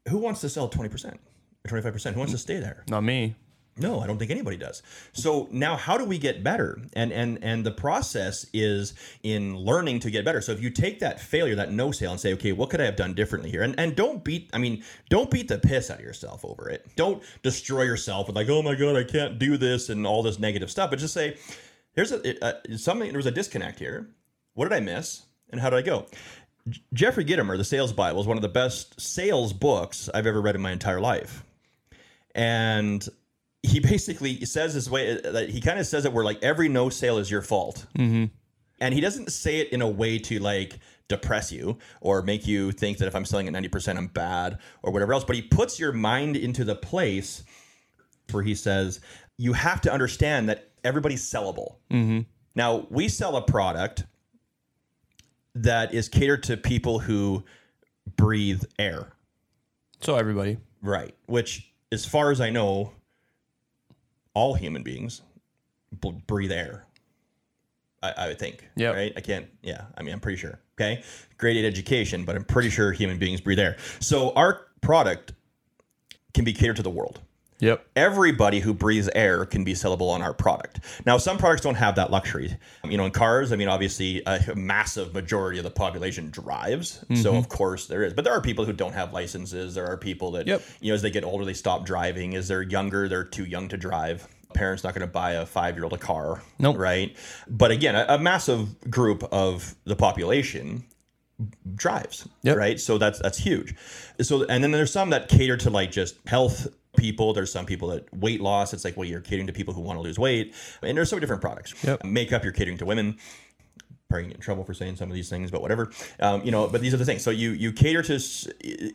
who 0.08 0.18
wants 0.18 0.40
to 0.42 0.48
sell 0.48 0.68
twenty 0.68 0.88
percent 0.88 1.20
or 1.64 1.68
twenty 1.68 1.82
five 1.82 1.92
percent? 1.92 2.14
Who 2.14 2.20
wants 2.20 2.32
to 2.32 2.38
stay 2.38 2.58
there? 2.58 2.84
Not 2.88 3.02
me. 3.02 3.36
No, 3.78 4.00
I 4.00 4.06
don't 4.06 4.18
think 4.18 4.30
anybody 4.30 4.56
does. 4.56 4.82
So 5.12 5.48
now 5.52 5.76
how 5.76 5.98
do 5.98 6.04
we 6.06 6.16
get 6.16 6.42
better? 6.42 6.80
And 6.94 7.12
and 7.12 7.38
and 7.42 7.64
the 7.64 7.70
process 7.70 8.46
is 8.54 8.94
in 9.22 9.54
learning 9.54 10.00
to 10.00 10.10
get 10.10 10.24
better. 10.24 10.40
So 10.40 10.52
if 10.52 10.62
you 10.62 10.70
take 10.70 11.00
that 11.00 11.20
failure, 11.20 11.54
that 11.56 11.72
no 11.72 11.92
sale 11.92 12.12
and 12.12 12.20
say, 12.20 12.32
okay, 12.34 12.52
what 12.52 12.70
could 12.70 12.80
I 12.80 12.86
have 12.86 12.96
done 12.96 13.12
differently 13.12 13.50
here? 13.50 13.62
And 13.62 13.78
and 13.78 13.94
don't 13.94 14.24
beat 14.24 14.48
I 14.54 14.58
mean, 14.58 14.82
don't 15.10 15.30
beat 15.30 15.48
the 15.48 15.58
piss 15.58 15.90
out 15.90 15.98
of 15.98 16.04
yourself 16.04 16.42
over 16.42 16.70
it. 16.70 16.86
Don't 16.96 17.22
destroy 17.42 17.82
yourself 17.82 18.28
with 18.28 18.36
like, 18.36 18.48
oh 18.48 18.62
my 18.62 18.74
god, 18.74 18.96
I 18.96 19.04
can't 19.04 19.38
do 19.38 19.58
this 19.58 19.90
and 19.90 20.06
all 20.06 20.22
this 20.22 20.38
negative 20.38 20.70
stuff. 20.70 20.88
But 20.88 20.98
just 20.98 21.12
say, 21.12 21.36
here's 21.92 22.12
a, 22.12 22.44
a 22.44 22.46
uh, 22.46 22.76
something 22.78 23.08
there 23.08 23.18
was 23.18 23.26
a 23.26 23.30
disconnect 23.30 23.78
here. 23.78 24.08
What 24.54 24.70
did 24.70 24.74
I 24.74 24.80
miss? 24.80 25.26
And 25.50 25.60
how 25.60 25.68
did 25.68 25.76
I 25.76 25.82
go? 25.82 26.06
Jeffrey 26.92 27.24
Gitomer, 27.24 27.56
The 27.56 27.64
Sales 27.64 27.92
Bible, 27.92 28.20
is 28.20 28.26
one 28.26 28.36
of 28.36 28.42
the 28.42 28.48
best 28.48 29.00
sales 29.00 29.52
books 29.52 30.08
I've 30.12 30.26
ever 30.26 30.40
read 30.40 30.54
in 30.54 30.60
my 30.60 30.72
entire 30.72 31.00
life. 31.00 31.44
And 32.34 33.06
he 33.62 33.80
basically 33.80 34.44
says 34.44 34.74
this 34.74 34.90
way 34.90 35.20
that 35.20 35.48
he 35.48 35.60
kind 35.60 35.78
of 35.78 35.86
says 35.86 36.04
it 36.04 36.12
where 36.12 36.24
like 36.24 36.42
every 36.42 36.68
no 36.68 36.88
sale 36.88 37.18
is 37.18 37.30
your 37.30 37.42
fault. 37.42 37.86
Mm-hmm. 37.98 38.26
And 38.80 38.94
he 38.94 39.00
doesn't 39.00 39.32
say 39.32 39.60
it 39.60 39.72
in 39.72 39.80
a 39.80 39.88
way 39.88 40.18
to 40.18 40.38
like 40.38 40.78
depress 41.08 41.52
you 41.52 41.78
or 42.00 42.22
make 42.22 42.46
you 42.46 42.72
think 42.72 42.98
that 42.98 43.08
if 43.08 43.14
I'm 43.14 43.24
selling 43.24 43.48
at 43.48 43.54
90%, 43.54 43.96
I'm 43.96 44.08
bad 44.08 44.58
or 44.82 44.92
whatever 44.92 45.14
else. 45.14 45.24
But 45.24 45.36
he 45.36 45.42
puts 45.42 45.78
your 45.78 45.92
mind 45.92 46.36
into 46.36 46.64
the 46.64 46.74
place 46.74 47.44
where 48.32 48.42
he 48.42 48.54
says, 48.54 49.00
you 49.38 49.52
have 49.52 49.80
to 49.82 49.92
understand 49.92 50.48
that 50.48 50.68
everybody's 50.84 51.22
sellable. 51.22 51.76
Mm-hmm. 51.90 52.20
Now, 52.54 52.86
we 52.90 53.08
sell 53.08 53.36
a 53.36 53.42
product 53.42 54.04
that 55.62 55.94
is 55.94 56.08
catered 56.08 56.42
to 56.44 56.56
people 56.56 56.98
who 56.98 57.44
breathe 58.16 58.62
air. 58.78 59.12
So 60.00 60.16
everybody. 60.16 60.58
Right. 60.82 61.14
Which, 61.26 61.70
as 61.90 62.04
far 62.04 62.30
as 62.30 62.40
I 62.40 62.50
know, 62.50 62.92
all 64.34 64.54
human 64.54 64.82
beings 64.82 65.22
b- 66.00 66.22
breathe 66.26 66.52
air. 66.52 66.84
I, 68.02 68.12
I 68.16 68.28
would 68.28 68.38
think. 68.38 68.68
Yeah. 68.76 68.90
Right. 68.90 69.12
I 69.16 69.20
can't. 69.20 69.46
Yeah. 69.62 69.86
I 69.96 70.02
mean, 70.02 70.12
I'm 70.12 70.20
pretty 70.20 70.38
sure. 70.38 70.60
Okay. 70.78 71.02
Grade 71.38 71.56
eight 71.56 71.66
education, 71.66 72.24
but 72.24 72.36
I'm 72.36 72.44
pretty 72.44 72.70
sure 72.70 72.92
human 72.92 73.18
beings 73.18 73.40
breathe 73.40 73.58
air. 73.58 73.76
So 74.00 74.32
our 74.34 74.66
product 74.82 75.32
can 76.34 76.44
be 76.44 76.52
catered 76.52 76.76
to 76.76 76.82
the 76.82 76.90
world. 76.90 77.20
Yep. 77.60 77.86
Everybody 77.96 78.60
who 78.60 78.74
breathes 78.74 79.08
air 79.14 79.46
can 79.46 79.64
be 79.64 79.72
sellable 79.72 80.10
on 80.10 80.20
our 80.22 80.34
product. 80.34 80.80
Now, 81.06 81.16
some 81.16 81.38
products 81.38 81.62
don't 81.62 81.76
have 81.76 81.94
that 81.96 82.10
luxury. 82.10 82.56
Um, 82.84 82.90
you 82.90 82.98
know, 82.98 83.06
in 83.06 83.12
cars, 83.12 83.52
I 83.52 83.56
mean, 83.56 83.68
obviously, 83.68 84.22
a 84.26 84.54
massive 84.54 85.14
majority 85.14 85.58
of 85.58 85.64
the 85.64 85.70
population 85.70 86.30
drives, 86.30 86.98
so 87.14 87.30
mm-hmm. 87.30 87.36
of 87.36 87.48
course 87.48 87.86
there 87.86 88.02
is. 88.02 88.12
But 88.12 88.24
there 88.24 88.34
are 88.34 88.40
people 88.42 88.64
who 88.64 88.72
don't 88.72 88.92
have 88.92 89.12
licenses. 89.12 89.74
There 89.74 89.86
are 89.86 89.96
people 89.96 90.32
that, 90.32 90.46
Yep. 90.46 90.62
you 90.80 90.90
know, 90.90 90.94
as 90.94 91.02
they 91.02 91.10
get 91.10 91.24
older, 91.24 91.44
they 91.44 91.54
stop 91.54 91.86
driving. 91.86 92.34
As 92.34 92.48
they're 92.48 92.62
younger, 92.62 93.08
they're 93.08 93.24
too 93.24 93.44
young 93.44 93.68
to 93.68 93.76
drive. 93.76 94.28
Parents 94.54 94.84
not 94.84 94.94
going 94.94 95.06
to 95.06 95.12
buy 95.12 95.32
a 95.32 95.46
five-year-old 95.46 95.92
a 95.92 95.98
car, 95.98 96.42
Nope. 96.58 96.76
right? 96.78 97.16
But 97.48 97.70
again, 97.70 97.94
a, 97.94 98.06
a 98.14 98.18
massive 98.18 98.90
group 98.90 99.24
of 99.32 99.74
the 99.84 99.96
population 99.96 100.84
drives 101.74 102.26
Yep. 102.44 102.56
right 102.56 102.80
so 102.80 102.96
that's 102.96 103.18
that's 103.18 103.36
huge 103.36 103.74
so 104.22 104.44
and 104.44 104.64
then 104.64 104.70
there's 104.70 104.90
some 104.90 105.10
that 105.10 105.28
cater 105.28 105.58
to 105.58 105.68
like 105.68 105.90
just 105.90 106.16
health 106.26 106.66
people 107.06 107.32
there's 107.32 107.52
some 107.52 107.66
people 107.66 107.88
that 107.88 108.02
weight 108.24 108.40
loss 108.40 108.72
it's 108.74 108.84
like 108.84 108.96
well 108.96 109.08
you're 109.08 109.20
catering 109.20 109.46
to 109.46 109.52
people 109.52 109.72
who 109.74 109.80
want 109.80 109.96
to 109.96 110.02
lose 110.02 110.18
weight 110.18 110.54
and 110.82 110.96
there's 110.96 111.08
so 111.10 111.16
many 111.16 111.20
different 111.22 111.42
products. 111.42 111.74
Yep. 111.84 112.04
makeup 112.04 112.42
you're 112.44 112.52
catering 112.60 112.78
to 112.78 112.84
women. 112.86 113.16
Probably 114.08 114.28
get 114.28 114.36
in 114.36 114.40
trouble 114.40 114.62
for 114.64 114.72
saying 114.74 114.96
some 114.96 115.08
of 115.08 115.14
these 115.14 115.28
things 115.28 115.50
but 115.50 115.60
whatever. 115.62 115.90
Um, 116.20 116.42
you 116.44 116.50
know 116.50 116.66
but 116.68 116.80
these 116.80 116.94
are 116.94 116.96
the 116.96 117.04
things. 117.04 117.22
So 117.22 117.30
you 117.30 117.50
you 117.50 117.72
cater 117.72 118.02
to 118.02 118.14
s- 118.16 118.46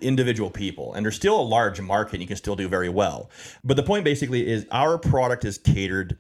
individual 0.02 0.50
people 0.50 0.94
and 0.94 1.06
there's 1.06 1.16
still 1.16 1.40
a 1.40 1.48
large 1.58 1.80
market 1.82 2.14
and 2.16 2.22
you 2.22 2.28
can 2.28 2.38
still 2.38 2.56
do 2.56 2.68
very 2.68 2.90
well. 2.90 3.30
But 3.64 3.76
the 3.78 3.84
point 3.84 4.04
basically 4.06 4.48
is 4.48 4.66
our 4.72 4.98
product 4.98 5.44
is 5.46 5.58
catered 5.58 6.18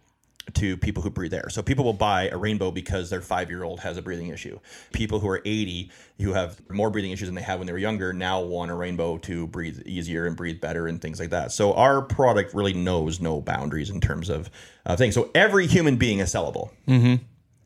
to 0.53 0.75
people 0.77 1.03
who 1.03 1.09
breathe 1.09 1.33
air. 1.33 1.49
So 1.49 1.61
people 1.61 1.85
will 1.85 1.93
buy 1.93 2.29
a 2.29 2.37
rainbow 2.37 2.71
because 2.71 3.09
their 3.09 3.21
five 3.21 3.49
year 3.49 3.63
old 3.63 3.79
has 3.81 3.97
a 3.97 4.01
breathing 4.01 4.29
issue. 4.29 4.59
People 4.91 5.19
who 5.19 5.29
are 5.29 5.41
80 5.45 5.91
who 6.19 6.33
have 6.33 6.59
more 6.69 6.89
breathing 6.89 7.11
issues 7.11 7.27
than 7.27 7.35
they 7.35 7.41
had 7.41 7.59
when 7.59 7.67
they 7.67 7.73
were 7.73 7.79
younger 7.79 8.11
now 8.11 8.41
want 8.41 8.71
a 8.71 8.75
rainbow 8.75 9.17
to 9.19 9.47
breathe 9.47 9.81
easier 9.85 10.25
and 10.25 10.35
breathe 10.35 10.59
better 10.59 10.87
and 10.87 11.01
things 11.01 11.19
like 11.19 11.29
that. 11.29 11.51
So 11.51 11.73
our 11.73 12.01
product 12.01 12.53
really 12.53 12.73
knows 12.73 13.19
no 13.19 13.41
boundaries 13.41 13.89
in 13.89 14.01
terms 14.01 14.29
of 14.29 14.49
uh, 14.85 14.95
things. 14.95 15.15
So 15.15 15.29
every 15.35 15.67
human 15.67 15.97
being 15.97 16.19
is 16.19 16.33
sellable 16.33 16.71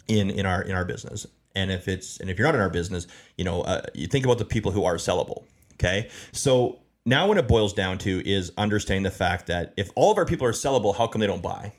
in 0.08 0.30
in 0.30 0.46
our 0.46 0.62
in 0.62 0.76
our 0.76 0.86
business. 0.86 1.26
And 1.56 1.72
if 1.72 1.88
it's 1.88 2.20
and 2.20 2.30
if 2.30 2.38
you're 2.38 2.48
not 2.48 2.56
in 2.56 2.62
our 2.62 2.70
business, 2.70 3.08
you 3.38 3.46
know, 3.46 3.62
uh, 3.62 3.82
you 3.94 4.08
think 4.08 4.26
about 4.26 4.38
the 4.38 4.46
people 4.46 4.72
who 4.72 4.84
are 4.84 4.96
sellable. 4.96 5.44
Okay, 5.74 6.10
so 6.32 6.80
now 7.06 7.28
what 7.28 7.38
it 7.38 7.48
boils 7.48 7.74
down 7.74 7.98
to 8.00 8.22
is 8.28 8.52
understanding 8.58 9.04
the 9.04 9.12
fact 9.12 9.48
that 9.48 9.74
if 9.78 9.92
all 9.96 10.12
of 10.12 10.18
our 10.18 10.26
people 10.26 10.48
are 10.48 10.54
sellable, 10.54 10.96
how 10.96 11.08
come 11.08 11.22
they 11.22 11.28
don't 11.28 11.42
buy? 11.42 11.74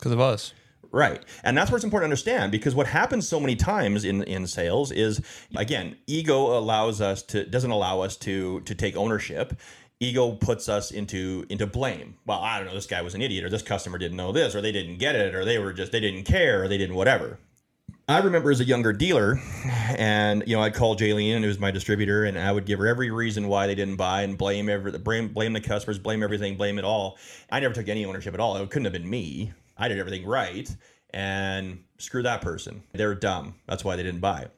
Because 0.00 0.12
of 0.12 0.20
us. 0.20 0.54
Right. 0.92 1.22
And 1.44 1.56
that's 1.56 1.70
where 1.70 1.76
it's 1.76 1.84
important 1.84 2.08
to 2.08 2.12
understand 2.12 2.50
because 2.50 2.74
what 2.74 2.88
happens 2.88 3.28
so 3.28 3.38
many 3.38 3.54
times 3.54 4.04
in, 4.04 4.24
in 4.24 4.46
sales 4.46 4.90
is 4.90 5.20
again, 5.54 5.96
ego 6.06 6.58
allows 6.58 7.00
us 7.00 7.22
to 7.24 7.46
doesn't 7.46 7.70
allow 7.70 8.00
us 8.00 8.16
to 8.18 8.60
to 8.62 8.74
take 8.74 8.96
ownership. 8.96 9.58
Ego 10.00 10.32
puts 10.32 10.68
us 10.68 10.90
into 10.90 11.46
into 11.48 11.66
blame. 11.66 12.16
Well, 12.26 12.40
I 12.40 12.58
don't 12.58 12.66
know, 12.66 12.74
this 12.74 12.86
guy 12.86 13.02
was 13.02 13.14
an 13.14 13.22
idiot, 13.22 13.44
or 13.44 13.50
this 13.50 13.62
customer 13.62 13.98
didn't 13.98 14.16
know 14.16 14.32
this, 14.32 14.54
or 14.54 14.60
they 14.60 14.72
didn't 14.72 14.98
get 14.98 15.14
it, 15.14 15.34
or 15.34 15.44
they 15.44 15.58
were 15.58 15.72
just 15.72 15.92
they 15.92 16.00
didn't 16.00 16.24
care, 16.24 16.64
or 16.64 16.68
they 16.68 16.78
didn't 16.78 16.96
whatever. 16.96 17.38
I 18.08 18.18
remember 18.18 18.50
as 18.50 18.58
a 18.58 18.64
younger 18.64 18.92
dealer, 18.92 19.40
and 19.96 20.42
you 20.44 20.56
know, 20.56 20.62
I'd 20.62 20.74
call 20.74 20.96
Jaylene, 20.96 21.42
who 21.42 21.46
was 21.46 21.60
my 21.60 21.70
distributor, 21.70 22.24
and 22.24 22.36
I 22.36 22.50
would 22.50 22.66
give 22.66 22.80
her 22.80 22.88
every 22.88 23.12
reason 23.12 23.46
why 23.46 23.68
they 23.68 23.76
didn't 23.76 23.96
buy, 23.96 24.22
and 24.22 24.36
blame 24.36 24.68
every 24.68 24.90
blame 24.98 25.28
blame 25.28 25.52
the 25.52 25.60
customers, 25.60 26.00
blame 26.00 26.24
everything, 26.24 26.56
blame 26.56 26.78
it 26.78 26.84
all. 26.84 27.16
I 27.52 27.60
never 27.60 27.72
took 27.72 27.88
any 27.88 28.04
ownership 28.04 28.34
at 28.34 28.40
all. 28.40 28.56
It 28.56 28.68
couldn't 28.70 28.86
have 28.86 28.94
been 28.94 29.08
me. 29.08 29.52
I 29.80 29.88
did 29.88 29.98
everything 29.98 30.26
right, 30.26 30.68
and 31.12 31.82
screw 31.98 32.22
that 32.22 32.42
person. 32.42 32.82
They're 32.92 33.14
dumb. 33.14 33.54
That's 33.66 33.84
why 33.84 33.96
they 33.96 34.02
didn't 34.02 34.20
buy. 34.20 34.48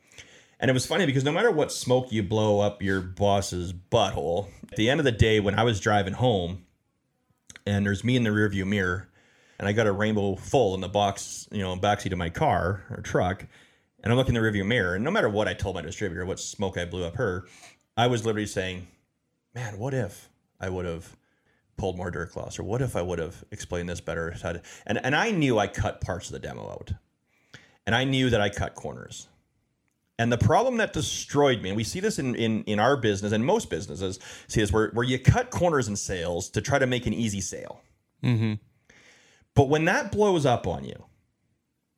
And 0.59 0.69
it 0.69 0.75
was 0.75 0.85
funny 0.85 1.07
because 1.07 1.25
no 1.25 1.33
matter 1.33 1.51
what 1.51 1.73
smoke 1.73 2.13
you 2.13 2.23
blow 2.23 2.61
up 2.61 2.83
your 2.83 3.01
boss's 3.01 3.73
butthole, 3.73 4.49
at 4.71 4.77
the 4.77 4.91
end 4.91 5.01
of 5.01 5.05
the 5.05 5.13
day, 5.13 5.41
when 5.41 5.59
I 5.59 5.63
was 5.63 5.81
driving 5.81 6.13
home, 6.13 6.65
and 7.65 7.87
there's 7.87 8.05
me 8.05 8.17
in 8.17 8.25
the 8.25 8.31
rearview 8.31 8.67
mirror, 8.67 9.09
and 9.59 9.69
I 9.69 9.73
got 9.73 9.87
a 9.87 9.93
rainbow 9.93 10.35
full 10.35 10.75
in 10.75 10.81
the 10.81 10.89
box, 10.89 11.49
you 11.53 11.61
know, 11.61 11.77
backseat 11.77 12.13
of 12.13 12.19
my 12.19 12.31
car 12.31 12.85
or 12.91 13.01
truck, 13.01 13.47
and 14.03 14.13
I'm 14.13 14.17
looking 14.17 14.35
in 14.35 14.43
the 14.43 14.49
rearview 14.49 14.67
mirror, 14.67 14.97
and 14.97 15.05
no 15.05 15.11
matter 15.13 15.29
what 15.29 15.47
I 15.47 15.55
told 15.55 15.77
my 15.77 15.83
distributor, 15.83 16.27
what 16.27 16.41
smoke 16.41 16.77
I 16.77 16.85
blew 16.85 17.05
up 17.05 17.17
her, 17.17 17.47
I 17.97 18.09
was 18.09 18.25
literally 18.27 18.47
saying, 18.47 18.89
"Man, 19.55 19.79
what 19.79 19.95
if 19.95 20.29
I 20.61 20.69
would 20.69 20.85
have 20.85 21.17
pulled 21.83 21.97
more 21.97 22.13
dirt 22.13 22.31
cloths, 22.31 22.61
or 22.61 22.63
what 22.63 22.81
if 22.81 22.95
I 22.95 23.03
would 23.03 23.19
have 23.19 23.43
explained 23.51 23.89
this 23.89 24.01
better?" 24.01 24.33
And 24.87 25.05
and 25.05 25.17
I 25.17 25.33
knew 25.33 25.59
I 25.59 25.67
cut 25.67 26.01
parts 26.01 26.29
of 26.29 26.33
the 26.33 26.39
demo 26.39 26.71
out, 26.71 26.93
and 27.85 27.93
I 27.97 28.05
knew 28.05 28.31
that 28.31 28.41
I 28.41 28.51
cut 28.51 28.77
corners. 28.77 29.27
And 30.17 30.31
the 30.31 30.39
problem 30.39 30.77
that 30.77 30.93
destroyed 30.93 31.61
me, 31.61 31.71
and 31.71 31.77
we 31.77 31.83
see 31.83 31.99
this 31.99 32.21
in, 32.21 32.37
in, 32.37 32.63
in 32.65 32.79
our 32.79 32.97
business 32.97 33.33
and 33.33 33.45
most 33.45 33.69
businesses, 33.69 34.21
see 34.47 34.61
this 34.61 34.71
where, 34.71 34.91
where 34.91 35.05
you 35.05 35.19
cut 35.19 35.51
corners 35.51 35.89
in 35.89 35.97
sales 35.97 36.51
to 36.51 36.61
try 36.61 36.79
to 36.79 36.87
make 36.87 37.07
an 37.07 37.15
easy 37.15 37.41
sale. 37.41 37.81
Mm-hmm. 38.23 38.55
But 39.57 39.69
when 39.69 39.85
that 39.87 40.13
blows 40.13 40.47
up 40.47 40.69
on 40.69 40.85
you, 40.85 41.05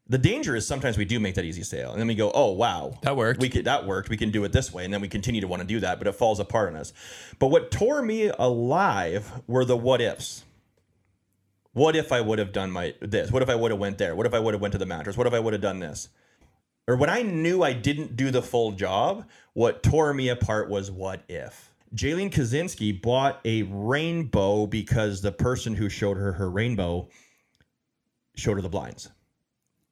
the 0.07 0.19
danger 0.19 0.55
is 0.55 0.67
sometimes 0.67 0.99
we 0.99 1.05
do 1.05 1.19
make 1.19 1.35
that 1.37 1.45
easy 1.45 1.63
sale, 1.63 1.93
and 1.93 2.01
then 2.01 2.07
we 2.07 2.15
go, 2.15 2.31
"Oh 2.35 2.53
wow, 2.53 2.99
That 3.03 3.17
worked. 3.17 3.41
We 3.41 3.49
could 3.49 3.65
that 3.65 3.87
worked. 3.87 4.09
We 4.11 4.17
can 4.17 4.31
do 4.31 4.45
it 4.45 4.53
this 4.53 4.73
way," 4.73 4.85
and 4.85 4.93
then 4.93 5.01
we 5.01 5.09
continue 5.09 5.41
to 5.41 5.49
want 5.49 5.63
to 5.63 5.69
do 5.69 5.81
that, 5.81 5.99
but 5.99 6.07
it 6.07 6.13
falls 6.13 6.41
apart 6.41 6.69
on 6.71 6.77
us. 6.77 6.93
But 7.39 7.49
what 7.49 7.71
tore 7.71 8.03
me 8.03 8.31
alive 8.39 9.33
were 9.47 9.65
the 9.65 9.77
what 9.77 10.01
ifs. 10.01 10.45
What 11.73 11.97
if 11.97 12.13
I 12.13 12.21
would 12.21 12.39
have 12.39 12.53
done 12.53 12.71
my 12.71 12.95
this? 13.01 13.33
What 13.33 13.43
if 13.43 13.49
I 13.49 13.55
would 13.55 13.71
have 13.71 13.81
went 13.81 13.99
there? 13.99 14.15
What 14.15 14.27
if 14.27 14.35
I 14.35 14.39
would 14.39 14.55
have 14.55 14.61
went 14.61 14.73
to 14.73 14.79
the 14.79 14.87
mattress? 14.87 15.17
What 15.17 15.27
if 15.27 15.33
I 15.33 15.41
would 15.41 15.55
have 15.55 15.63
done 15.63 15.81
this? 15.81 16.09
Or 16.87 16.97
when 16.97 17.09
I 17.09 17.23
knew 17.23 17.63
I 17.63 17.73
didn't 17.73 18.15
do 18.15 18.31
the 18.31 18.43
full 18.43 18.73
job, 18.73 19.27
what 19.55 19.83
tore 19.83 20.13
me 20.13 20.29
apart 20.29 20.69
was 20.69 20.91
what 20.91 21.25
if. 21.29 21.71
Jaylene 21.95 22.31
Kaczynski 22.31 23.01
bought 23.01 23.41
a 23.45 23.63
rainbow 23.63 24.67
because 24.67 25.23
the 25.23 25.33
person 25.33 25.75
who 25.75 25.89
showed 25.89 26.17
her 26.17 26.33
her 26.33 26.51
rainbow 26.51 27.09
showed 28.37 28.57
her 28.57 28.63
the 28.63 28.69
blinds. 28.69 29.09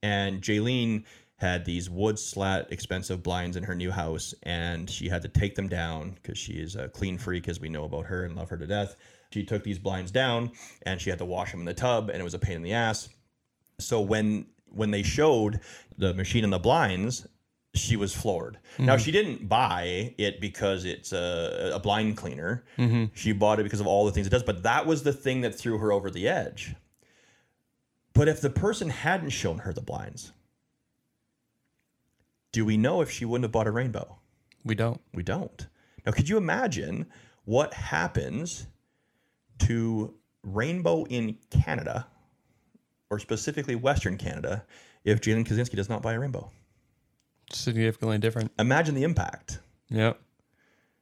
And 0.03 0.43
Jaylene 0.43 1.05
had 1.37 1.65
these 1.65 1.91
wood 1.91 2.19
slat 2.19 2.71
expensive 2.71 3.23
blinds 3.23 3.57
in 3.57 3.65
her 3.65 3.75
new 3.75 3.91
house, 3.91 4.33
and 4.45 4.88
she 4.88 5.09
had 5.09 5.23
to 5.23 5.29
take 5.29 5.55
them 5.55 5.69
down 5.69 6.11
because 6.11 6.38
she 6.38 6.53
is 6.53 6.77
a 6.77 6.88
clean 6.88 7.19
freak, 7.19 7.49
as 7.49 7.61
we 7.61 7.69
know 7.69 7.85
about 7.85 8.07
her 8.07 8.25
and 8.25 8.37
love 8.37 8.49
her 8.49 8.57
to 8.57 8.67
death. 8.67 8.97
She 9.33 9.45
took 9.45 9.65
these 9.65 9.79
blinds 9.79 10.11
down 10.11 10.53
and 10.83 11.01
she 11.01 11.11
had 11.11 11.19
to 11.19 11.25
wash 11.25 11.51
them 11.51 11.61
in 11.61 11.67
the 11.67 11.75
tub, 11.75 12.11
and 12.11 12.21
it 12.21 12.25
was 12.25 12.35
a 12.35 12.38
pain 12.38 12.57
in 12.57 12.62
the 12.62 12.75
ass. 12.75 13.09
So 13.81 14.01
when 14.01 14.47
when 14.69 14.91
they 14.91 15.03
showed 15.03 15.61
the 15.99 16.15
machine 16.15 16.45
and 16.45 16.53
the 16.53 16.59
blinds, 16.59 17.27
she 17.75 17.97
was 17.97 18.15
floored. 18.15 18.59
Now 18.79 18.95
mm-hmm. 18.95 19.03
she 19.03 19.11
didn't 19.11 19.49
buy 19.49 20.15
it 20.19 20.41
because 20.41 20.85
it's 20.85 21.12
a, 21.12 21.73
a 21.75 21.79
blind 21.79 22.17
cleaner. 22.17 22.65
Mm-hmm. 22.79 23.07
She 23.15 23.33
bought 23.33 23.61
it 23.61 23.65
because 23.65 23.81
of 23.81 23.87
all 23.87 24.07
the 24.07 24.12
things 24.12 24.27
it 24.27 24.31
does. 24.31 24.43
But 24.43 24.62
that 24.62 24.87
was 24.87 25.03
the 25.03 25.12
thing 25.12 25.41
that 25.43 25.55
threw 25.55 25.79
her 25.79 25.93
over 25.93 26.11
the 26.11 26.29
edge. 26.29 26.75
But 28.14 28.29
if 28.29 28.40
the 28.40 28.51
person 28.51 28.90
hadn't 28.90 29.31
shown 29.31 29.59
her 29.59 29.72
the 29.72 29.81
blinds, 29.81 30.33
do 32.53 32.64
we 32.64 32.77
know 32.77 33.01
if 33.01 33.11
she 33.11 33.25
wouldn't 33.25 33.44
have 33.44 33.53
bought 33.53 33.66
a 33.66 33.70
rainbow? 33.70 34.18
We 34.64 34.75
don't. 34.75 35.01
We 35.14 35.22
don't. 35.22 35.66
Now, 36.05 36.12
could 36.12 36.29
you 36.29 36.37
imagine 36.37 37.07
what 37.44 37.72
happens 37.75 38.66
to 39.61 40.14
rainbow 40.42 41.05
in 41.05 41.38
Canada, 41.51 42.07
or 43.11 43.18
specifically 43.18 43.75
Western 43.75 44.16
Canada, 44.16 44.64
if 45.05 45.20
Jaylene 45.20 45.46
Kaczynski 45.46 45.77
does 45.77 45.88
not 45.88 46.03
buy 46.03 46.12
a 46.12 46.18
rainbow? 46.18 46.51
Significantly 47.51 48.18
different. 48.18 48.53
Imagine 48.59 48.94
the 48.94 49.05
impact. 49.05 49.61
Yep. 49.90 50.20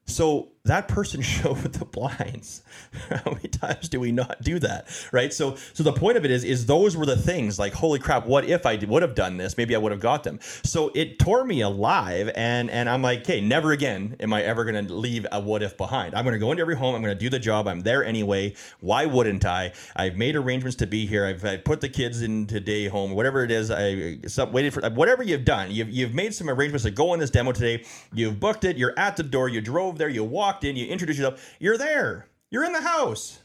So 0.06 0.52
that 0.70 0.86
person 0.86 1.20
showed 1.40 1.58
the 1.58 1.84
blinds. 1.84 2.62
How 3.08 3.32
many 3.32 3.48
times 3.48 3.88
do 3.88 3.98
we 3.98 4.12
not 4.12 4.40
do 4.42 4.58
that? 4.60 4.86
Right. 5.12 5.32
So 5.32 5.56
so 5.72 5.82
the 5.82 5.92
point 5.92 6.16
of 6.16 6.24
it 6.24 6.30
is 6.30 6.44
is 6.44 6.66
those 6.66 6.96
were 6.96 7.06
the 7.06 7.16
things 7.16 7.58
like 7.58 7.72
holy 7.72 7.98
crap, 7.98 8.24
what 8.26 8.44
if 8.44 8.64
I 8.64 8.76
would 8.76 9.02
have 9.02 9.14
done 9.14 9.36
this? 9.36 9.56
Maybe 9.56 9.74
I 9.74 9.78
would 9.78 9.92
have 9.92 10.00
got 10.00 10.22
them. 10.22 10.38
So 10.62 10.92
it 10.94 11.18
tore 11.18 11.44
me 11.44 11.60
alive 11.60 12.30
and 12.36 12.70
and 12.70 12.88
I'm 12.88 13.02
like, 13.02 13.20
okay, 13.20 13.40
never 13.40 13.72
again 13.72 14.16
am 14.20 14.32
I 14.32 14.42
ever 14.42 14.64
gonna 14.64 14.82
leave 14.82 15.26
a 15.32 15.40
what 15.40 15.62
if 15.62 15.76
behind. 15.76 16.14
I'm 16.14 16.24
gonna 16.24 16.38
go 16.38 16.52
into 16.52 16.60
every 16.60 16.76
home, 16.76 16.94
I'm 16.94 17.02
gonna 17.02 17.14
do 17.16 17.28
the 17.28 17.40
job, 17.40 17.66
I'm 17.66 17.80
there 17.80 18.04
anyway. 18.04 18.54
Why 18.78 19.06
wouldn't 19.06 19.44
I? 19.44 19.72
I've 19.96 20.16
made 20.16 20.36
arrangements 20.36 20.76
to 20.76 20.86
be 20.86 21.04
here. 21.04 21.26
I've 21.26 21.44
I 21.44 21.56
put 21.56 21.80
the 21.80 21.88
kids 21.88 22.22
into 22.22 22.60
day 22.60 22.86
home, 22.86 23.12
whatever 23.12 23.42
it 23.42 23.50
is. 23.50 23.72
I 23.72 24.18
some, 24.28 24.52
waited 24.52 24.72
for 24.72 24.88
whatever 24.90 25.24
you've 25.24 25.44
done. 25.44 25.72
You've 25.72 25.90
you've 25.90 26.14
made 26.14 26.32
some 26.32 26.48
arrangements 26.48 26.84
to 26.84 26.92
go 26.92 27.10
on 27.10 27.18
this 27.18 27.30
demo 27.30 27.50
today. 27.50 27.84
You've 28.12 28.38
booked 28.38 28.64
it, 28.64 28.76
you're 28.76 28.96
at 28.96 29.16
the 29.16 29.24
door, 29.24 29.48
you 29.48 29.60
drove 29.60 29.98
there, 29.98 30.08
you 30.08 30.22
walked 30.22 30.59
in, 30.64 30.76
you 30.76 30.86
introduced 30.86 31.18
yourself, 31.18 31.54
you're 31.58 31.78
there. 31.78 32.26
You're 32.50 32.64
in 32.64 32.72
the 32.72 32.80
house. 32.80 33.38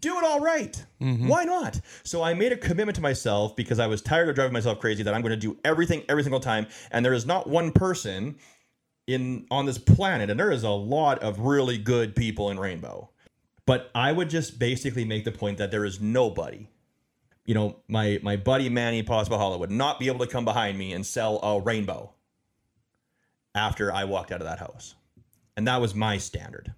Do 0.00 0.18
it 0.18 0.24
all 0.24 0.40
right. 0.40 0.84
Mm-hmm. 1.00 1.28
Why 1.28 1.44
not? 1.44 1.80
So 2.02 2.22
I 2.22 2.34
made 2.34 2.52
a 2.52 2.56
commitment 2.56 2.96
to 2.96 3.02
myself 3.02 3.54
because 3.54 3.78
I 3.78 3.86
was 3.86 4.02
tired 4.02 4.28
of 4.28 4.34
driving 4.34 4.52
myself 4.52 4.80
crazy 4.80 5.02
that 5.02 5.14
I'm 5.14 5.22
going 5.22 5.30
to 5.30 5.36
do 5.36 5.56
everything 5.64 6.02
every 6.08 6.22
single 6.22 6.40
time. 6.40 6.66
And 6.90 7.04
there 7.04 7.12
is 7.12 7.26
not 7.26 7.48
one 7.48 7.70
person 7.70 8.36
in 9.06 9.46
on 9.50 9.66
this 9.66 9.78
planet, 9.78 10.30
and 10.30 10.40
there 10.40 10.50
is 10.50 10.62
a 10.62 10.70
lot 10.70 11.22
of 11.22 11.40
really 11.40 11.78
good 11.78 12.16
people 12.16 12.50
in 12.50 12.58
Rainbow. 12.58 13.10
But 13.66 13.90
I 13.94 14.12
would 14.12 14.30
just 14.30 14.58
basically 14.58 15.04
make 15.04 15.24
the 15.24 15.32
point 15.32 15.58
that 15.58 15.70
there 15.70 15.84
is 15.84 16.00
nobody. 16.00 16.68
You 17.44 17.54
know, 17.54 17.76
my 17.88 18.18
my 18.22 18.36
buddy 18.36 18.68
Manny 18.68 19.02
Posbahala 19.02 19.58
would 19.58 19.70
not 19.70 19.98
be 19.98 20.08
able 20.08 20.24
to 20.24 20.30
come 20.30 20.44
behind 20.44 20.78
me 20.78 20.92
and 20.92 21.04
sell 21.04 21.38
a 21.42 21.60
rainbow 21.60 22.14
after 23.54 23.92
I 23.92 24.04
walked 24.04 24.32
out 24.32 24.40
of 24.40 24.46
that 24.46 24.58
house. 24.58 24.94
And 25.56 25.66
that 25.66 25.80
was 25.80 25.94
my 25.94 26.18
standard. 26.18 26.74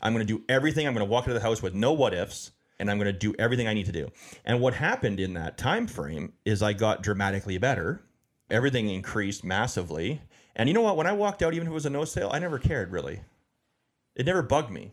I'm 0.00 0.12
going 0.12 0.26
to 0.26 0.32
do 0.32 0.44
everything. 0.48 0.86
I'm 0.86 0.94
going 0.94 1.06
to 1.06 1.10
walk 1.10 1.24
into 1.24 1.34
the 1.34 1.40
house 1.40 1.62
with 1.62 1.74
no 1.74 1.92
what 1.92 2.14
ifs, 2.14 2.52
and 2.78 2.90
I'm 2.90 2.98
going 2.98 3.12
to 3.12 3.18
do 3.18 3.34
everything 3.38 3.68
I 3.68 3.74
need 3.74 3.86
to 3.86 3.92
do. 3.92 4.10
And 4.44 4.60
what 4.60 4.74
happened 4.74 5.20
in 5.20 5.34
that 5.34 5.58
time 5.58 5.86
frame 5.86 6.32
is 6.44 6.62
I 6.62 6.72
got 6.72 7.02
dramatically 7.02 7.58
better. 7.58 8.02
Everything 8.50 8.88
increased 8.88 9.44
massively. 9.44 10.22
And 10.54 10.68
you 10.68 10.74
know 10.74 10.82
what? 10.82 10.96
When 10.96 11.06
I 11.06 11.12
walked 11.12 11.42
out, 11.42 11.54
even 11.54 11.66
if 11.66 11.70
it 11.70 11.74
was 11.74 11.86
a 11.86 11.90
no 11.90 12.04
sale, 12.04 12.30
I 12.32 12.38
never 12.38 12.58
cared 12.58 12.92
really. 12.92 13.20
It 14.14 14.26
never 14.26 14.42
bugged 14.42 14.70
me. 14.70 14.92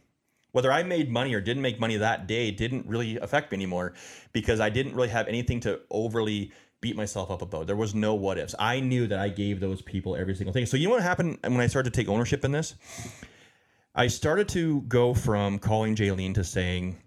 Whether 0.52 0.72
I 0.72 0.84
made 0.84 1.10
money 1.10 1.34
or 1.34 1.42
didn't 1.42 1.64
make 1.64 1.80
money 1.80 1.98
that 1.98 2.28
day 2.28 2.52
didn't 2.52 2.86
really 2.86 3.18
affect 3.18 3.52
me 3.52 3.56
anymore 3.56 3.94
because 4.34 4.60
I 4.60 4.70
didn't 4.70 4.94
really 4.94 5.08
have 5.10 5.28
anything 5.28 5.60
to 5.62 5.80
overly 5.90 6.52
beat 6.84 6.98
myself 6.98 7.32
up 7.32 7.42
about. 7.42 7.66
There 7.66 7.78
was 7.78 7.96
no 7.96 8.14
what 8.14 8.38
ifs. 8.38 8.54
I 8.60 8.82
knew 8.82 9.08
that 9.08 9.18
I 9.18 9.30
gave 9.30 9.62
those 9.62 9.82
people 9.82 10.18
every 10.18 10.36
single 10.36 10.52
thing. 10.52 10.66
So 10.66 10.76
you 10.76 10.90
know 10.90 10.96
what 10.96 11.02
happened 11.02 11.40
when 11.42 11.62
I 11.62 11.68
started 11.68 11.94
to 11.94 11.98
take 11.98 12.10
ownership 12.10 12.44
in 12.44 12.52
this? 12.52 12.76
I 13.96 14.08
started 14.08 14.50
to 14.50 14.82
go 14.82 15.14
from 15.14 15.60
calling 15.60 15.96
Jaylene 15.96 16.34
to 16.36 16.44
saying, 16.44 16.98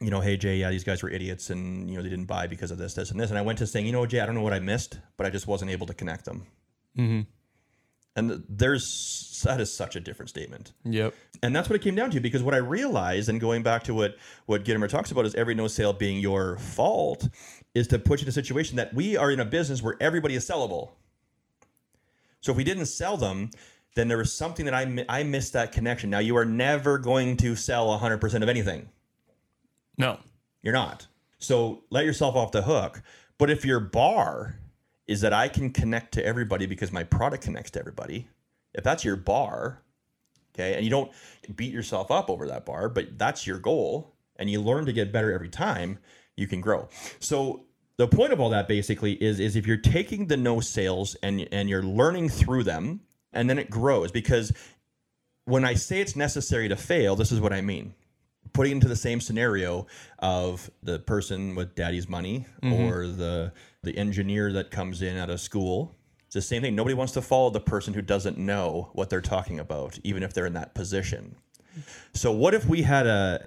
you 0.00 0.10
know, 0.10 0.20
hey 0.20 0.36
Jay, 0.36 0.56
yeah, 0.56 0.70
these 0.70 0.82
guys 0.82 1.04
were 1.04 1.08
idiots 1.08 1.50
and 1.50 1.88
you 1.88 1.96
know 1.96 2.02
they 2.02 2.08
didn't 2.08 2.24
buy 2.24 2.48
because 2.48 2.72
of 2.72 2.78
this, 2.78 2.94
this, 2.94 3.12
and 3.12 3.20
this. 3.20 3.30
And 3.30 3.38
I 3.38 3.42
went 3.42 3.58
to 3.60 3.66
saying, 3.66 3.86
you 3.86 3.92
know, 3.92 4.04
Jay, 4.06 4.18
I 4.18 4.26
don't 4.26 4.34
know 4.34 4.42
what 4.42 4.52
I 4.52 4.58
missed, 4.58 4.98
but 5.16 5.24
I 5.24 5.30
just 5.30 5.46
wasn't 5.46 5.70
able 5.70 5.86
to 5.86 5.94
connect 5.94 6.24
them. 6.24 6.46
Mm-hmm. 6.98 7.20
And 8.16 8.44
there's 8.48 9.40
that 9.44 9.60
is 9.60 9.72
such 9.72 9.96
a 9.96 10.00
different 10.00 10.28
statement. 10.28 10.72
Yep. 10.84 11.14
And 11.42 11.54
that's 11.54 11.68
what 11.68 11.76
it 11.76 11.82
came 11.82 11.94
down 11.94 12.10
to 12.10 12.20
because 12.20 12.42
what 12.42 12.54
I 12.54 12.58
realized, 12.58 13.28
and 13.28 13.40
going 13.40 13.62
back 13.62 13.84
to 13.84 13.94
what 13.94 14.16
what 14.46 14.64
Gitomer 14.64 14.88
talks 14.88 15.10
about, 15.10 15.26
is 15.26 15.34
every 15.34 15.54
no 15.54 15.68
sale 15.68 15.92
being 15.92 16.20
your 16.20 16.56
fault, 16.58 17.28
is 17.74 17.86
to 17.88 17.98
put 17.98 18.20
you 18.20 18.24
in 18.24 18.28
a 18.28 18.32
situation 18.32 18.76
that 18.76 18.92
we 18.94 19.16
are 19.16 19.30
in 19.30 19.40
a 19.40 19.44
business 19.44 19.82
where 19.82 19.96
everybody 20.00 20.34
is 20.34 20.48
sellable. 20.48 20.90
So 22.40 22.52
if 22.52 22.58
we 22.58 22.64
didn't 22.64 22.86
sell 22.86 23.16
them, 23.16 23.50
then 23.94 24.08
there 24.08 24.18
was 24.18 24.32
something 24.32 24.64
that 24.64 24.74
I 24.74 25.04
I 25.08 25.22
missed 25.22 25.52
that 25.52 25.72
connection. 25.72 26.10
Now 26.10 26.18
you 26.18 26.36
are 26.36 26.44
never 26.44 26.98
going 26.98 27.36
to 27.38 27.54
sell 27.56 27.98
100% 27.98 28.42
of 28.42 28.48
anything. 28.48 28.88
No. 29.96 30.18
You're 30.62 30.74
not. 30.74 31.06
So 31.38 31.84
let 31.90 32.04
yourself 32.04 32.36
off 32.36 32.52
the 32.52 32.62
hook. 32.62 33.02
But 33.38 33.50
if 33.50 33.64
your 33.64 33.80
bar 33.80 34.56
is 35.10 35.22
that 35.22 35.32
I 35.32 35.48
can 35.48 35.70
connect 35.70 36.14
to 36.14 36.24
everybody 36.24 36.66
because 36.66 36.92
my 36.92 37.02
product 37.02 37.42
connects 37.42 37.72
to 37.72 37.80
everybody, 37.80 38.28
if 38.74 38.84
that's 38.84 39.04
your 39.04 39.16
bar, 39.16 39.82
okay, 40.54 40.74
and 40.74 40.84
you 40.84 40.90
don't 40.90 41.10
beat 41.56 41.72
yourself 41.72 42.12
up 42.12 42.30
over 42.30 42.46
that 42.46 42.64
bar, 42.64 42.88
but 42.88 43.18
that's 43.18 43.44
your 43.44 43.58
goal, 43.58 44.14
and 44.36 44.48
you 44.48 44.60
learn 44.60 44.86
to 44.86 44.92
get 44.92 45.12
better 45.12 45.32
every 45.32 45.48
time, 45.48 45.98
you 46.36 46.46
can 46.46 46.60
grow. 46.60 46.88
So 47.18 47.64
the 47.96 48.06
point 48.06 48.32
of 48.32 48.38
all 48.38 48.50
that 48.50 48.68
basically 48.68 49.14
is 49.14 49.40
is 49.40 49.56
if 49.56 49.66
you're 49.66 49.76
taking 49.76 50.28
the 50.28 50.36
no 50.36 50.60
sales 50.60 51.16
and 51.24 51.46
and 51.50 51.68
you're 51.68 51.82
learning 51.82 52.28
through 52.28 52.62
them, 52.62 53.00
and 53.32 53.50
then 53.50 53.58
it 53.58 53.68
grows 53.68 54.12
because 54.12 54.52
when 55.44 55.64
I 55.64 55.74
say 55.74 56.00
it's 56.00 56.14
necessary 56.14 56.68
to 56.68 56.76
fail, 56.76 57.16
this 57.16 57.32
is 57.32 57.40
what 57.40 57.52
I 57.52 57.62
mean 57.62 57.94
putting 58.52 58.72
into 58.72 58.88
the 58.88 58.96
same 58.96 59.20
scenario 59.20 59.86
of 60.18 60.70
the 60.82 60.98
person 60.98 61.54
with 61.54 61.74
daddy's 61.74 62.08
money 62.08 62.46
mm-hmm. 62.62 62.72
or 62.72 63.06
the 63.06 63.52
the 63.82 63.96
engineer 63.96 64.52
that 64.52 64.70
comes 64.70 65.02
in 65.02 65.16
out 65.16 65.30
of 65.30 65.40
school. 65.40 65.96
It's 66.26 66.34
the 66.34 66.42
same 66.42 66.62
thing. 66.62 66.76
Nobody 66.76 66.94
wants 66.94 67.12
to 67.14 67.22
follow 67.22 67.50
the 67.50 67.60
person 67.60 67.94
who 67.94 68.02
doesn't 68.02 68.38
know 68.38 68.90
what 68.92 69.10
they're 69.10 69.20
talking 69.20 69.58
about 69.58 69.98
even 70.04 70.22
if 70.22 70.32
they're 70.32 70.46
in 70.46 70.52
that 70.52 70.74
position. 70.74 71.36
So 72.14 72.30
what 72.32 72.54
if 72.54 72.66
we 72.66 72.82
had 72.82 73.06
a 73.06 73.46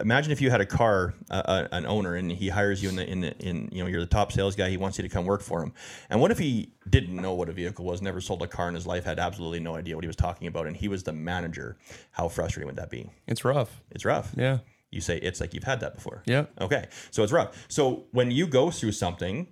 imagine 0.00 0.32
if 0.32 0.40
you 0.40 0.50
had 0.50 0.60
a 0.60 0.66
car 0.66 1.14
uh, 1.30 1.66
an 1.72 1.84
owner 1.86 2.14
and 2.14 2.30
he 2.32 2.48
hires 2.48 2.82
you 2.82 2.88
in 2.88 2.96
the 2.96 3.06
in 3.10 3.20
the, 3.20 3.36
in 3.38 3.68
you 3.72 3.82
know 3.82 3.88
you're 3.88 4.00
the 4.00 4.06
top 4.06 4.32
sales 4.32 4.56
guy 4.56 4.70
he 4.70 4.76
wants 4.76 4.98
you 4.98 5.02
to 5.02 5.08
come 5.08 5.24
work 5.26 5.42
for 5.42 5.62
him 5.62 5.72
and 6.10 6.20
what 6.20 6.30
if 6.30 6.38
he 6.38 6.72
didn't 6.88 7.14
know 7.14 7.34
what 7.34 7.48
a 7.48 7.52
vehicle 7.52 7.84
was 7.84 8.00
never 8.00 8.20
sold 8.20 8.42
a 8.42 8.46
car 8.46 8.68
in 8.68 8.74
his 8.74 8.86
life 8.86 9.04
had 9.04 9.18
absolutely 9.18 9.60
no 9.60 9.74
idea 9.76 9.94
what 9.94 10.04
he 10.04 10.08
was 10.08 10.16
talking 10.16 10.46
about 10.48 10.66
and 10.66 10.76
he 10.76 10.88
was 10.88 11.02
the 11.02 11.12
manager 11.12 11.76
how 12.12 12.28
frustrating 12.28 12.66
would 12.66 12.76
that 12.76 12.90
be 12.90 13.10
It's 13.26 13.44
rough. 13.44 13.82
it's 13.90 14.04
rough. 14.04 14.32
Yeah. 14.36 14.58
You 14.90 15.00
say 15.00 15.16
it's 15.18 15.40
like 15.40 15.54
you've 15.54 15.64
had 15.64 15.80
that 15.80 15.94
before. 15.94 16.22
Yeah. 16.26 16.44
Okay. 16.60 16.86
So 17.10 17.22
it's 17.22 17.32
rough. 17.32 17.64
So 17.68 18.04
when 18.12 18.30
you 18.30 18.46
go 18.46 18.70
through 18.70 18.92
something 18.92 19.48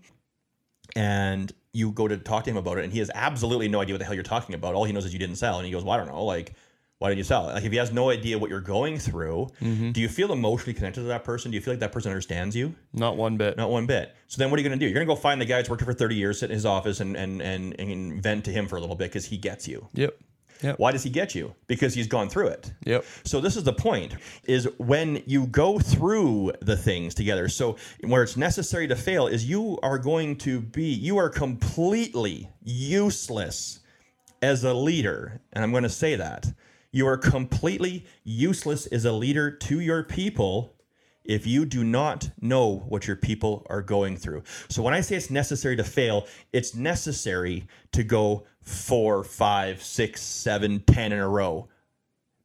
and 0.97 1.53
you 1.73 1.93
go 1.93 2.09
to 2.09 2.17
talk 2.19 2.45
to 2.45 2.51
him 2.51 2.57
about 2.57 2.79
it 2.79 2.85
and 2.85 2.93
he 2.93 2.99
has 2.99 3.11
absolutely 3.15 3.69
no 3.69 3.81
idea 3.81 3.95
what 3.95 4.01
the 4.01 4.05
hell 4.05 4.15
you're 4.15 4.23
talking 4.23 4.55
about, 4.55 4.75
all 4.75 4.85
he 4.85 4.93
knows 4.93 5.07
is 5.07 5.13
you 5.13 5.19
didn't 5.19 5.37
sell. 5.37 5.57
And 5.59 5.65
he 5.65 5.73
goes, 5.73 5.85
Well, 5.85 5.95
I 5.95 5.97
don't 5.97 6.09
know. 6.09 6.25
Like, 6.25 6.55
why 7.01 7.09
didn't 7.09 7.19
you 7.19 7.25
sell? 7.25 7.49
it? 7.49 7.55
Like, 7.55 7.65
if 7.65 7.73
he 7.73 7.79
has 7.79 7.93
no 7.93 8.11
idea 8.11 8.39
what 8.39 8.51
you're 8.51 8.61
going 8.61 8.99
through, 8.99 9.49
mm-hmm. 9.63 9.93
do 9.93 10.03
you 10.03 10.09
feel 10.09 10.33
emotionally 10.33 10.75
connected 10.75 11.01
to 11.01 11.07
that 11.07 11.25
person? 11.25 11.51
Do 11.51 11.55
you 11.55 11.63
feel 11.63 11.73
like 11.73 11.81
that 11.81 11.93
person 11.93 12.11
understands 12.11 12.55
you? 12.55 12.75
Not 12.93 13.17
one 13.17 13.39
bit. 13.39 13.57
Not 13.57 13.71
one 13.71 13.87
bit. 13.87 14.15
So 14.29 14.39
then 14.39 14.51
what 14.51 14.59
are 14.59 14.63
you 14.63 14.69
going 14.69 14.79
to 14.79 14.85
do? 14.85 14.87
You're 14.87 15.03
going 15.03 15.07
to 15.07 15.15
go 15.15 15.19
find 15.19 15.41
the 15.41 15.47
guy 15.47 15.57
that's 15.57 15.71
worked 15.71 15.83
for 15.83 15.95
30 15.95 16.15
years, 16.15 16.41
sit 16.41 16.51
in 16.51 16.55
his 16.55 16.67
office 16.67 17.01
and, 17.01 17.17
and, 17.17 17.41
and, 17.41 17.75
and 17.81 18.23
vent 18.23 18.45
to 18.45 18.51
him 18.51 18.69
for 18.69 18.77
a 18.77 18.81
little 18.81 18.97
bit 18.97 19.09
because 19.09 19.25
he 19.25 19.39
gets 19.39 19.67
you. 19.67 19.89
Yep. 19.95 20.15
Yep. 20.63 20.79
Why 20.79 20.93
does 20.93 21.03
he 21.03 21.09
get 21.09 21.35
you? 21.35 21.55
Because 21.69 21.95
he's 21.95 22.07
gone 22.07 22.29
through 22.29 22.49
it. 22.49 22.71
Yep. 22.85 23.07
So 23.25 23.41
this 23.41 23.57
is 23.57 23.65
the 23.65 23.73
point 23.73 24.17
is 24.45 24.69
when 24.77 25.23
you 25.25 25.47
go 25.47 25.79
through 25.79 26.53
the 26.61 26.77
things 26.77 27.15
together. 27.15 27.49
So 27.49 27.79
where 28.05 28.23
it's 28.23 28.37
necessary 28.37 28.87
to 28.89 28.95
fail 28.95 29.27
is 29.27 29.49
you 29.49 29.79
are 29.83 29.97
going 29.97 30.37
to 30.39 30.61
be 30.61 30.85
you 30.85 31.17
are 31.17 31.31
completely 31.31 32.51
useless 32.63 33.81
as 34.43 34.65
a 34.65 34.75
leader. 34.75 35.41
And 35.55 35.65
I'm 35.65 35.71
going 35.71 35.85
to 35.85 35.89
say 35.89 36.17
that. 36.17 36.53
You 36.93 37.07
are 37.07 37.17
completely 37.17 38.07
useless 38.25 38.87
as 38.87 39.05
a 39.05 39.13
leader 39.13 39.51
to 39.51 39.81
your 39.81 40.03
people 40.03 40.75
if 41.25 41.47
you 41.47 41.65
do 41.65 41.85
not 41.85 42.31
know 42.41 42.79
what 42.89 43.07
your 43.07 43.17
people 43.17 43.67
are 43.71 43.83
going 43.83 44.17
through. 44.17 44.43
So 44.69 44.83
when 44.83 44.95
I 44.95 45.01
say 45.01 45.17
it's 45.17 45.31
necessary 45.31 45.77
to 45.77 45.85
fail, 45.85 46.27
it's 46.53 46.75
necessary 46.75 47.69
to 47.93 48.03
go 48.03 48.45
four, 48.63 49.23
five, 49.23 49.83
six, 49.83 50.23
seven, 50.23 50.81
ten 50.81 51.13
in 51.13 51.19
a 51.19 51.29
row. 51.29 51.69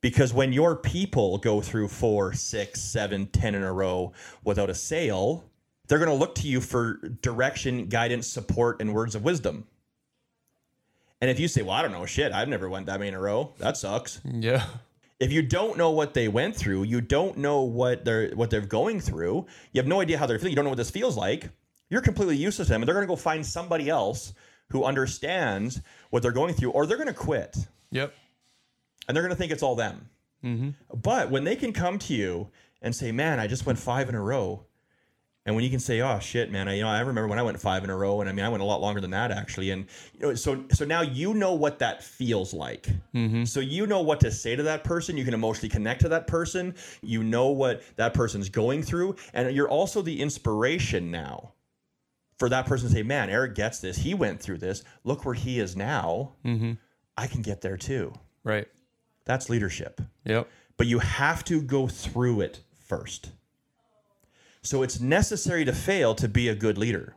Because 0.02 0.34
when 0.34 0.54
your 0.54 0.76
people 0.76 1.40
go 1.40 1.62
through 1.62 1.88
four, 1.88 2.34
six, 2.34 2.80
seven, 2.82 3.26
ten 3.28 3.56
in 3.56 3.64
a 3.64 3.74
row 3.74 4.14
without 4.44 4.70
a 4.70 4.76
sale, 4.76 5.50
they're 5.88 5.98
going 5.98 6.10
to 6.10 6.16
look 6.16 6.36
to 6.36 6.48
you 6.48 6.62
for 6.62 6.98
direction, 7.22 7.88
guidance, 7.88 8.28
support, 8.28 8.82
and 8.82 8.94
words 8.94 9.16
of 9.16 9.24
wisdom. 9.24 9.66
And 11.22 11.30
if 11.32 11.40
you 11.40 11.48
say, 11.48 11.62
"Well, 11.62 11.72
I 11.72 11.82
don't 11.82 11.92
know 11.92 12.06
shit. 12.06 12.32
I've 12.34 12.50
never 12.50 12.70
went 12.70 12.86
that 12.88 13.00
many 13.00 13.10
in 13.10 13.14
a 13.16 13.20
row. 13.20 13.54
That 13.60 13.78
sucks." 13.78 14.20
Yeah. 14.26 14.66
if 15.20 15.32
you 15.32 15.42
don't 15.42 15.78
know 15.78 15.92
what 15.92 16.14
they 16.14 16.28
went 16.28 16.56
through, 16.56 16.84
you 16.84 17.00
don't 17.02 17.38
know 17.38 17.62
what 17.62 18.04
they're 18.06 18.32
what 18.32 18.50
they're 18.50 18.62
going 18.62 19.00
through. 19.00 19.46
You 19.72 19.80
have 19.80 19.88
no 19.88 20.02
idea 20.02 20.18
how 20.18 20.26
they're 20.26 20.38
feeling. 20.40 20.52
You 20.52 20.56
don't 20.58 20.66
know 20.66 20.72
what 20.72 20.78
this 20.78 20.92
feels 20.92 21.16
like. 21.18 21.50
You're 21.90 22.02
completely 22.02 22.36
useless 22.38 22.68
to 22.68 22.74
them, 22.74 22.82
and 22.82 22.88
they're 22.88 22.96
going 22.96 23.08
to 23.08 23.12
go 23.12 23.16
find 23.16 23.46
somebody 23.46 23.90
else 23.90 24.34
who 24.72 24.84
understands 24.84 25.80
what 26.10 26.22
they're 26.24 26.32
going 26.32 26.54
through, 26.56 26.72
or 26.72 26.86
they're 26.86 26.98
going 26.98 27.08
to 27.08 27.14
quit, 27.14 27.56
Yep. 27.92 28.12
and 29.08 29.16
they're 29.16 29.22
going 29.24 29.34
to 29.34 29.38
think 29.38 29.52
it's 29.52 29.62
all 29.64 29.76
them. 29.76 30.10
Mm-hmm. 30.44 30.70
But 31.02 31.30
when 31.30 31.44
they 31.44 31.56
can 31.56 31.72
come 31.74 32.00
to 32.00 32.14
you 32.14 32.50
and 32.82 32.94
say, 32.96 33.12
"Man, 33.12 33.40
I 33.40 33.48
just 33.48 33.66
went 33.66 33.80
five 33.80 34.10
in 34.10 34.16
a 34.16 34.22
row," 34.22 34.66
And 35.48 35.54
when 35.56 35.64
you 35.64 35.70
can 35.70 35.80
say, 35.80 36.02
"Oh 36.02 36.20
shit, 36.20 36.52
man," 36.52 36.68
I 36.68 36.76
you 36.76 36.82
know 36.82 36.90
I 36.90 37.00
remember 37.00 37.28
when 37.28 37.38
I 37.38 37.44
went 37.44 37.60
five 37.62 37.84
in 37.84 37.92
a 37.92 37.96
row, 37.96 38.20
and 38.20 38.28
I 38.30 38.34
mean 38.34 38.44
I 38.44 38.50
went 38.50 38.64
a 38.64 38.66
lot 38.66 38.82
longer 38.82 39.00
than 39.00 39.12
that 39.12 39.32
actually. 39.32 39.70
And 39.70 39.86
you 40.14 40.22
know, 40.22 40.36
so 40.36 40.66
so 40.72 40.86
now 40.86 41.02
you 41.02 41.36
know 41.36 41.54
what 41.54 41.78
that 41.80 42.04
feels 42.04 42.52
like. 42.54 42.90
Mm-hmm. 43.14 43.44
So 43.46 43.60
you 43.60 43.86
know 43.86 44.02
what 44.02 44.20
to 44.22 44.32
say 44.32 44.56
to 44.56 44.64
that 44.64 44.84
person. 44.84 45.18
You 45.18 45.24
can 45.24 45.36
emotionally 45.36 45.70
connect 45.70 46.02
to 46.02 46.10
that 46.10 46.26
person. 46.26 46.74
You 47.04 47.22
know 47.22 47.50
what 47.50 47.84
that 47.96 48.16
person's 48.16 48.50
going 48.50 48.82
through, 48.82 49.18
and 49.34 49.56
you're 49.56 49.70
also 49.70 50.02
the 50.02 50.20
inspiration 50.20 51.12
now 51.12 51.54
for 52.40 52.50
that 52.50 52.66
person 52.66 52.88
to 52.88 52.94
say, 52.94 53.04
"Man, 53.04 53.30
Eric 53.30 53.54
gets 53.54 53.80
this. 53.80 53.98
He 53.98 54.16
went 54.16 54.42
through 54.42 54.58
this. 54.58 54.84
Look 55.04 55.26
where 55.26 55.36
he 55.36 55.60
is 55.60 55.76
now. 55.76 56.34
Mm-hmm. 56.44 56.74
I 57.18 57.28
can 57.28 57.44
get 57.44 57.62
there 57.62 57.78
too." 57.78 58.14
Right. 58.44 58.68
That's 59.26 59.50
leadership 59.50 60.02
Yep. 60.26 60.48
but 60.78 60.86
you 60.88 61.00
have 61.00 61.44
to 61.46 61.62
go 61.62 61.88
through 61.88 62.42
it 62.42 62.62
first. 62.80 63.32
So 64.66 64.84
it's 64.84 65.00
necessary 65.00 65.64
to 65.66 65.74
fail 65.74 66.16
to 66.16 66.28
be 66.28 66.50
a 66.50 66.56
good 66.56 66.78
leader. 66.78 67.16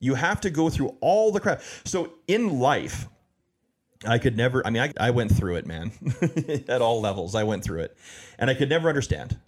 You 0.00 0.14
have 0.14 0.40
to 0.42 0.50
go 0.50 0.68
through 0.70 0.96
all 1.00 1.32
the 1.32 1.40
crap. 1.40 1.62
So 1.84 2.14
in 2.26 2.58
life, 2.58 3.06
I 4.06 4.18
could 4.18 4.36
never, 4.36 4.66
I 4.66 4.70
mean, 4.70 4.82
I, 4.82 4.92
I 5.08 5.10
went 5.10 5.34
through 5.34 5.56
it, 5.56 5.66
man, 5.66 5.92
at 6.68 6.82
all 6.82 7.00
levels. 7.00 7.34
I 7.34 7.44
went 7.44 7.64
through 7.64 7.80
it 7.80 7.96
and 8.38 8.50
I 8.50 8.54
could 8.54 8.68
never 8.68 8.88
understand. 8.88 9.38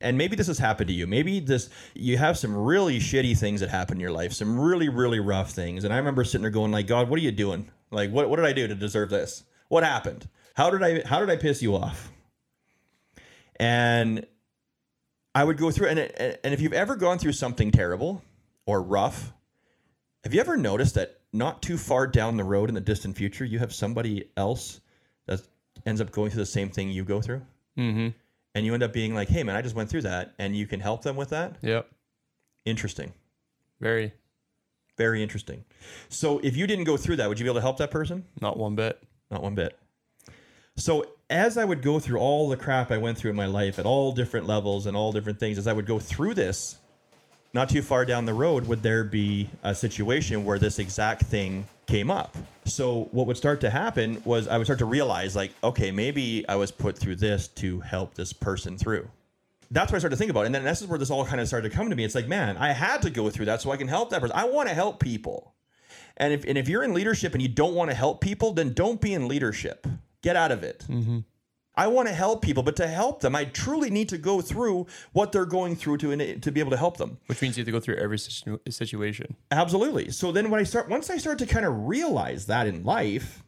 And 0.00 0.18
maybe 0.18 0.34
this 0.34 0.48
has 0.48 0.58
happened 0.58 0.88
to 0.88 0.94
you. 0.94 1.06
Maybe 1.06 1.38
this, 1.40 1.70
you 1.94 2.18
have 2.18 2.36
some 2.36 2.56
really 2.56 2.98
shitty 2.98 3.38
things 3.38 3.60
that 3.60 3.70
happen 3.70 3.98
in 3.98 4.00
your 4.00 4.10
life, 4.10 4.32
some 4.32 4.58
really, 4.58 4.88
really 4.88 5.20
rough 5.20 5.52
things. 5.52 5.84
And 5.84 5.94
I 5.94 5.98
remember 5.98 6.24
sitting 6.24 6.42
there 6.42 6.50
going 6.50 6.72
like, 6.72 6.86
God, 6.86 7.08
what 7.08 7.18
are 7.18 7.22
you 7.22 7.30
doing? 7.30 7.70
Like, 7.90 8.10
what, 8.10 8.28
what 8.28 8.36
did 8.36 8.46
I 8.46 8.52
do 8.52 8.66
to 8.66 8.74
deserve 8.74 9.10
this? 9.10 9.44
What 9.68 9.84
happened? 9.84 10.28
How 10.54 10.70
did 10.70 10.82
I, 10.82 11.02
how 11.06 11.20
did 11.20 11.30
I 11.30 11.36
piss 11.36 11.62
you 11.62 11.76
off? 11.76 12.10
and 13.62 14.26
I 15.34 15.44
would 15.44 15.56
go 15.56 15.70
through 15.70 15.88
and 15.88 15.98
and 15.98 16.52
if 16.54 16.60
you've 16.60 16.72
ever 16.72 16.96
gone 16.96 17.18
through 17.18 17.32
something 17.32 17.70
terrible 17.70 18.22
or 18.66 18.82
rough, 18.82 19.32
have 20.24 20.34
you 20.34 20.40
ever 20.40 20.56
noticed 20.56 20.94
that 20.94 21.20
not 21.32 21.62
too 21.62 21.78
far 21.78 22.06
down 22.06 22.36
the 22.36 22.44
road 22.44 22.68
in 22.68 22.74
the 22.74 22.80
distant 22.80 23.16
future, 23.16 23.44
you 23.44 23.58
have 23.58 23.72
somebody 23.72 24.28
else 24.36 24.80
that 25.26 25.40
ends 25.86 26.00
up 26.00 26.10
going 26.10 26.30
through 26.30 26.42
the 26.42 26.46
same 26.46 26.68
thing 26.68 26.90
you 26.90 27.04
go 27.04 27.20
through, 27.22 27.40
Mm-hmm. 27.78 28.08
and 28.54 28.66
you 28.66 28.74
end 28.74 28.82
up 28.82 28.92
being 28.92 29.14
like, 29.14 29.28
"Hey, 29.28 29.42
man, 29.42 29.56
I 29.56 29.62
just 29.62 29.74
went 29.74 29.88
through 29.88 30.02
that," 30.02 30.34
and 30.38 30.54
you 30.54 30.66
can 30.66 30.80
help 30.80 31.02
them 31.02 31.16
with 31.16 31.30
that. 31.30 31.56
Yep. 31.62 31.88
Interesting, 32.66 33.12
Very. 33.80 34.12
very 34.98 35.22
interesting. 35.22 35.64
So, 36.10 36.38
if 36.40 36.54
you 36.56 36.66
didn't 36.66 36.84
go 36.84 36.96
through 36.98 37.16
that, 37.16 37.28
would 37.28 37.38
you 37.40 37.44
be 37.44 37.48
able 37.48 37.56
to 37.56 37.62
help 37.62 37.78
that 37.78 37.90
person? 37.90 38.24
Not 38.40 38.58
one 38.58 38.74
bit. 38.76 39.02
Not 39.30 39.42
one 39.42 39.54
bit. 39.54 39.76
So 40.76 41.06
as 41.32 41.56
I 41.56 41.64
would 41.64 41.82
go 41.82 41.98
through 41.98 42.18
all 42.18 42.48
the 42.48 42.56
crap 42.56 42.90
I 42.90 42.98
went 42.98 43.18
through 43.18 43.30
in 43.30 43.36
my 43.36 43.46
life 43.46 43.78
at 43.78 43.86
all 43.86 44.12
different 44.12 44.46
levels 44.46 44.86
and 44.86 44.96
all 44.96 45.12
different 45.12 45.40
things, 45.40 45.58
as 45.58 45.66
I 45.66 45.72
would 45.72 45.86
go 45.86 45.98
through 45.98 46.34
this, 46.34 46.76
not 47.54 47.68
too 47.68 47.82
far 47.82 48.04
down 48.04 48.24
the 48.26 48.34
road 48.34 48.66
would 48.66 48.82
there 48.82 49.04
be 49.04 49.48
a 49.62 49.74
situation 49.74 50.44
where 50.44 50.58
this 50.58 50.78
exact 50.78 51.22
thing 51.22 51.66
came 51.86 52.10
up. 52.10 52.36
So 52.64 53.08
what 53.12 53.26
would 53.26 53.36
start 53.36 53.60
to 53.62 53.70
happen 53.70 54.22
was 54.24 54.46
I 54.46 54.56
would 54.58 54.66
start 54.66 54.78
to 54.80 54.84
realize 54.84 55.34
like, 55.34 55.52
okay, 55.64 55.90
maybe 55.90 56.46
I 56.48 56.56
was 56.56 56.70
put 56.70 56.96
through 56.96 57.16
this 57.16 57.48
to 57.48 57.80
help 57.80 58.14
this 58.14 58.32
person 58.32 58.78
through. 58.78 59.08
That's 59.70 59.90
what 59.90 59.96
I 59.96 59.98
started 60.00 60.16
to 60.16 60.18
think 60.18 60.30
about. 60.30 60.46
And 60.46 60.54
then 60.54 60.64
this 60.64 60.82
is 60.82 60.86
where 60.86 60.98
this 60.98 61.10
all 61.10 61.24
kind 61.24 61.40
of 61.40 61.48
started 61.48 61.70
to 61.70 61.74
come 61.74 61.88
to 61.88 61.96
me. 61.96 62.04
It's 62.04 62.14
like, 62.14 62.28
man, 62.28 62.58
I 62.58 62.72
had 62.72 63.02
to 63.02 63.10
go 63.10 63.30
through 63.30 63.46
that 63.46 63.62
so 63.62 63.70
I 63.70 63.78
can 63.78 63.88
help 63.88 64.10
that 64.10 64.20
person. 64.20 64.36
I 64.36 64.44
want 64.44 64.68
to 64.68 64.74
help 64.74 65.00
people. 65.00 65.54
And 66.18 66.32
if 66.34 66.44
and 66.44 66.58
if 66.58 66.68
you're 66.68 66.82
in 66.82 66.92
leadership 66.92 67.32
and 67.32 67.40
you 67.42 67.48
don't 67.48 67.74
want 67.74 67.90
to 67.90 67.96
help 67.96 68.20
people, 68.20 68.52
then 68.52 68.74
don't 68.74 69.00
be 69.00 69.14
in 69.14 69.28
leadership. 69.28 69.86
Get 70.22 70.36
out 70.36 70.52
of 70.52 70.62
it. 70.62 70.84
Mm-hmm. 70.88 71.20
I 71.74 71.86
want 71.86 72.08
to 72.08 72.14
help 72.14 72.42
people, 72.42 72.62
but 72.62 72.76
to 72.76 72.86
help 72.86 73.20
them, 73.20 73.34
I 73.34 73.46
truly 73.46 73.88
need 73.88 74.08
to 74.10 74.18
go 74.18 74.42
through 74.42 74.86
what 75.12 75.32
they're 75.32 75.46
going 75.46 75.74
through 75.74 75.98
to 75.98 76.38
to 76.38 76.52
be 76.52 76.60
able 76.60 76.70
to 76.70 76.76
help 76.76 76.98
them. 76.98 77.18
Which 77.26 77.40
means 77.40 77.56
you 77.56 77.62
have 77.62 77.66
to 77.66 77.72
go 77.72 77.80
through 77.80 77.96
every 77.96 78.18
situ- 78.18 78.58
situation. 78.68 79.36
Absolutely. 79.50 80.10
So 80.10 80.32
then 80.32 80.50
when 80.50 80.60
I 80.60 80.64
start 80.64 80.88
once 80.88 81.08
I 81.08 81.16
start 81.16 81.38
to 81.38 81.46
kind 81.46 81.64
of 81.64 81.86
realize 81.86 82.46
that 82.46 82.66
in 82.66 82.84
life 82.84 83.42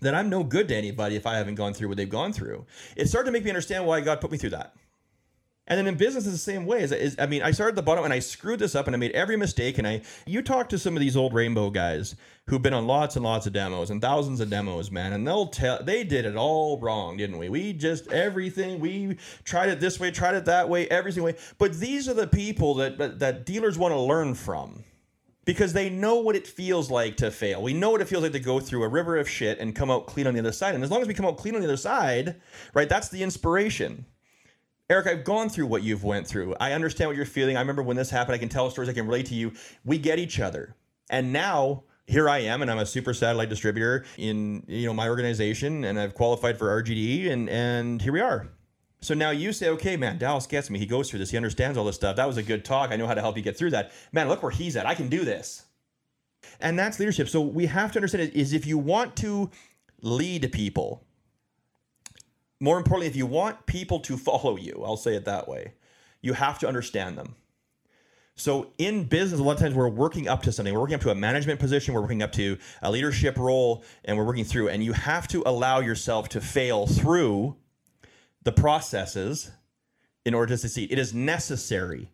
that 0.00 0.14
I'm 0.14 0.28
no 0.28 0.44
good 0.44 0.68
to 0.68 0.76
anybody 0.76 1.16
if 1.16 1.26
I 1.26 1.36
haven't 1.36 1.54
gone 1.54 1.72
through 1.72 1.88
what 1.88 1.96
they've 1.96 2.08
gone 2.08 2.32
through, 2.32 2.66
it 2.96 3.08
started 3.08 3.26
to 3.26 3.32
make 3.32 3.44
me 3.44 3.50
understand 3.50 3.86
why 3.86 4.00
God 4.02 4.20
put 4.20 4.30
me 4.30 4.38
through 4.38 4.50
that. 4.50 4.74
And 5.70 5.78
then 5.78 5.86
in 5.86 5.94
business, 5.94 6.26
it's 6.26 6.34
the 6.34 6.38
same 6.38 6.66
way. 6.66 6.82
Is, 6.82 6.90
is 6.90 7.16
I 7.16 7.26
mean, 7.26 7.42
I 7.42 7.52
started 7.52 7.72
at 7.72 7.76
the 7.76 7.82
bottom 7.82 8.02
and 8.02 8.12
I 8.12 8.18
screwed 8.18 8.58
this 8.58 8.74
up 8.74 8.88
and 8.88 8.96
I 8.96 8.98
made 8.98 9.12
every 9.12 9.36
mistake. 9.36 9.78
And 9.78 9.86
I, 9.86 10.02
you 10.26 10.42
talk 10.42 10.68
to 10.70 10.78
some 10.78 10.96
of 10.96 11.00
these 11.00 11.16
old 11.16 11.32
rainbow 11.32 11.70
guys 11.70 12.16
who've 12.48 12.60
been 12.60 12.74
on 12.74 12.88
lots 12.88 13.14
and 13.14 13.24
lots 13.24 13.46
of 13.46 13.52
demos 13.52 13.88
and 13.88 14.02
thousands 14.02 14.40
of 14.40 14.50
demos, 14.50 14.90
man, 14.90 15.12
and 15.12 15.24
they'll 15.24 15.46
tell 15.46 15.80
they 15.80 16.02
did 16.02 16.24
it 16.24 16.34
all 16.34 16.80
wrong, 16.80 17.16
didn't 17.16 17.38
we? 17.38 17.48
We 17.48 17.72
just 17.72 18.10
everything 18.10 18.80
we 18.80 19.16
tried 19.44 19.68
it 19.68 19.78
this 19.78 20.00
way, 20.00 20.10
tried 20.10 20.34
it 20.34 20.44
that 20.46 20.68
way, 20.68 20.88
every 20.88 21.12
single 21.12 21.26
way. 21.26 21.38
But 21.58 21.74
these 21.74 22.08
are 22.08 22.14
the 22.14 22.26
people 22.26 22.74
that 22.74 22.98
that, 22.98 23.20
that 23.20 23.46
dealers 23.46 23.78
want 23.78 23.94
to 23.94 24.00
learn 24.00 24.34
from 24.34 24.82
because 25.44 25.72
they 25.72 25.88
know 25.88 26.16
what 26.16 26.34
it 26.34 26.48
feels 26.48 26.90
like 26.90 27.16
to 27.18 27.30
fail. 27.30 27.62
We 27.62 27.74
know 27.74 27.90
what 27.90 28.00
it 28.00 28.08
feels 28.08 28.24
like 28.24 28.32
to 28.32 28.40
go 28.40 28.58
through 28.58 28.82
a 28.82 28.88
river 28.88 29.16
of 29.16 29.28
shit 29.28 29.60
and 29.60 29.74
come 29.74 29.90
out 29.90 30.08
clean 30.08 30.26
on 30.26 30.34
the 30.34 30.40
other 30.40 30.52
side. 30.52 30.74
And 30.74 30.82
as 30.82 30.90
long 30.90 31.00
as 31.00 31.06
we 31.06 31.14
come 31.14 31.26
out 31.26 31.38
clean 31.38 31.54
on 31.54 31.60
the 31.60 31.68
other 31.68 31.76
side, 31.76 32.40
right, 32.74 32.88
that's 32.88 33.08
the 33.08 33.22
inspiration. 33.22 34.04
Eric, 34.90 35.06
I've 35.06 35.22
gone 35.22 35.48
through 35.48 35.66
what 35.66 35.84
you've 35.84 36.02
went 36.02 36.26
through. 36.26 36.56
I 36.58 36.72
understand 36.72 37.08
what 37.08 37.16
you're 37.16 37.24
feeling. 37.24 37.56
I 37.56 37.60
remember 37.60 37.82
when 37.82 37.96
this 37.96 38.10
happened. 38.10 38.34
I 38.34 38.38
can 38.38 38.48
tell 38.48 38.68
stories. 38.70 38.88
I 38.88 38.92
can 38.92 39.06
relate 39.06 39.26
to 39.26 39.36
you. 39.36 39.52
We 39.84 39.98
get 39.98 40.18
each 40.18 40.40
other. 40.40 40.74
And 41.08 41.32
now 41.32 41.84
here 42.08 42.28
I 42.28 42.38
am, 42.38 42.60
and 42.60 42.68
I'm 42.68 42.78
a 42.78 42.86
super 42.86 43.14
satellite 43.14 43.48
distributor 43.48 44.04
in 44.18 44.64
you 44.66 44.86
know 44.86 44.92
my 44.92 45.08
organization, 45.08 45.84
and 45.84 45.98
I've 45.98 46.14
qualified 46.14 46.58
for 46.58 46.82
RGDE, 46.82 47.30
and 47.30 47.48
and 47.48 48.02
here 48.02 48.12
we 48.12 48.20
are. 48.20 48.48
So 49.00 49.14
now 49.14 49.30
you 49.30 49.52
say, 49.52 49.68
okay, 49.70 49.96
man, 49.96 50.18
Dallas 50.18 50.46
gets 50.48 50.68
me. 50.70 50.80
He 50.80 50.86
goes 50.86 51.08
through 51.08 51.20
this. 51.20 51.30
He 51.30 51.36
understands 51.36 51.78
all 51.78 51.84
this 51.84 51.94
stuff. 51.94 52.16
That 52.16 52.26
was 52.26 52.36
a 52.36 52.42
good 52.42 52.64
talk. 52.64 52.90
I 52.90 52.96
know 52.96 53.06
how 53.06 53.14
to 53.14 53.20
help 53.20 53.36
you 53.36 53.42
get 53.44 53.56
through 53.56 53.70
that. 53.70 53.92
Man, 54.12 54.28
look 54.28 54.42
where 54.42 54.50
he's 54.50 54.76
at. 54.76 54.86
I 54.86 54.96
can 54.96 55.08
do 55.08 55.24
this. 55.24 55.66
And 56.60 56.76
that's 56.76 56.98
leadership. 56.98 57.28
So 57.28 57.40
we 57.40 57.66
have 57.66 57.92
to 57.92 57.98
understand 57.98 58.32
is 58.34 58.52
if 58.52 58.66
you 58.66 58.76
want 58.76 59.16
to 59.16 59.50
lead 60.02 60.50
people, 60.52 61.06
more 62.60 62.76
importantly, 62.76 63.06
if 63.06 63.16
you 63.16 63.26
want 63.26 63.66
people 63.66 64.00
to 64.00 64.16
follow 64.16 64.56
you, 64.56 64.82
I'll 64.84 64.96
say 64.96 65.14
it 65.14 65.24
that 65.24 65.48
way, 65.48 65.72
you 66.20 66.34
have 66.34 66.58
to 66.60 66.68
understand 66.68 67.16
them. 67.16 67.34
So 68.36 68.72
in 68.78 69.04
business, 69.04 69.40
a 69.40 69.42
lot 69.42 69.52
of 69.52 69.58
times 69.58 69.74
we're 69.74 69.88
working 69.88 70.28
up 70.28 70.42
to 70.44 70.52
something. 70.52 70.72
We're 70.72 70.80
working 70.80 70.94
up 70.94 71.02
to 71.02 71.10
a 71.10 71.14
management 71.14 71.60
position. 71.60 71.92
We're 71.92 72.00
working 72.00 72.22
up 72.22 72.32
to 72.32 72.56
a 72.80 72.90
leadership 72.90 73.36
role, 73.36 73.84
and 74.04 74.16
we're 74.16 74.24
working 74.24 74.44
through. 74.44 74.68
And 74.68 74.82
you 74.82 74.92
have 74.92 75.28
to 75.28 75.42
allow 75.44 75.80
yourself 75.80 76.28
to 76.30 76.40
fail 76.40 76.86
through 76.86 77.56
the 78.42 78.52
processes 78.52 79.50
in 80.24 80.32
order 80.32 80.54
to 80.54 80.58
succeed. 80.58 80.90
It 80.90 80.98
is 80.98 81.12
necessary 81.12 82.08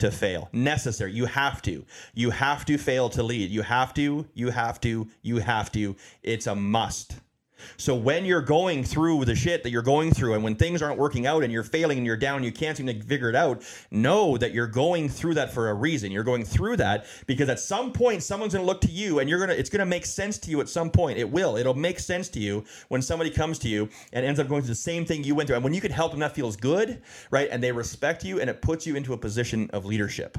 to 0.00 0.10
fail. 0.10 0.48
Necessary. 0.52 1.12
You 1.12 1.26
have 1.26 1.62
to. 1.62 1.84
You 2.14 2.30
have 2.30 2.64
to 2.66 2.76
fail 2.76 3.08
to 3.10 3.22
lead. 3.22 3.50
You 3.50 3.62
have 3.62 3.94
to. 3.94 4.26
You 4.34 4.50
have 4.50 4.80
to. 4.82 5.08
You 5.22 5.38
have 5.38 5.72
to. 5.72 5.96
It's 6.22 6.46
a 6.46 6.54
must. 6.54 7.16
So 7.76 7.94
when 7.94 8.24
you're 8.24 8.42
going 8.42 8.84
through 8.84 9.24
the 9.24 9.34
shit 9.34 9.62
that 9.62 9.70
you're 9.70 9.82
going 9.82 10.12
through 10.12 10.34
and 10.34 10.44
when 10.44 10.56
things 10.56 10.82
aren't 10.82 10.98
working 10.98 11.26
out 11.26 11.42
and 11.42 11.52
you're 11.52 11.62
failing 11.62 11.98
and 11.98 12.06
you're 12.06 12.16
down, 12.16 12.42
you 12.42 12.52
can't 12.52 12.76
seem 12.76 12.86
to 12.86 13.00
figure 13.02 13.28
it 13.28 13.36
out, 13.36 13.62
know 13.90 14.36
that 14.36 14.52
you're 14.52 14.66
going 14.66 15.08
through 15.08 15.34
that 15.34 15.52
for 15.52 15.70
a 15.70 15.74
reason. 15.74 16.12
You're 16.12 16.24
going 16.24 16.44
through 16.44 16.76
that 16.78 17.06
because 17.26 17.48
at 17.48 17.60
some 17.60 17.92
point 17.92 18.22
someone's 18.22 18.54
going 18.54 18.64
to 18.64 18.66
look 18.66 18.80
to 18.82 18.90
you 18.90 19.18
and 19.18 19.28
you're 19.28 19.38
going 19.38 19.50
to 19.50 19.58
it's 19.58 19.70
going 19.70 19.80
to 19.80 19.86
make 19.86 20.06
sense 20.06 20.38
to 20.38 20.50
you 20.50 20.60
at 20.60 20.68
some 20.68 20.90
point. 20.90 21.18
It 21.18 21.30
will. 21.30 21.56
It'll 21.56 21.74
make 21.74 21.98
sense 21.98 22.28
to 22.30 22.40
you 22.40 22.64
when 22.88 23.02
somebody 23.02 23.30
comes 23.30 23.58
to 23.60 23.68
you 23.68 23.88
and 24.12 24.24
ends 24.24 24.40
up 24.40 24.48
going 24.48 24.62
through 24.62 24.68
the 24.68 24.74
same 24.74 25.04
thing 25.04 25.24
you 25.24 25.34
went 25.34 25.46
through. 25.46 25.56
And 25.56 25.64
when 25.64 25.74
you 25.74 25.80
can 25.80 25.92
help 25.92 26.12
them 26.12 26.20
that 26.20 26.34
feels 26.34 26.56
good, 26.56 27.02
right? 27.30 27.48
And 27.50 27.62
they 27.62 27.72
respect 27.72 28.24
you 28.24 28.40
and 28.40 28.48
it 28.48 28.62
puts 28.62 28.86
you 28.86 28.96
into 28.96 29.12
a 29.12 29.18
position 29.18 29.70
of 29.72 29.84
leadership. 29.84 30.38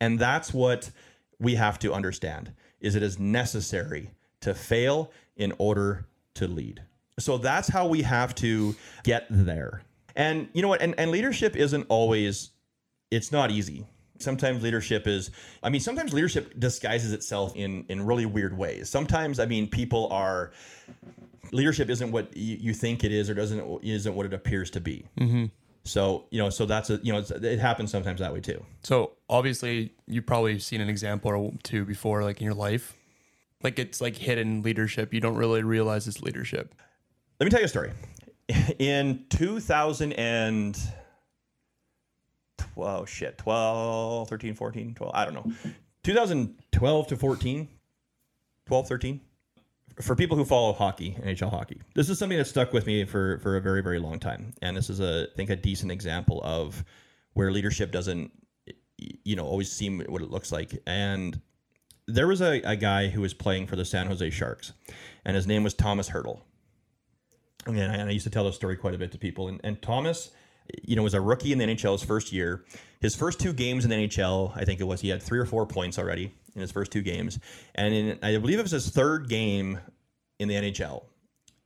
And 0.00 0.18
that's 0.18 0.54
what 0.54 0.90
we 1.38 1.54
have 1.56 1.78
to 1.80 1.92
understand 1.92 2.52
is 2.80 2.94
it 2.94 3.02
is 3.02 3.18
necessary 3.18 4.10
to 4.40 4.54
fail 4.54 5.10
in 5.40 5.52
order 5.58 6.06
to 6.34 6.46
lead. 6.46 6.82
So 7.18 7.38
that's 7.38 7.68
how 7.68 7.86
we 7.86 8.02
have 8.02 8.34
to 8.36 8.76
get 9.02 9.26
there. 9.30 9.82
And 10.14 10.48
you 10.52 10.62
know 10.62 10.68
what? 10.68 10.82
And, 10.82 10.94
and 10.98 11.10
leadership 11.10 11.56
isn't 11.56 11.86
always, 11.88 12.50
it's 13.10 13.32
not 13.32 13.50
easy. 13.50 13.86
Sometimes 14.18 14.62
leadership 14.62 15.06
is, 15.06 15.30
I 15.62 15.70
mean, 15.70 15.80
sometimes 15.80 16.12
leadership 16.12 16.58
disguises 16.58 17.12
itself 17.12 17.56
in, 17.56 17.84
in 17.88 18.04
really 18.04 18.26
weird 18.26 18.56
ways. 18.56 18.88
Sometimes, 18.90 19.40
I 19.40 19.46
mean, 19.46 19.66
people 19.66 20.08
are, 20.12 20.52
leadership 21.52 21.88
isn't 21.88 22.12
what 22.12 22.36
you, 22.36 22.56
you 22.60 22.74
think 22.74 23.02
it 23.02 23.12
is 23.12 23.30
or 23.30 23.34
doesn't, 23.34 23.82
isn't 23.82 24.14
what 24.14 24.26
it 24.26 24.34
appears 24.34 24.70
to 24.70 24.80
be. 24.80 25.06
Mm-hmm. 25.18 25.46
So, 25.84 26.26
you 26.30 26.38
know, 26.38 26.50
so 26.50 26.66
that's 26.66 26.90
a, 26.90 27.00
you 27.02 27.12
know, 27.12 27.20
it's, 27.20 27.30
it 27.30 27.58
happens 27.58 27.90
sometimes 27.90 28.20
that 28.20 28.32
way 28.32 28.40
too. 28.40 28.62
So 28.82 29.12
obviously, 29.28 29.94
you've 30.06 30.26
probably 30.26 30.58
seen 30.58 30.82
an 30.82 30.90
example 30.90 31.30
or 31.30 31.52
two 31.62 31.86
before, 31.86 32.22
like 32.22 32.40
in 32.40 32.44
your 32.44 32.54
life. 32.54 32.94
Like 33.62 33.78
it's 33.78 34.00
like 34.00 34.16
hidden 34.16 34.62
leadership. 34.62 35.12
You 35.12 35.20
don't 35.20 35.36
really 35.36 35.62
realize 35.62 36.08
it's 36.08 36.22
leadership. 36.22 36.74
Let 37.38 37.44
me 37.44 37.50
tell 37.50 37.60
you 37.60 37.66
a 37.66 37.68
story. 37.68 37.92
In 38.78 39.24
2000 39.30 40.12
and 40.14 40.78
oh 42.76 43.04
shit, 43.04 43.38
12, 43.38 44.28
13, 44.28 44.54
14, 44.54 44.94
12, 44.94 45.14
I 45.14 45.24
don't 45.24 45.34
know. 45.34 45.52
2012 46.04 47.06
to 47.08 47.16
14, 47.16 47.68
12, 48.66 48.88
13. 48.88 49.20
For 50.00 50.16
people 50.16 50.36
who 50.36 50.46
follow 50.46 50.72
hockey, 50.72 51.16
NHL 51.22 51.50
hockey, 51.50 51.82
this 51.94 52.08
is 52.08 52.18
something 52.18 52.38
that 52.38 52.46
stuck 52.46 52.72
with 52.72 52.86
me 52.86 53.04
for, 53.04 53.38
for 53.40 53.56
a 53.56 53.60
very, 53.60 53.82
very 53.82 53.98
long 53.98 54.18
time. 54.18 54.54
And 54.62 54.74
this 54.74 54.88
is 54.88 55.00
a, 55.00 55.26
I 55.30 55.36
think, 55.36 55.50
a 55.50 55.56
decent 55.56 55.92
example 55.92 56.40
of 56.42 56.82
where 57.34 57.52
leadership 57.52 57.92
doesn't, 57.92 58.30
you 58.96 59.36
know, 59.36 59.44
always 59.44 59.70
seem 59.70 60.00
what 60.08 60.22
it 60.22 60.30
looks 60.30 60.52
like. 60.52 60.80
And 60.86 61.38
there 62.14 62.26
was 62.26 62.40
a, 62.40 62.60
a 62.62 62.76
guy 62.76 63.08
who 63.08 63.20
was 63.20 63.34
playing 63.34 63.66
for 63.66 63.76
the 63.76 63.84
San 63.84 64.06
Jose 64.06 64.30
Sharks, 64.30 64.72
and 65.24 65.36
his 65.36 65.46
name 65.46 65.64
was 65.64 65.74
Thomas 65.74 66.10
Hertl. 66.10 66.40
And 67.66 67.80
I, 67.80 68.06
I 68.06 68.10
used 68.10 68.24
to 68.24 68.30
tell 68.30 68.44
this 68.44 68.56
story 68.56 68.76
quite 68.76 68.94
a 68.94 68.98
bit 68.98 69.12
to 69.12 69.18
people. 69.18 69.48
And, 69.48 69.60
and 69.62 69.80
Thomas, 69.82 70.30
you 70.82 70.96
know, 70.96 71.02
was 71.02 71.14
a 71.14 71.20
rookie 71.20 71.52
in 71.52 71.58
the 71.58 71.66
NHL 71.66 71.92
his 71.92 72.02
first 72.02 72.32
year. 72.32 72.64
His 73.00 73.14
first 73.14 73.40
two 73.40 73.52
games 73.52 73.84
in 73.84 73.90
the 73.90 73.96
NHL, 73.96 74.56
I 74.56 74.64
think 74.64 74.80
it 74.80 74.84
was, 74.84 75.00
he 75.00 75.08
had 75.08 75.22
three 75.22 75.38
or 75.38 75.44
four 75.46 75.66
points 75.66 75.98
already 75.98 76.32
in 76.54 76.60
his 76.60 76.70
first 76.70 76.90
two 76.90 77.02
games. 77.02 77.38
And 77.74 77.94
in, 77.94 78.18
I 78.22 78.36
believe 78.38 78.58
it 78.58 78.62
was 78.62 78.70
his 78.70 78.88
third 78.90 79.28
game 79.28 79.78
in 80.38 80.48
the 80.48 80.54
NHL. 80.54 81.04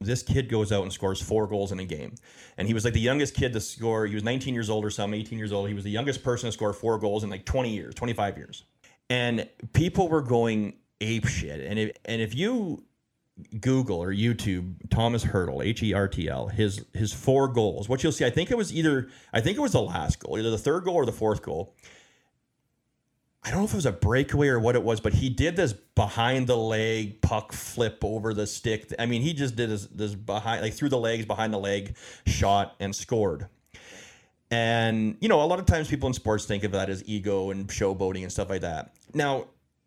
This 0.01 0.23
kid 0.23 0.51
goes 0.51 0.73
out 0.73 0.83
and 0.83 0.93
scores 0.93 1.23
four 1.23 1.47
goals 1.47 1.73
in 1.73 1.79
a 1.81 1.85
game. 1.85 2.15
And 2.59 2.69
he 2.69 2.75
was 2.75 2.85
like 2.85 2.95
the 2.95 3.01
youngest 3.01 3.35
kid 3.35 3.53
to 3.53 3.61
score. 3.61 4.07
He 4.07 4.15
was 4.15 4.25
19 4.25 4.53
years 4.53 4.69
old 4.69 4.85
or 4.85 4.91
something, 4.91 5.19
18 5.19 5.39
years 5.39 5.53
old. 5.53 5.69
He 5.69 5.75
was 5.75 5.85
the 5.85 5.91
youngest 5.91 6.23
person 6.23 6.49
to 6.49 6.53
score 6.53 6.73
four 6.73 6.99
goals 6.99 7.25
in 7.25 7.31
like 7.31 7.45
20 7.45 7.71
years, 7.71 7.95
25 7.95 8.37
years. 8.37 8.65
And 9.11 9.49
people 9.73 10.09
were 10.09 10.23
going 10.23 10.75
ape 11.01 11.27
shit. 11.27 11.61
And 11.61 11.79
if, 11.79 11.97
and 12.05 12.23
if 12.23 12.35
you 12.35 12.85
Google 13.61 14.03
or 14.03 14.13
YouTube 14.13 14.75
Thomas 14.91 15.25
Hertl, 15.25 15.65
H 15.65 15.83
E 15.83 15.93
R 15.93 16.09
T 16.09 16.29
L, 16.29 16.49
his 16.49 16.85
his 16.93 17.13
four 17.13 17.49
goals. 17.49 17.89
What 17.89 18.03
you'll 18.03 18.13
see, 18.13 18.25
I 18.25 18.31
think 18.31 18.51
it 18.51 18.57
was 18.57 18.73
either 18.73 19.09
I 19.33 19.41
think 19.41 19.57
it 19.57 19.61
was 19.61 19.73
the 19.73 19.83
last 19.83 20.21
goal, 20.21 20.39
either 20.39 20.51
the 20.51 20.59
third 20.59 20.85
goal 20.85 20.95
or 20.95 21.07
the 21.07 21.13
fourth 21.13 21.43
goal. 21.43 21.75
I 23.43 23.51
don't 23.51 23.59
know 23.59 23.65
if 23.67 23.73
it 23.73 23.77
was 23.77 23.87
a 23.87 23.93
breakaway 23.93 24.49
or 24.49 24.59
what 24.59 24.75
it 24.75 24.83
was, 24.83 25.01
but 25.01 25.13
he 25.13 25.29
did 25.29 25.55
this 25.55 25.75
behind 25.75 26.47
the 26.47 26.57
leg 26.57 27.21
puck 27.21 27.53
flip 27.53 27.99
over 28.03 28.33
the 28.33 28.47
stick. 28.47 28.91
I 28.99 29.05
mean, 29.05 29.21
he 29.21 29.35
just 29.35 29.55
did 29.55 29.69
this, 29.69 29.87
this 29.87 30.15
behind 30.15 30.63
like 30.63 30.73
through 30.73 30.89
the 30.89 30.99
legs, 30.99 31.27
behind 31.27 31.53
the 31.53 31.59
leg 31.59 31.97
shot 32.27 32.75
and 32.81 32.95
scored. 32.95 33.49
And 34.55 35.17
you 35.21 35.29
know, 35.29 35.43
a 35.43 35.45
lot 35.47 35.59
of 35.59 35.67
times 35.67 35.89
people 35.89 36.07
in 36.07 36.13
sports 36.13 36.45
think 36.45 36.63
of 36.63 36.71
that 36.73 36.89
as 36.89 37.03
ego 37.09 37.51
and 37.51 37.67
showboating 37.67 38.23
and 38.23 38.31
stuff 38.31 38.49
like 38.49 38.61
that. 38.61 38.95
Now, 39.13 39.47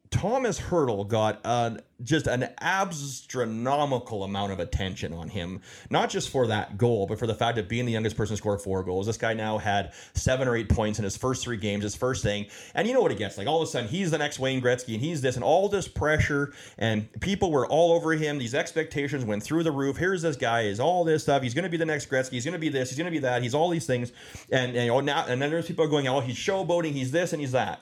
Thomas 0.09 0.59
Hertl 0.59 1.07
got 1.07 1.41
uh, 1.43 1.77
just 2.03 2.27
an 2.27 2.49
astronomical 2.61 4.23
amount 4.23 4.51
of 4.51 4.59
attention 4.59 5.13
on 5.13 5.29
him, 5.29 5.61
not 5.89 6.09
just 6.09 6.29
for 6.29 6.47
that 6.47 6.77
goal, 6.77 7.07
but 7.07 7.19
for 7.19 7.27
the 7.27 7.33
fact 7.33 7.57
of 7.57 7.67
being 7.67 7.85
the 7.85 7.91
youngest 7.91 8.15
person 8.15 8.35
to 8.35 8.37
score 8.37 8.57
four 8.57 8.83
goals. 8.83 9.07
This 9.07 9.17
guy 9.17 9.33
now 9.33 9.57
had 9.57 9.93
seven 10.13 10.47
or 10.47 10.55
eight 10.55 10.69
points 10.69 10.99
in 10.99 11.03
his 11.03 11.17
first 11.17 11.43
three 11.43 11.57
games, 11.57 11.83
his 11.83 11.95
first 11.95 12.23
thing. 12.23 12.45
And 12.75 12.87
you 12.87 12.93
know 12.93 13.01
what 13.01 13.11
it 13.11 13.17
gets 13.17 13.37
like 13.37 13.47
all 13.47 13.61
of 13.61 13.67
a 13.67 13.71
sudden 13.71 13.89
he's 13.89 14.11
the 14.11 14.17
next 14.17 14.39
Wayne 14.39 14.61
Gretzky 14.61 14.93
and 14.93 15.03
he's 15.03 15.21
this 15.21 15.35
and 15.35 15.43
all 15.43 15.67
this 15.69 15.87
pressure 15.87 16.53
and 16.77 17.09
people 17.19 17.51
were 17.51 17.67
all 17.67 17.93
over 17.93 18.13
him. 18.13 18.37
These 18.37 18.55
expectations 18.55 19.25
went 19.25 19.43
through 19.43 19.63
the 19.63 19.71
roof. 19.71 19.97
Here's 19.97 20.21
this 20.21 20.35
guy, 20.35 20.61
is 20.61 20.79
all 20.79 21.03
this 21.03 21.23
stuff. 21.23 21.41
He's 21.41 21.53
going 21.53 21.63
to 21.63 21.69
be 21.69 21.77
the 21.77 21.85
next 21.85 22.09
Gretzky. 22.09 22.31
He's 22.31 22.45
going 22.45 22.53
to 22.53 22.59
be 22.59 22.69
this. 22.69 22.89
He's 22.89 22.97
going 22.97 23.05
to 23.05 23.11
be 23.11 23.19
that. 23.19 23.41
He's 23.41 23.53
all 23.53 23.69
these 23.69 23.85
things. 23.85 24.11
And, 24.51 24.75
and, 24.75 24.85
you 24.85 24.87
know, 24.87 25.01
now, 25.01 25.25
and 25.27 25.41
then 25.41 25.49
there's 25.49 25.67
people 25.67 25.87
going, 25.87 26.07
oh, 26.07 26.19
he's 26.19 26.37
showboating. 26.37 26.91
He's 26.91 27.11
this 27.11 27.33
and 27.33 27.41
he's 27.41 27.51
that. 27.53 27.81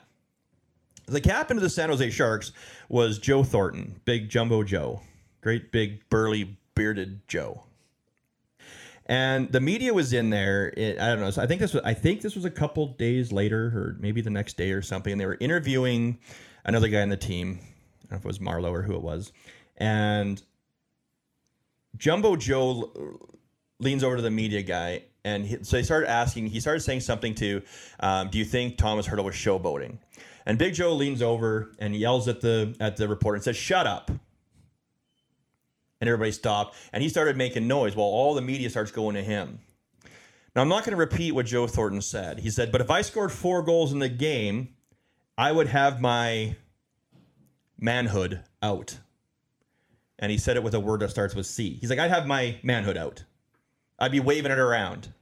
The 1.06 1.20
captain 1.20 1.56
of 1.56 1.62
the 1.62 1.70
San 1.70 1.88
Jose 1.88 2.10
Sharks 2.10 2.52
was 2.88 3.18
Joe 3.18 3.44
Thornton, 3.44 4.00
big 4.04 4.28
jumbo 4.28 4.64
Joe, 4.64 5.02
great 5.40 5.70
big 5.70 6.08
burly 6.10 6.58
bearded 6.74 7.20
Joe. 7.28 7.62
And 9.06 9.50
the 9.52 9.60
media 9.60 9.94
was 9.94 10.12
in 10.12 10.30
there. 10.30 10.74
It, 10.76 11.00
I 11.00 11.10
don't 11.10 11.20
know. 11.20 11.30
So 11.30 11.40
I 11.40 11.46
think 11.46 11.60
this 11.60 11.72
was. 11.72 11.82
I 11.84 11.94
think 11.94 12.22
this 12.22 12.34
was 12.34 12.44
a 12.44 12.50
couple 12.50 12.88
days 12.88 13.30
later, 13.30 13.66
or 13.66 13.96
maybe 14.00 14.20
the 14.20 14.30
next 14.30 14.56
day 14.56 14.72
or 14.72 14.82
something. 14.82 15.12
And 15.12 15.20
they 15.20 15.26
were 15.26 15.36
interviewing 15.38 16.18
another 16.64 16.88
guy 16.88 17.02
on 17.02 17.08
the 17.08 17.16
team. 17.16 17.60
I 17.60 18.02
don't 18.02 18.10
know 18.10 18.16
if 18.16 18.24
it 18.24 18.26
was 18.26 18.38
Marleau 18.40 18.72
or 18.72 18.82
who 18.82 18.96
it 18.96 19.02
was. 19.02 19.32
And 19.76 20.42
Jumbo 21.96 22.34
Joe 22.34 23.20
leans 23.78 24.02
over 24.02 24.16
to 24.16 24.22
the 24.22 24.30
media 24.30 24.62
guy, 24.62 25.04
and 25.24 25.46
he, 25.46 25.62
so 25.62 25.76
he 25.76 25.84
started 25.84 26.10
asking. 26.10 26.48
He 26.48 26.58
started 26.58 26.80
saying 26.80 27.00
something 27.00 27.36
to, 27.36 27.62
um, 28.00 28.28
"Do 28.30 28.38
you 28.38 28.44
think 28.44 28.76
Thomas 28.76 29.06
Hertl 29.06 29.22
was 29.22 29.36
showboating?" 29.36 29.98
And 30.46 30.58
Big 30.58 30.74
Joe 30.74 30.94
leans 30.94 31.22
over 31.22 31.72
and 31.80 31.94
yells 31.94 32.28
at 32.28 32.40
the 32.40 32.76
at 32.78 32.96
the 32.96 33.08
reporter 33.08 33.34
and 33.34 33.44
says, 33.44 33.56
"Shut 33.56 33.86
up." 33.86 34.10
And 36.00 36.08
everybody 36.08 36.30
stopped, 36.30 36.76
and 36.92 37.02
he 37.02 37.08
started 37.08 37.36
making 37.36 37.66
noise 37.66 37.96
while 37.96 38.06
all 38.06 38.34
the 38.34 38.42
media 38.42 38.70
starts 38.70 38.92
going 38.92 39.16
to 39.16 39.22
him. 39.22 39.58
Now 40.54 40.62
I'm 40.62 40.68
not 40.68 40.84
going 40.84 40.92
to 40.92 40.96
repeat 40.96 41.32
what 41.32 41.46
Joe 41.46 41.66
Thornton 41.66 42.00
said. 42.00 42.38
He 42.38 42.50
said, 42.50 42.70
"But 42.70 42.80
if 42.80 42.90
I 42.90 43.02
scored 43.02 43.32
four 43.32 43.62
goals 43.62 43.92
in 43.92 43.98
the 43.98 44.08
game, 44.08 44.74
I 45.36 45.50
would 45.50 45.66
have 45.66 46.00
my 46.00 46.56
manhood 47.78 48.42
out." 48.62 49.00
And 50.18 50.30
he 50.30 50.38
said 50.38 50.56
it 50.56 50.62
with 50.62 50.74
a 50.74 50.80
word 50.80 51.00
that 51.00 51.10
starts 51.10 51.34
with 51.34 51.46
C. 51.46 51.74
He's 51.80 51.90
like, 51.90 51.98
"I'd 51.98 52.10
have 52.10 52.26
my 52.26 52.58
manhood 52.62 52.96
out. 52.96 53.24
I'd 53.98 54.12
be 54.12 54.20
waving 54.20 54.52
it 54.52 54.58
around." 54.58 55.12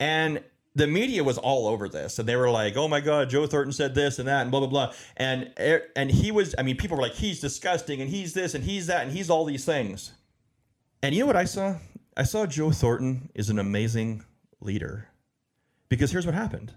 And 0.00 0.42
the 0.78 0.86
media 0.86 1.24
was 1.24 1.38
all 1.38 1.66
over 1.66 1.88
this. 1.88 2.18
And 2.18 2.28
they 2.28 2.36
were 2.36 2.50
like 2.50 2.76
oh 2.76 2.88
my 2.88 3.00
god 3.00 3.30
joe 3.30 3.46
thornton 3.46 3.72
said 3.72 3.94
this 3.94 4.18
and 4.18 4.28
that 4.28 4.42
and 4.42 4.50
blah 4.50 4.60
blah 4.60 4.68
blah. 4.68 4.92
And 5.16 5.52
and 5.96 6.10
he 6.10 6.30
was 6.30 6.54
i 6.58 6.62
mean 6.62 6.76
people 6.76 6.96
were 6.96 7.02
like 7.02 7.14
he's 7.14 7.40
disgusting 7.40 8.00
and 8.00 8.08
he's 8.08 8.32
this 8.34 8.54
and 8.54 8.64
he's 8.64 8.86
that 8.86 9.02
and 9.02 9.12
he's 9.12 9.28
all 9.28 9.44
these 9.44 9.64
things. 9.64 10.12
And 11.02 11.14
you 11.14 11.20
know 11.20 11.26
what 11.26 11.36
i 11.36 11.44
saw? 11.44 11.76
I 12.16 12.22
saw 12.22 12.46
joe 12.46 12.70
thornton 12.70 13.30
is 13.34 13.50
an 13.50 13.58
amazing 13.58 14.24
leader. 14.60 15.08
Because 15.88 16.10
here's 16.10 16.26
what 16.26 16.34
happened. 16.34 16.74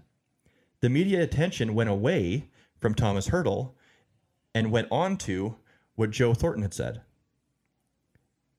The 0.80 0.88
media 0.88 1.22
attention 1.22 1.74
went 1.74 1.90
away 1.90 2.48
from 2.78 2.94
thomas 2.94 3.28
Hertl 3.28 3.72
and 4.54 4.72
went 4.72 4.88
on 4.90 5.16
to 5.18 5.56
what 5.94 6.10
joe 6.10 6.34
thornton 6.34 6.62
had 6.62 6.74
said. 6.74 7.02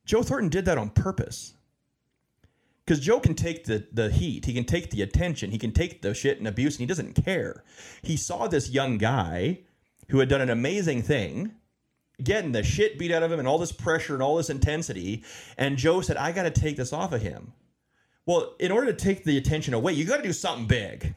Joe 0.06 0.24
thornton 0.24 0.50
did 0.50 0.66
that 0.66 0.78
on 0.78 0.90
purpose 0.90 1.56
because 2.86 3.00
Joe 3.00 3.20
can 3.20 3.36
take 3.36 3.66
the 3.66 3.88
the 3.92 4.10
heat, 4.10 4.46
he 4.46 4.54
can 4.54 4.66
take 4.66 4.90
the 4.90 5.02
attention, 5.02 5.52
he 5.52 5.58
can 5.58 5.72
take 5.72 6.02
the 6.02 6.14
shit 6.14 6.38
and 6.38 6.48
abuse, 6.48 6.76
and 6.76 6.82
he 6.82 6.86
doesn't 6.86 7.14
care. 7.24 7.64
He 8.02 8.18
saw 8.18 8.48
this 8.48 8.70
young 8.70 8.98
guy 8.98 9.60
who 10.10 10.20
had 10.20 10.30
done 10.30 10.42
an 10.42 10.50
amazing 10.50 11.02
thing, 11.02 11.54
getting 12.22 12.52
the 12.52 12.64
shit 12.64 13.00
beat 13.00 13.12
out 13.12 13.24
of 13.24 13.32
him, 13.32 13.40
and 13.40 13.48
all 13.48 13.58
this 13.58 13.72
pressure 13.72 14.14
and 14.14 14.24
all 14.24 14.38
this 14.38 14.50
intensity, 14.50 15.24
and 15.58 15.78
Joe 15.78 16.02
said, 16.02 16.18
"I 16.18 16.32
got 16.32 16.44
to 16.44 16.52
take 16.52 16.78
this 16.78 16.94
off 16.94 17.14
of 17.14 17.22
him." 17.22 17.54
Well, 18.26 18.56
in 18.60 18.72
order 18.72 18.88
to 18.88 18.98
take 18.98 19.24
the 19.24 19.38
attention 19.38 19.74
away, 19.74 19.94
you 19.94 20.06
got 20.06 20.18
to 20.18 20.24
do 20.24 20.34
something 20.34 20.68
big. 20.68 21.16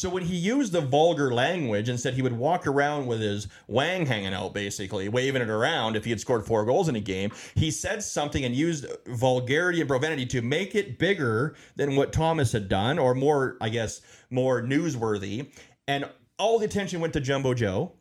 So 0.00 0.08
when 0.08 0.22
he 0.22 0.34
used 0.34 0.72
the 0.72 0.80
vulgar 0.80 1.30
language 1.30 1.90
and 1.90 2.00
said 2.00 2.14
he 2.14 2.22
would 2.22 2.32
walk 2.32 2.66
around 2.66 3.06
with 3.06 3.20
his 3.20 3.48
wang 3.68 4.06
hanging 4.06 4.32
out, 4.32 4.54
basically 4.54 5.10
waving 5.10 5.42
it 5.42 5.50
around 5.50 5.94
if 5.94 6.04
he 6.04 6.10
had 6.10 6.18
scored 6.18 6.46
four 6.46 6.64
goals 6.64 6.88
in 6.88 6.96
a 6.96 7.00
game, 7.00 7.32
he 7.54 7.70
said 7.70 8.02
something 8.02 8.42
and 8.42 8.54
used 8.54 8.86
vulgarity 9.06 9.78
and 9.78 9.88
profanity 9.90 10.24
to 10.24 10.40
make 10.40 10.74
it 10.74 10.98
bigger 10.98 11.54
than 11.76 11.96
what 11.96 12.14
Thomas 12.14 12.52
had 12.52 12.66
done, 12.66 12.98
or 12.98 13.14
more, 13.14 13.58
I 13.60 13.68
guess, 13.68 14.00
more 14.30 14.62
newsworthy. 14.62 15.52
And 15.86 16.08
all 16.38 16.58
the 16.58 16.64
attention 16.64 17.00
went 17.00 17.12
to 17.12 17.20
Jumbo 17.20 17.52
Joe, 17.52 17.92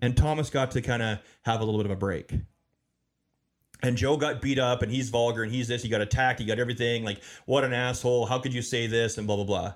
and 0.00 0.16
Thomas 0.16 0.50
got 0.50 0.70
to 0.70 0.80
kind 0.80 1.02
of 1.02 1.18
have 1.42 1.60
a 1.60 1.64
little 1.64 1.80
bit 1.80 1.86
of 1.86 1.96
a 1.96 1.96
break. 1.96 2.32
And 3.82 3.96
Joe 3.96 4.16
got 4.16 4.40
beat 4.40 4.60
up, 4.60 4.82
and 4.82 4.92
he's 4.92 5.10
vulgar, 5.10 5.42
and 5.42 5.52
he's 5.52 5.66
this. 5.66 5.82
He 5.82 5.88
got 5.88 6.00
attacked. 6.00 6.38
He 6.38 6.46
got 6.46 6.60
everything. 6.60 7.02
Like, 7.02 7.20
what 7.44 7.64
an 7.64 7.72
asshole! 7.72 8.26
How 8.26 8.38
could 8.38 8.54
you 8.54 8.62
say 8.62 8.86
this? 8.86 9.18
And 9.18 9.26
blah 9.26 9.34
blah 9.34 9.44
blah. 9.44 9.74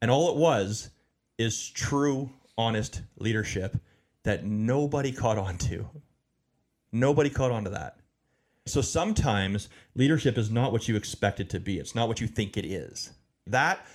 And 0.00 0.10
all 0.10 0.30
it 0.30 0.36
was 0.36 0.90
is 1.38 1.68
true, 1.70 2.30
honest 2.56 3.02
leadership 3.18 3.76
that 4.24 4.44
nobody 4.44 5.12
caught 5.12 5.38
on 5.38 5.58
to. 5.58 5.88
Nobody 6.92 7.30
caught 7.30 7.50
on 7.50 7.64
to 7.64 7.70
that. 7.70 7.96
So 8.66 8.80
sometimes 8.80 9.68
leadership 9.94 10.36
is 10.36 10.50
not 10.50 10.72
what 10.72 10.88
you 10.88 10.96
expect 10.96 11.40
it 11.40 11.48
to 11.50 11.60
be, 11.60 11.78
it's 11.78 11.94
not 11.94 12.08
what 12.08 12.20
you 12.20 12.26
think 12.26 12.56
it 12.56 12.66
is. 12.66 13.10
That 13.46 13.86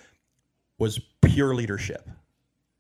was 0.80 1.00
pure 1.22 1.54
leadership 1.54 2.10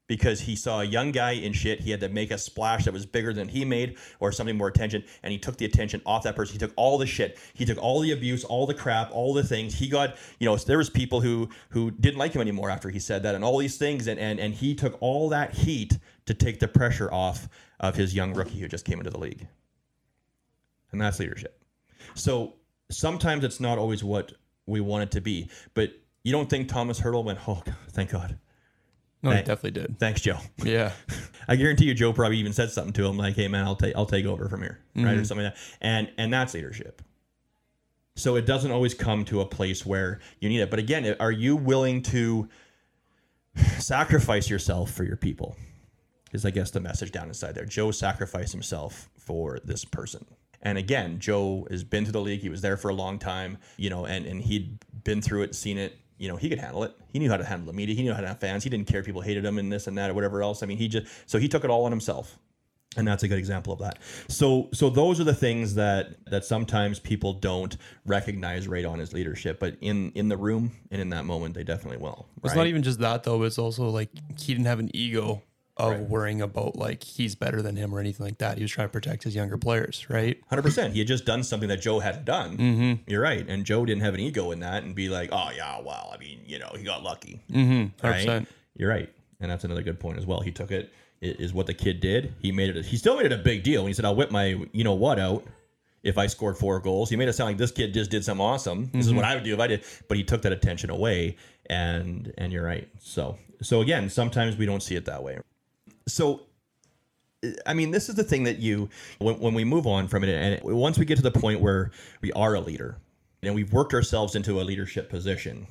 because 0.08 0.42
he 0.42 0.56
saw 0.56 0.82
a 0.82 0.84
young 0.84 1.12
guy 1.12 1.32
in 1.32 1.54
shit. 1.54 1.80
He 1.80 1.92
had 1.92 2.02
to 2.02 2.10
make 2.10 2.32
a 2.32 2.38
splash 2.38 2.86
that 2.86 2.94
was 2.94 3.06
bigger 3.06 3.34
than 3.34 3.48
he 3.48 3.64
made 3.64 3.98
or 4.20 4.32
something 4.32 4.58
more 4.58 4.68
attention. 4.68 5.04
And 5.24 5.32
he 5.32 5.38
took 5.38 5.58
the 5.58 5.66
attention 5.66 6.02
off 6.06 6.24
that 6.24 6.36
person. 6.36 6.54
He 6.54 6.60
took 6.60 6.74
all 6.76 6.98
the 6.98 7.06
shit. 7.06 7.40
He 7.54 7.66
took 7.66 7.78
all 7.78 8.02
the 8.02 8.12
abuse, 8.12 8.44
all 8.44 8.66
the 8.66 8.74
crap, 8.74 9.12
all 9.12 9.34
the 9.34 9.44
things. 9.44 9.76
He 9.76 9.88
got, 9.88 10.16
you 10.40 10.46
know, 10.48 10.56
there 10.58 10.78
was 10.78 10.90
people 10.90 11.22
who 11.22 11.50
who 11.70 11.92
didn't 11.92 12.20
like 12.20 12.34
him 12.34 12.42
anymore 12.42 12.70
after 12.70 12.90
he 12.90 13.00
said 13.00 13.24
that 13.24 13.36
and 13.36 13.44
all 13.44 13.58
these 13.58 13.78
things. 13.78 14.08
And 14.08 14.20
and, 14.20 14.40
and 14.40 14.54
he 14.54 14.76
took 14.76 14.98
all 15.02 15.30
that 15.30 15.54
heat 15.54 15.98
to 16.26 16.34
take 16.34 16.60
the 16.60 16.68
pressure 16.68 17.12
off 17.12 17.48
of 17.80 17.96
his 17.96 18.14
young 18.14 18.34
rookie 18.34 18.60
who 18.60 18.68
just 18.68 18.86
came 18.86 19.00
into 19.00 19.10
the 19.10 19.20
league. 19.20 19.48
And 20.92 21.02
that's 21.02 21.20
leadership. 21.20 21.64
So 22.14 22.56
sometimes 22.92 23.44
it's 23.44 23.60
not 23.60 23.78
always 23.78 24.04
what 24.04 24.34
we 24.66 24.80
want 24.80 25.04
it 25.04 25.12
to 25.12 25.22
be. 25.22 25.50
But 25.74 25.94
you 26.24 26.32
don't 26.32 26.50
think 26.50 26.70
Thomas 26.70 27.02
Hertl 27.02 27.24
went, 27.24 27.40
oh, 27.48 27.64
thank 27.92 28.12
God 28.12 28.38
no, 29.24 29.32
he 29.32 29.38
definitely 29.38 29.72
did. 29.72 30.00
Thanks, 30.00 30.22
Joe. 30.22 30.38
Yeah. 30.64 30.92
I 31.48 31.56
guarantee 31.56 31.86
you, 31.86 31.94
Joe 31.94 32.14
probably 32.14 32.38
even 32.38 32.54
said 32.54 32.72
something 32.72 32.94
to 32.94 33.06
him 33.06 33.18
like, 33.18 33.36
"Hey, 33.36 33.48
man, 33.48 33.66
I'll 33.66 33.76
take 33.76 33.96
I'll 33.96 34.06
take 34.06 34.26
over 34.26 34.50
from 34.50 34.62
here," 34.62 34.80
mm-hmm. 34.96 35.06
right, 35.06 35.18
or 35.18 35.24
something 35.24 35.46
like 35.46 35.56
that. 35.56 35.62
And 35.82 36.12
and 36.18 36.32
that's 36.32 36.54
leadership. 36.54 37.02
So 38.16 38.36
it 38.36 38.46
doesn't 38.46 38.72
always 38.72 38.94
come 38.94 39.26
to 39.26 39.42
a 39.42 39.46
place 39.46 39.86
where 39.86 40.20
you 40.40 40.50
need 40.50 40.60
it. 40.60 40.70
But 40.70 40.80
again, 40.80 41.16
are 41.20 41.32
you 41.32 41.56
willing 41.56 42.04
to 42.04 42.48
sacrifice 43.80 44.50
yourself 44.50 44.92
for 44.92 45.04
your 45.04 45.18
people? 45.18 45.56
Is 46.32 46.46
I 46.46 46.52
guess 46.52 46.72
the 46.72 46.80
message 46.80 47.12
down 47.12 47.28
inside 47.28 47.56
there. 47.56 47.66
Joe 47.66 47.92
sacrificed 47.92 48.52
himself 48.52 49.10
for 49.18 49.60
this 49.64 49.86
person. 49.86 50.26
And 50.64 50.78
again, 50.78 51.20
Joe 51.20 51.68
has 51.70 51.84
been 51.84 52.06
to 52.06 52.12
the 52.12 52.22
league. 52.22 52.40
He 52.40 52.50
was 52.50 52.62
there 52.62 52.78
for 52.78 52.90
a 52.90 52.94
long 52.94 53.20
time, 53.20 53.58
you 53.78 53.90
know, 53.90 54.06
and, 54.06 54.26
and 54.26 54.42
he'd 54.42 54.80
been 55.04 55.22
through 55.22 55.44
it, 55.44 55.56
seen 55.56 55.78
it, 55.78 56.00
you 56.18 56.28
know, 56.28 56.36
he 56.36 56.50
could 56.50 56.60
handle 56.60 56.84
it. 56.84 56.96
He 57.12 57.20
knew 57.20 57.30
how 57.30 57.38
to 57.38 57.44
handle 57.44 57.68
the 57.68 57.74
media. 57.74 57.96
He 57.96 58.04
knew 58.04 58.14
how 58.14 58.22
to 58.22 58.28
have 58.28 58.40
fans. 58.40 58.64
He 58.64 58.70
didn't 58.70 58.88
care 58.88 59.00
if 59.00 59.06
people 59.06 59.22
hated 59.22 59.46
him 59.46 59.58
and 59.58 59.72
this 59.72 59.88
and 59.88 59.98
that 59.98 60.10
or 60.10 60.14
whatever 60.14 60.42
else. 60.42 60.64
I 60.64 60.66
mean, 60.66 60.78
he 60.78 60.88
just 60.88 61.08
so 61.26 61.38
he 61.38 61.48
took 61.48 61.64
it 61.64 61.70
all 61.70 61.86
on 61.86 61.92
himself. 61.92 62.38
And 62.96 63.08
that's 63.08 63.24
a 63.24 63.28
good 63.28 63.40
example 63.40 63.74
of 63.74 63.80
that. 63.80 63.98
So 64.28 64.70
so 64.72 64.90
those 64.90 65.20
are 65.20 65.24
the 65.24 65.34
things 65.34 65.76
that 65.76 66.16
that 66.28 66.46
sometimes 66.46 67.00
people 67.00 67.34
don't 67.34 67.76
recognize 68.06 68.68
right 68.68 68.86
on 68.86 69.00
his 69.00 69.14
leadership, 69.14 69.60
but 69.60 69.78
in 69.82 70.12
in 70.12 70.30
the 70.30 70.38
room 70.38 70.72
and 70.92 71.02
in 71.02 71.10
that 71.10 71.26
moment 71.26 71.56
they 71.56 71.64
definitely 71.64 71.98
will. 71.98 72.28
It's 72.44 72.56
not 72.56 72.68
even 72.68 72.84
just 72.84 73.00
that 73.00 73.24
though. 73.24 73.42
It's 73.44 73.58
also 73.58 73.90
like 73.90 74.10
he 74.40 74.54
didn't 74.54 74.68
have 74.68 74.80
an 74.80 74.96
ego 74.96 75.42
of 75.78 76.02
worrying 76.10 76.42
about 76.42 76.76
like 76.76 77.04
he's 77.04 77.34
better 77.36 77.62
than 77.62 77.76
him 77.76 77.94
or 77.96 78.00
anything 78.00 78.26
like 78.26 78.38
that. 78.38 78.58
He 78.58 78.64
was 78.64 78.72
trying 78.72 78.88
to 78.88 78.92
protect 78.92 79.24
his 79.24 79.34
younger 79.36 79.58
players, 79.58 80.06
right? 80.10 80.40
Hundred 80.50 80.62
percent. 80.62 80.94
He 80.94 81.00
had 81.00 81.08
just 81.08 81.26
done 81.26 81.44
something 81.44 81.70
that 81.70 81.82
Joe 81.82 82.00
hadn't 82.00 82.26
done. 82.26 82.58
Mm-hmm. 82.58 82.94
You're 83.12 83.22
right, 83.22 83.44
and 83.48 83.66
Joe 83.66 83.86
didn't 83.86 84.04
have 84.04 84.14
an 84.14 84.20
ego 84.20 84.52
in 84.52 84.60
that 84.60 84.84
and 84.84 84.94
be 84.94 85.10
like, 85.10 85.30
"Oh 85.32 85.50
yeah, 85.56 85.80
well, 85.82 86.12
I 86.14 86.18
mean, 86.18 86.42
you 86.46 86.60
know, 86.60 86.72
he 86.78 86.84
got 86.84 87.02
lucky." 87.04 87.42
Mm-hmm. 87.52 88.06
Right? 88.08 88.28
100%. 88.28 88.48
You're 88.76 88.90
right, 88.90 89.10
and 89.40 89.50
that's 89.52 89.64
another 89.64 89.82
good 89.82 90.00
point 90.00 90.18
as 90.20 90.26
well. 90.26 90.42
He 90.42 90.52
took 90.52 90.72
it 90.72 90.92
i- 91.22 91.26
is 91.26 91.54
what 91.54 91.66
the 91.66 91.74
kid 91.74 92.00
did. 92.00 92.34
He 92.40 92.52
made 92.52 92.70
it. 92.70 92.78
A, 92.78 92.82
he 92.88 92.98
still 92.98 93.18
made 93.18 93.26
it 93.26 93.32
a 93.34 93.38
big 93.38 93.64
deal 93.64 93.82
when 93.84 93.90
he 93.90 93.94
said, 93.94 94.06
"I'll 94.06 94.16
whip 94.16 94.30
my 94.32 94.60
you 94.74 94.84
know 94.84 94.94
what 94.94 95.18
out." 95.20 95.44
If 96.04 96.18
I 96.18 96.28
scored 96.28 96.58
four 96.58 96.82
goals, 96.82 97.10
he 97.10 97.16
made 97.16 97.30
it 97.30 97.34
sound 97.34 97.48
like 97.52 97.58
this 97.58 97.72
kid 97.72 97.94
just 97.94 98.12
did 98.12 98.26
something 98.26 98.46
awesome. 98.46 98.90
This 98.94 99.08
is 99.08 99.14
what 99.14 99.24
I 99.24 99.36
would 99.36 99.46
do 99.46 99.54
if 99.54 99.60
I 99.62 99.68
did. 99.68 99.86
But 100.10 100.18
he 100.18 100.24
took 100.26 100.42
that 100.42 100.52
attention 100.52 100.90
away, 100.90 101.38
and 101.68 102.32
and 102.38 102.52
you're 102.52 102.66
right. 102.66 102.88
So 103.00 103.38
so 103.62 103.80
again, 103.82 104.10
sometimes 104.10 104.58
we 104.58 104.66
don't 104.66 104.84
see 104.84 104.96
it 104.96 105.06
that 105.06 105.24
way. 105.24 105.40
So 106.08 106.48
I 107.66 107.74
mean, 107.74 107.92
this 107.92 108.10
is 108.10 108.16
the 108.16 108.24
thing 108.24 108.44
that 108.46 108.60
you, 108.60 108.90
when, 109.20 109.40
when 109.40 109.54
we 109.54 109.66
move 109.66 109.86
on 109.86 110.08
from 110.08 110.24
it, 110.24 110.30
and 110.30 110.64
once 110.64 110.98
we 110.98 111.06
get 111.06 111.18
to 111.18 111.22
the 111.22 111.32
point 111.32 111.60
where 111.60 111.92
we 112.22 112.32
are 112.34 112.54
a 112.56 112.62
leader 112.62 112.98
and 113.42 113.54
we've 113.54 113.74
worked 113.74 113.94
ourselves 113.94 114.36
into 114.36 114.62
a 114.62 114.64
leadership 114.64 115.10
position, 115.10 115.68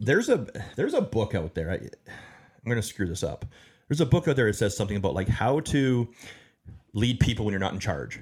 there's 0.00 0.28
a 0.28 0.46
there's 0.76 0.94
a 0.94 1.02
book 1.02 1.34
out 1.34 1.54
there. 1.54 1.70
I, 1.70 1.74
I'm 1.74 2.64
going 2.64 2.80
to 2.80 2.82
screw 2.82 3.06
this 3.06 3.22
up. 3.22 3.44
There's 3.88 4.00
a 4.00 4.06
book 4.06 4.26
out 4.26 4.36
there 4.36 4.46
that 4.46 4.54
says 4.54 4.76
something 4.76 4.96
about 4.96 5.14
like 5.14 5.28
how 5.28 5.60
to 5.60 6.08
lead 6.94 7.20
people 7.20 7.44
when 7.44 7.52
you're 7.52 7.60
not 7.60 7.74
in 7.74 7.80
charge, 7.80 8.20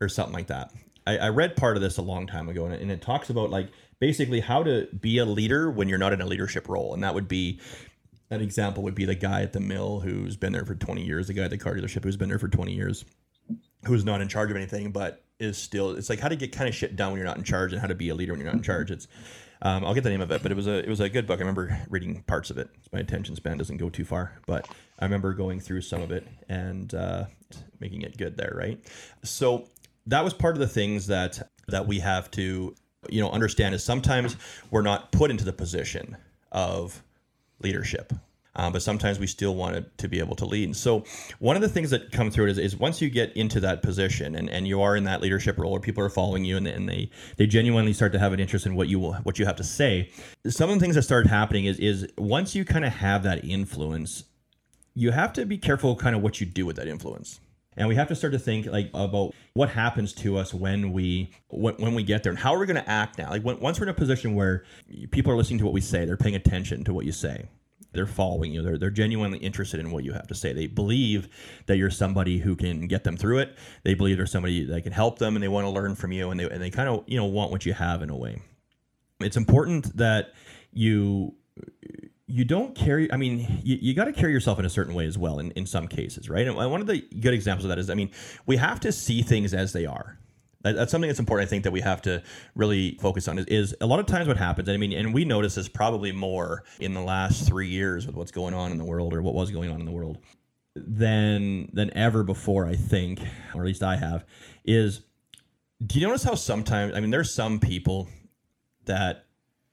or 0.00 0.08
something 0.08 0.32
like 0.34 0.46
that. 0.46 0.72
I, 1.06 1.18
I 1.18 1.28
read 1.28 1.56
part 1.56 1.76
of 1.76 1.82
this 1.82 1.98
a 1.98 2.02
long 2.02 2.26
time 2.26 2.48
ago, 2.48 2.64
and 2.64 2.74
it, 2.74 2.80
and 2.80 2.90
it 2.90 3.02
talks 3.02 3.28
about 3.28 3.50
like 3.50 3.68
basically 3.98 4.40
how 4.40 4.62
to 4.62 4.88
be 4.98 5.18
a 5.18 5.26
leader 5.26 5.70
when 5.70 5.88
you're 5.88 5.98
not 5.98 6.14
in 6.14 6.22
a 6.22 6.26
leadership 6.26 6.68
role, 6.68 6.94
and 6.94 7.02
that 7.02 7.14
would 7.14 7.28
be 7.28 7.60
an 8.30 8.40
example 8.40 8.82
would 8.84 8.94
be 8.94 9.04
the 9.04 9.14
guy 9.14 9.42
at 9.42 9.52
the 9.52 9.60
mill 9.60 10.00
who's 10.00 10.36
been 10.36 10.52
there 10.52 10.64
for 10.64 10.74
20 10.74 11.04
years, 11.04 11.26
the 11.26 11.34
guy 11.34 11.44
at 11.44 11.50
the 11.50 11.58
car 11.58 11.74
dealership 11.74 12.04
who's 12.04 12.16
been 12.16 12.28
there 12.28 12.38
for 12.38 12.48
20 12.48 12.72
years, 12.72 13.04
who's 13.86 14.04
not 14.04 14.20
in 14.20 14.28
charge 14.28 14.50
of 14.50 14.56
anything, 14.56 14.92
but 14.92 15.24
is 15.38 15.58
still. 15.58 15.92
It's 15.92 16.08
like 16.08 16.20
how 16.20 16.28
to 16.28 16.36
get 16.36 16.52
kind 16.52 16.68
of 16.68 16.74
shit 16.74 16.96
done 16.96 17.10
when 17.10 17.18
you're 17.18 17.26
not 17.26 17.38
in 17.38 17.44
charge, 17.44 17.72
and 17.72 17.80
how 17.80 17.88
to 17.88 17.94
be 17.94 18.10
a 18.10 18.14
leader 18.14 18.32
when 18.32 18.40
you're 18.40 18.50
not 18.50 18.56
in 18.56 18.62
charge. 18.62 18.90
It's 18.90 19.08
um, 19.62 19.84
I'll 19.84 19.94
get 19.94 20.04
the 20.04 20.10
name 20.10 20.20
of 20.20 20.30
it, 20.30 20.42
but 20.42 20.52
it 20.52 20.54
was 20.54 20.66
a 20.66 20.78
it 20.78 20.88
was 20.88 21.00
a 21.00 21.08
good 21.08 21.26
book. 21.26 21.38
I 21.38 21.40
remember 21.40 21.78
reading 21.88 22.22
parts 22.26 22.50
of 22.50 22.58
it. 22.58 22.70
My 22.92 23.00
attention 23.00 23.34
span 23.36 23.58
doesn't 23.58 23.78
go 23.78 23.90
too 23.90 24.04
far, 24.04 24.38
but 24.46 24.68
I 24.98 25.04
remember 25.04 25.32
going 25.34 25.60
through 25.60 25.80
some 25.80 26.02
of 26.02 26.12
it 26.12 26.26
and 26.48 26.94
uh, 26.94 27.24
making 27.80 28.02
it 28.02 28.16
good 28.16 28.36
there. 28.36 28.54
Right, 28.56 28.78
so 29.24 29.68
that 30.06 30.22
was 30.22 30.34
part 30.34 30.54
of 30.54 30.60
the 30.60 30.68
things 30.68 31.06
that 31.08 31.50
that 31.68 31.86
we 31.86 31.98
have 32.00 32.30
to 32.32 32.74
you 33.08 33.20
know 33.20 33.30
understand 33.30 33.74
is 33.74 33.82
sometimes 33.82 34.36
we're 34.70 34.82
not 34.82 35.10
put 35.10 35.30
into 35.30 35.44
the 35.44 35.52
position 35.52 36.16
of 36.52 37.02
leadership. 37.62 38.12
Um, 38.56 38.72
but 38.72 38.82
sometimes 38.82 39.18
we 39.18 39.28
still 39.28 39.54
want 39.54 39.96
to, 39.98 40.08
be 40.08 40.18
able 40.18 40.34
to 40.36 40.44
lead. 40.44 40.64
And 40.64 40.76
so 40.76 41.04
one 41.38 41.54
of 41.54 41.62
the 41.62 41.68
things 41.68 41.90
that 41.90 42.10
come 42.10 42.30
through 42.30 42.46
it 42.46 42.50
is, 42.50 42.58
is 42.58 42.76
once 42.76 43.00
you 43.00 43.08
get 43.08 43.34
into 43.36 43.60
that 43.60 43.80
position 43.80 44.34
and, 44.34 44.50
and 44.50 44.66
you 44.66 44.82
are 44.82 44.96
in 44.96 45.04
that 45.04 45.20
leadership 45.20 45.56
role 45.56 45.72
or 45.72 45.78
people 45.78 46.04
are 46.04 46.10
following 46.10 46.44
you 46.44 46.56
and, 46.56 46.66
and 46.66 46.88
they, 46.88 47.10
they 47.36 47.46
genuinely 47.46 47.92
start 47.92 48.10
to 48.12 48.18
have 48.18 48.32
an 48.32 48.40
interest 48.40 48.66
in 48.66 48.74
what 48.74 48.88
you 48.88 48.98
will, 48.98 49.14
what 49.22 49.38
you 49.38 49.46
have 49.46 49.56
to 49.56 49.64
say. 49.64 50.10
Some 50.48 50.68
of 50.68 50.76
the 50.76 50.80
things 50.80 50.96
that 50.96 51.02
started 51.02 51.28
happening 51.28 51.66
is, 51.66 51.78
is 51.78 52.08
once 52.18 52.56
you 52.56 52.64
kind 52.64 52.84
of 52.84 52.92
have 52.92 53.22
that 53.22 53.44
influence, 53.44 54.24
you 54.94 55.12
have 55.12 55.32
to 55.34 55.46
be 55.46 55.56
careful 55.56 55.94
kind 55.94 56.16
of 56.16 56.22
what 56.22 56.40
you 56.40 56.46
do 56.46 56.66
with 56.66 56.74
that 56.76 56.88
influence. 56.88 57.38
And 57.76 57.88
we 57.88 57.94
have 57.94 58.08
to 58.08 58.14
start 58.14 58.32
to 58.32 58.38
think 58.38 58.66
like 58.66 58.90
about 58.94 59.32
what 59.54 59.70
happens 59.70 60.12
to 60.14 60.36
us 60.36 60.52
when 60.52 60.92
we 60.92 61.30
when, 61.48 61.74
when 61.76 61.94
we 61.94 62.02
get 62.02 62.22
there 62.22 62.30
and 62.30 62.38
how 62.38 62.54
are 62.54 62.58
we 62.58 62.66
going 62.66 62.82
to 62.82 62.90
act 62.90 63.18
now? 63.18 63.30
Like 63.30 63.42
when, 63.42 63.60
once 63.60 63.78
we're 63.78 63.86
in 63.86 63.90
a 63.90 63.94
position 63.94 64.34
where 64.34 64.64
people 65.12 65.32
are 65.32 65.36
listening 65.36 65.58
to 65.60 65.64
what 65.64 65.74
we 65.74 65.80
say, 65.80 66.04
they're 66.04 66.16
paying 66.16 66.34
attention 66.34 66.84
to 66.84 66.92
what 66.92 67.06
you 67.06 67.12
say. 67.12 67.46
They're 67.92 68.06
following 68.06 68.52
you. 68.52 68.62
They're, 68.62 68.78
they're 68.78 68.90
genuinely 68.90 69.38
interested 69.38 69.80
in 69.80 69.90
what 69.90 70.04
you 70.04 70.12
have 70.12 70.28
to 70.28 70.34
say. 70.34 70.52
They 70.52 70.66
believe 70.66 71.28
that 71.66 71.76
you're 71.76 71.90
somebody 71.90 72.38
who 72.38 72.54
can 72.54 72.86
get 72.86 73.04
them 73.04 73.16
through 73.16 73.38
it. 73.38 73.56
They 73.82 73.94
believe 73.94 74.16
there's 74.16 74.30
somebody 74.30 74.64
that 74.66 74.82
can 74.82 74.92
help 74.92 75.18
them 75.18 75.34
and 75.34 75.42
they 75.42 75.48
want 75.48 75.64
to 75.64 75.70
learn 75.70 75.96
from 75.96 76.12
you 76.12 76.30
and 76.30 76.38
they, 76.38 76.48
and 76.48 76.62
they 76.62 76.70
kind 76.70 76.88
of, 76.88 77.04
you 77.06 77.16
know, 77.16 77.24
want 77.24 77.50
what 77.50 77.66
you 77.66 77.72
have 77.72 78.02
in 78.02 78.10
a 78.10 78.16
way. 78.16 78.42
It's 79.20 79.36
important 79.36 79.96
that 79.96 80.32
you 80.72 81.34
you 82.30 82.44
don't 82.44 82.74
carry 82.74 83.12
i 83.12 83.16
mean 83.16 83.60
you, 83.64 83.76
you 83.80 83.94
got 83.94 84.04
to 84.04 84.12
carry 84.12 84.32
yourself 84.32 84.58
in 84.58 84.64
a 84.64 84.70
certain 84.70 84.94
way 84.94 85.06
as 85.06 85.18
well 85.18 85.38
in, 85.38 85.50
in 85.52 85.66
some 85.66 85.88
cases 85.88 86.30
right? 86.30 86.46
And 86.46 86.56
one 86.56 86.80
of 86.80 86.86
the 86.86 87.00
good 87.20 87.34
examples 87.34 87.64
of 87.64 87.70
that 87.70 87.78
is 87.78 87.90
i 87.90 87.94
mean 87.94 88.10
we 88.46 88.56
have 88.56 88.80
to 88.80 88.92
see 88.92 89.22
things 89.22 89.52
as 89.52 89.72
they 89.72 89.86
are. 89.86 90.18
That, 90.62 90.76
that's 90.76 90.92
something 90.92 91.08
that's 91.08 91.18
important 91.18 91.48
i 91.48 91.50
think 91.50 91.64
that 91.64 91.72
we 91.72 91.80
have 91.80 92.02
to 92.02 92.22
really 92.54 92.96
focus 93.00 93.28
on 93.28 93.38
is, 93.38 93.46
is 93.46 93.74
a 93.80 93.86
lot 93.86 93.98
of 93.98 94.06
times 94.06 94.28
what 94.28 94.36
happens 94.36 94.68
and 94.68 94.74
i 94.74 94.78
mean 94.78 94.92
and 94.92 95.12
we 95.12 95.24
notice 95.24 95.54
this 95.54 95.68
probably 95.68 96.12
more 96.12 96.64
in 96.78 96.94
the 96.94 97.00
last 97.00 97.48
three 97.48 97.68
years 97.68 98.06
with 98.06 98.14
what's 98.14 98.30
going 98.30 98.54
on 98.54 98.70
in 98.70 98.78
the 98.78 98.84
world 98.84 99.12
or 99.12 99.22
what 99.22 99.34
was 99.34 99.50
going 99.50 99.70
on 99.70 99.80
in 99.80 99.86
the 99.86 99.92
world 99.92 100.18
than 100.76 101.68
than 101.72 101.90
ever 101.96 102.22
before 102.22 102.66
i 102.66 102.74
think 102.74 103.20
or 103.54 103.62
at 103.62 103.66
least 103.66 103.82
i 103.82 103.96
have 103.96 104.24
is 104.64 105.00
do 105.86 105.98
you 105.98 106.06
notice 106.06 106.22
how 106.22 106.34
sometimes 106.34 106.94
i 106.94 107.00
mean 107.00 107.10
there's 107.10 107.32
some 107.32 107.58
people 107.58 108.08
that 108.84 109.24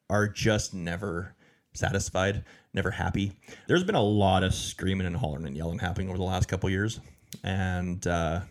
are 0.10 0.28
just 0.28 0.74
never 0.74 1.36
satisfied, 1.78 2.44
never 2.74 2.92
happy. 2.92 3.34
There's 3.68 3.84
been 3.84 3.96
a 3.96 4.02
lot 4.02 4.44
of 4.44 4.54
screaming 4.54 5.08
and 5.08 5.16
hollering 5.16 5.46
and 5.46 5.56
yelling 5.56 5.80
happening 5.80 6.10
over 6.10 6.18
the 6.18 6.24
last 6.24 6.48
couple 6.48 6.70
years, 6.70 7.00
and 7.44 8.06
uh, 8.08 8.42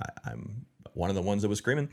I, 0.00 0.30
I'm 0.30 0.66
one 0.94 1.10
of 1.10 1.16
the 1.16 1.22
ones 1.22 1.42
that 1.42 1.48
was 1.48 1.58
screaming. 1.58 1.88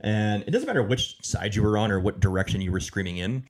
And 0.00 0.42
it 0.46 0.50
doesn't 0.50 0.66
matter 0.66 0.82
which 0.82 1.16
side 1.24 1.54
you 1.54 1.62
were 1.62 1.78
on 1.78 1.90
or 1.90 1.98
what 1.98 2.20
direction 2.20 2.60
you 2.60 2.70
were 2.70 2.80
screaming 2.80 3.18
in. 3.18 3.44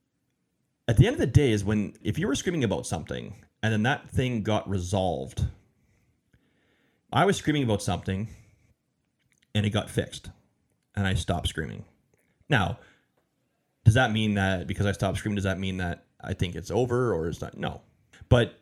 At 0.87 0.97
the 0.97 1.07
end 1.07 1.15
of 1.15 1.21
the 1.21 1.27
day, 1.27 1.51
is 1.51 1.65
when 1.65 1.95
if 2.03 2.19
you 2.19 2.27
were 2.27 2.35
screaming 2.35 2.65
about 2.65 2.87
something 2.87 3.35
and 3.65 3.73
then 3.73 3.83
that 3.85 4.11
thing 4.11 4.43
got 4.43 4.69
resolved. 4.69 5.47
I 7.11 7.25
was 7.25 7.39
screaming 7.39 7.63
about 7.63 7.81
something, 7.81 8.29
and 9.55 9.65
it 9.65 9.71
got 9.71 9.89
fixed, 9.89 10.29
and 10.95 11.07
I 11.07 11.15
stopped 11.15 11.49
screaming. 11.49 11.87
Now, 12.51 12.79
does 13.87 13.95
that 13.95 14.13
mean 14.13 14.35
that 14.35 14.67
because 14.67 14.85
I 14.85 14.93
stopped 14.93 15.17
screaming, 15.17 15.37
does 15.37 15.45
that 15.45 15.59
mean 15.59 15.79
that 15.79 16.04
I 16.25 16.35
think 16.35 16.55
it's 16.55 16.71
over 16.71 17.15
or 17.15 17.29
is 17.29 17.41
not. 17.41 17.57
no? 17.57 17.83
But 18.29 18.61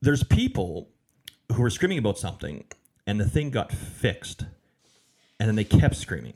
there's 0.00 0.22
people 0.22 0.90
who 1.52 1.62
are 1.62 1.70
screaming 1.70 1.98
about 1.98 2.18
something 2.18 2.64
and 3.06 3.20
the 3.20 3.28
thing 3.28 3.50
got 3.50 3.72
fixed 3.72 4.44
and 5.38 5.48
then 5.48 5.56
they 5.56 5.64
kept 5.64 5.96
screaming 5.96 6.34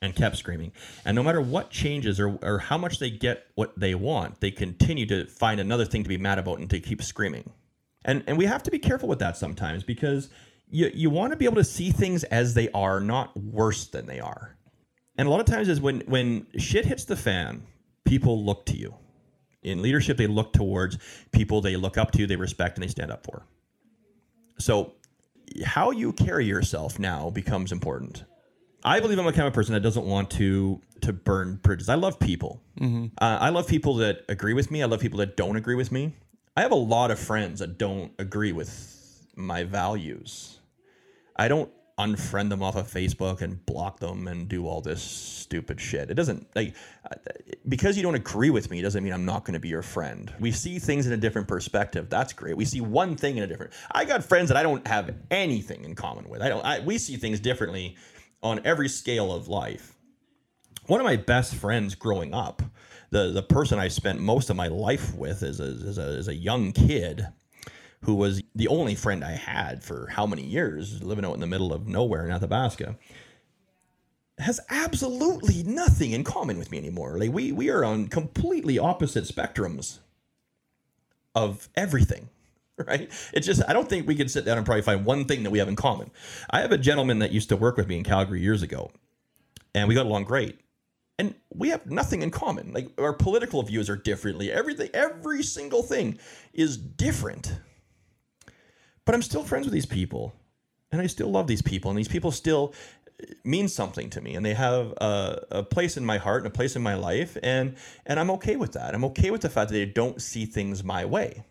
and 0.00 0.14
kept 0.14 0.36
screaming. 0.36 0.72
And 1.04 1.14
no 1.14 1.22
matter 1.22 1.40
what 1.40 1.70
changes 1.70 2.20
or, 2.20 2.38
or 2.42 2.58
how 2.58 2.78
much 2.78 2.98
they 2.98 3.10
get 3.10 3.46
what 3.54 3.78
they 3.78 3.94
want, 3.94 4.40
they 4.40 4.50
continue 4.50 5.06
to 5.06 5.26
find 5.26 5.60
another 5.60 5.84
thing 5.84 6.02
to 6.02 6.08
be 6.08 6.18
mad 6.18 6.38
about 6.38 6.58
and 6.58 6.70
to 6.70 6.80
keep 6.80 7.02
screaming. 7.02 7.50
And 8.04 8.22
and 8.26 8.38
we 8.38 8.46
have 8.46 8.62
to 8.62 8.70
be 8.70 8.78
careful 8.78 9.08
with 9.08 9.18
that 9.18 9.36
sometimes 9.36 9.82
because 9.82 10.28
you, 10.70 10.90
you 10.94 11.10
want 11.10 11.32
to 11.32 11.36
be 11.36 11.46
able 11.46 11.56
to 11.56 11.64
see 11.64 11.90
things 11.90 12.24
as 12.24 12.54
they 12.54 12.70
are, 12.70 13.00
not 13.00 13.36
worse 13.36 13.86
than 13.86 14.06
they 14.06 14.20
are. 14.20 14.56
And 15.16 15.26
a 15.26 15.30
lot 15.30 15.40
of 15.40 15.46
times 15.46 15.68
is 15.68 15.80
when 15.80 16.00
when 16.02 16.46
shit 16.56 16.84
hits 16.84 17.04
the 17.04 17.16
fan, 17.16 17.62
people 18.08 18.44
look 18.44 18.66
to 18.66 18.76
you. 18.76 18.94
In 19.62 19.82
leadership, 19.82 20.16
they 20.16 20.26
look 20.26 20.52
towards 20.52 20.98
people 21.32 21.60
they 21.60 21.76
look 21.76 21.98
up 21.98 22.12
to, 22.12 22.26
they 22.26 22.36
respect, 22.36 22.76
and 22.76 22.84
they 22.84 22.88
stand 22.88 23.10
up 23.10 23.24
for. 23.24 23.44
So, 24.58 24.94
how 25.64 25.90
you 25.90 26.12
carry 26.12 26.46
yourself 26.46 26.98
now 26.98 27.30
becomes 27.30 27.72
important. 27.72 28.24
I 28.84 29.00
believe 29.00 29.18
I'm 29.18 29.26
a 29.26 29.32
kind 29.32 29.48
of 29.48 29.54
person 29.54 29.74
that 29.74 29.80
doesn't 29.80 30.04
want 30.04 30.30
to 30.32 30.80
to 31.02 31.12
burn 31.12 31.56
bridges. 31.62 31.88
I 31.88 31.94
love 31.94 32.18
people. 32.18 32.62
Uh, 33.20 33.38
I 33.40 33.48
love 33.50 33.66
people 33.66 33.94
that 33.96 34.24
agree 34.28 34.54
with 34.54 34.70
me. 34.70 34.82
I 34.82 34.86
love 34.86 35.00
people 35.00 35.18
that 35.18 35.36
don't 35.36 35.56
agree 35.56 35.74
with 35.74 35.90
me. 35.92 36.14
I 36.56 36.62
have 36.62 36.72
a 36.72 36.76
lot 36.76 37.10
of 37.10 37.18
friends 37.18 37.60
that 37.60 37.78
don't 37.78 38.12
agree 38.18 38.52
with 38.52 39.26
my 39.36 39.64
values. 39.64 40.58
I 41.36 41.48
don't 41.48 41.70
unfriend 41.98 42.48
them 42.48 42.62
off 42.62 42.76
of 42.76 42.86
Facebook 42.86 43.42
and 43.42 43.64
block 43.66 43.98
them 43.98 44.28
and 44.28 44.48
do 44.48 44.66
all 44.66 44.80
this 44.80 45.02
stupid 45.02 45.80
shit. 45.80 46.10
It 46.10 46.14
doesn't 46.14 46.46
like 46.54 46.74
uh, 47.10 47.16
because 47.68 47.96
you 47.96 48.02
don't 48.02 48.14
agree 48.14 48.50
with 48.50 48.70
me 48.70 48.80
doesn't 48.80 49.02
mean 49.02 49.12
I'm 49.12 49.24
not 49.24 49.44
going 49.44 49.54
to 49.54 49.60
be 49.60 49.68
your 49.68 49.82
friend. 49.82 50.32
We 50.38 50.52
see 50.52 50.78
things 50.78 51.06
in 51.06 51.12
a 51.12 51.16
different 51.16 51.48
perspective. 51.48 52.08
That's 52.08 52.32
great. 52.32 52.56
We 52.56 52.64
see 52.64 52.80
one 52.80 53.16
thing 53.16 53.36
in 53.36 53.42
a 53.42 53.46
different. 53.46 53.72
I 53.90 54.04
got 54.04 54.22
friends 54.22 54.48
that 54.48 54.56
I 54.56 54.62
don't 54.62 54.86
have 54.86 55.14
anything 55.30 55.84
in 55.84 55.94
common 55.94 56.28
with. 56.28 56.40
I 56.40 56.48
don't. 56.48 56.64
I, 56.64 56.80
we 56.80 56.98
see 56.98 57.16
things 57.16 57.40
differently 57.40 57.96
on 58.42 58.60
every 58.64 58.88
scale 58.88 59.32
of 59.32 59.48
life. 59.48 59.94
One 60.86 61.00
of 61.00 61.04
my 61.04 61.16
best 61.16 61.54
friends 61.54 61.94
growing 61.94 62.32
up, 62.32 62.62
the 63.10 63.32
the 63.32 63.42
person 63.42 63.78
I 63.78 63.88
spent 63.88 64.20
most 64.20 64.50
of 64.50 64.56
my 64.56 64.68
life 64.68 65.14
with 65.14 65.42
as 65.42 65.60
a, 65.60 65.64
as 65.64 65.98
a, 65.98 66.02
as 66.02 66.28
a 66.28 66.34
young 66.34 66.72
kid, 66.72 67.26
who 68.02 68.14
was 68.14 68.42
the 68.54 68.68
only 68.68 68.94
friend 68.94 69.24
I 69.24 69.32
had 69.32 69.82
for 69.82 70.08
how 70.08 70.26
many 70.26 70.42
years, 70.44 71.02
living 71.02 71.24
out 71.24 71.34
in 71.34 71.40
the 71.40 71.46
middle 71.46 71.72
of 71.72 71.86
nowhere 71.88 72.24
in 72.26 72.32
Athabasca. 72.32 72.96
has 74.38 74.60
absolutely 74.70 75.62
nothing 75.64 76.12
in 76.12 76.24
common 76.24 76.58
with 76.58 76.70
me 76.70 76.78
anymore. 76.78 77.18
Like 77.18 77.32
we 77.32 77.52
we 77.52 77.70
are 77.70 77.84
on 77.84 78.08
completely 78.08 78.78
opposite 78.78 79.24
spectrums 79.24 79.98
of 81.34 81.68
everything. 81.76 82.30
Right? 82.86 83.10
It's 83.34 83.46
just 83.46 83.62
I 83.68 83.72
don't 83.72 83.88
think 83.88 84.06
we 84.06 84.14
could 84.14 84.30
sit 84.30 84.44
down 84.44 84.56
and 84.56 84.64
probably 84.66 84.82
find 84.82 85.04
one 85.04 85.24
thing 85.26 85.42
that 85.42 85.50
we 85.50 85.58
have 85.58 85.68
in 85.68 85.76
common. 85.76 86.12
I 86.50 86.60
have 86.60 86.72
a 86.72 86.78
gentleman 86.78 87.18
that 87.20 87.32
used 87.32 87.48
to 87.50 87.56
work 87.56 87.76
with 87.76 87.88
me 87.88 87.98
in 87.98 88.04
Calgary 88.04 88.40
years 88.40 88.62
ago, 88.62 88.92
and 89.74 89.88
we 89.88 89.96
got 89.96 90.06
along 90.06 90.24
great. 90.24 90.60
And 91.18 91.34
we 91.52 91.70
have 91.70 91.86
nothing 91.90 92.22
in 92.22 92.30
common. 92.30 92.72
Like 92.72 92.90
our 92.98 93.12
political 93.12 93.62
views 93.64 93.90
are 93.90 93.96
differently. 93.96 94.52
Everything, 94.52 94.90
every 94.94 95.42
single 95.42 95.82
thing 95.82 96.18
is 96.52 96.76
different. 96.76 97.52
But 99.08 99.14
I'm 99.14 99.22
still 99.22 99.42
friends 99.42 99.64
with 99.64 99.72
these 99.72 99.86
people, 99.86 100.34
and 100.92 101.00
I 101.00 101.06
still 101.06 101.30
love 101.30 101.46
these 101.46 101.62
people, 101.62 101.90
and 101.90 101.96
these 101.96 102.08
people 102.08 102.30
still 102.30 102.74
mean 103.42 103.66
something 103.66 104.10
to 104.10 104.20
me 104.20 104.34
and 104.34 104.44
they 104.44 104.52
have 104.52 104.92
a, 104.98 105.46
a, 105.50 105.62
place 105.62 105.96
in 105.96 106.04
my 106.04 106.18
heart 106.18 106.44
and 106.44 106.52
a 106.52 106.54
place 106.54 106.76
in 106.76 106.82
my 106.82 106.94
life 106.94 107.36
and 107.42 107.74
and 108.04 108.20
I'm 108.20 108.30
okay 108.32 108.56
with 108.56 108.72
that. 108.72 108.94
I'm 108.94 109.06
okay 109.06 109.30
with 109.30 109.40
the 109.40 109.48
fact 109.48 109.70
that 109.70 109.74
they 109.74 109.86
don't 109.86 110.20
see 110.20 110.44
things 110.44 110.84
my 110.84 111.06
way. 111.06 111.42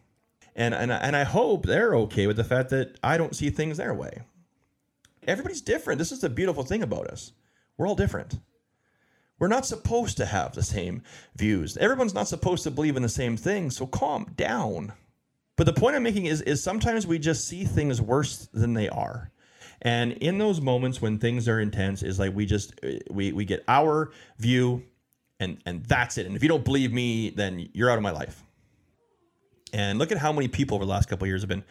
And 0.56 0.76
and 0.76 0.92
and 0.92 1.16
I 1.16 1.24
hope 1.24 1.66
they're 1.66 1.96
okay 1.96 2.28
with 2.28 2.38
the 2.38 2.44
fact 2.44 2.70
that 2.70 3.00
I 3.04 3.18
don't 3.18 3.36
see 3.36 3.50
things 3.50 3.78
their 3.78 3.94
way. 3.96 4.22
Everybody's 5.26 5.62
different. 5.62 5.98
This 5.98 6.12
is 6.12 6.22
the 6.22 6.30
beautiful 6.30 6.64
thing 6.64 6.84
about 6.84 7.08
us. 7.08 7.32
We're 7.76 7.88
all 7.88 7.96
different. 7.96 8.38
We're 9.40 9.48
not 9.48 9.66
supposed 9.66 10.18
to 10.18 10.28
have 10.28 10.54
the 10.54 10.62
same 10.62 11.02
views. 11.36 11.76
Everyone's 11.76 12.14
not 12.14 12.28
supposed 12.28 12.64
to 12.66 12.72
believe 12.72 12.96
in 12.96 13.04
the 13.04 13.10
same 13.10 13.36
thing, 13.36 13.72
so 13.72 13.88
calm 13.88 14.32
down. 14.38 14.94
But 15.58 15.66
the 15.66 15.74
point 15.74 15.96
I'm 15.96 16.04
making 16.04 16.28
is 16.28 16.42
is 16.44 16.64
sometimes 16.64 17.06
we 17.06 17.20
just 17.20 17.48
see 17.48 17.66
things 17.66 18.00
worse 18.02 18.48
than 18.54 18.74
they 18.74 18.88
are. 18.88 19.32
And 19.82 20.14
in 20.14 20.38
those 20.38 20.62
moments 20.62 21.02
when 21.02 21.20
things 21.20 21.48
are 21.48 21.60
intense, 21.60 22.04
is 22.04 22.20
like 22.20 22.34
we 22.34 22.46
just 22.46 22.74
uh, 22.84 23.00
we 23.12 23.32
we 23.34 23.44
get 23.44 23.64
our 23.68 24.12
view, 24.38 24.84
and 25.40 25.58
and 25.66 25.84
that's 25.86 26.18
it. 26.18 26.28
And 26.28 26.36
if 26.36 26.44
you 26.44 26.50
don't 26.50 26.64
believe 26.64 26.94
me, 26.94 27.32
then 27.32 27.68
you're 27.74 27.90
out 27.90 27.98
of 27.98 28.04
my 28.04 28.12
life. 28.12 28.44
And 29.74 30.00
look 30.00 30.12
at 30.12 30.18
how 30.18 30.32
many 30.32 30.48
people 30.48 30.76
over 30.76 30.86
the 30.86 30.92
last 30.92 31.10
couple 31.10 31.28
years 31.28 31.42
have 31.42 31.50
been 31.50 31.66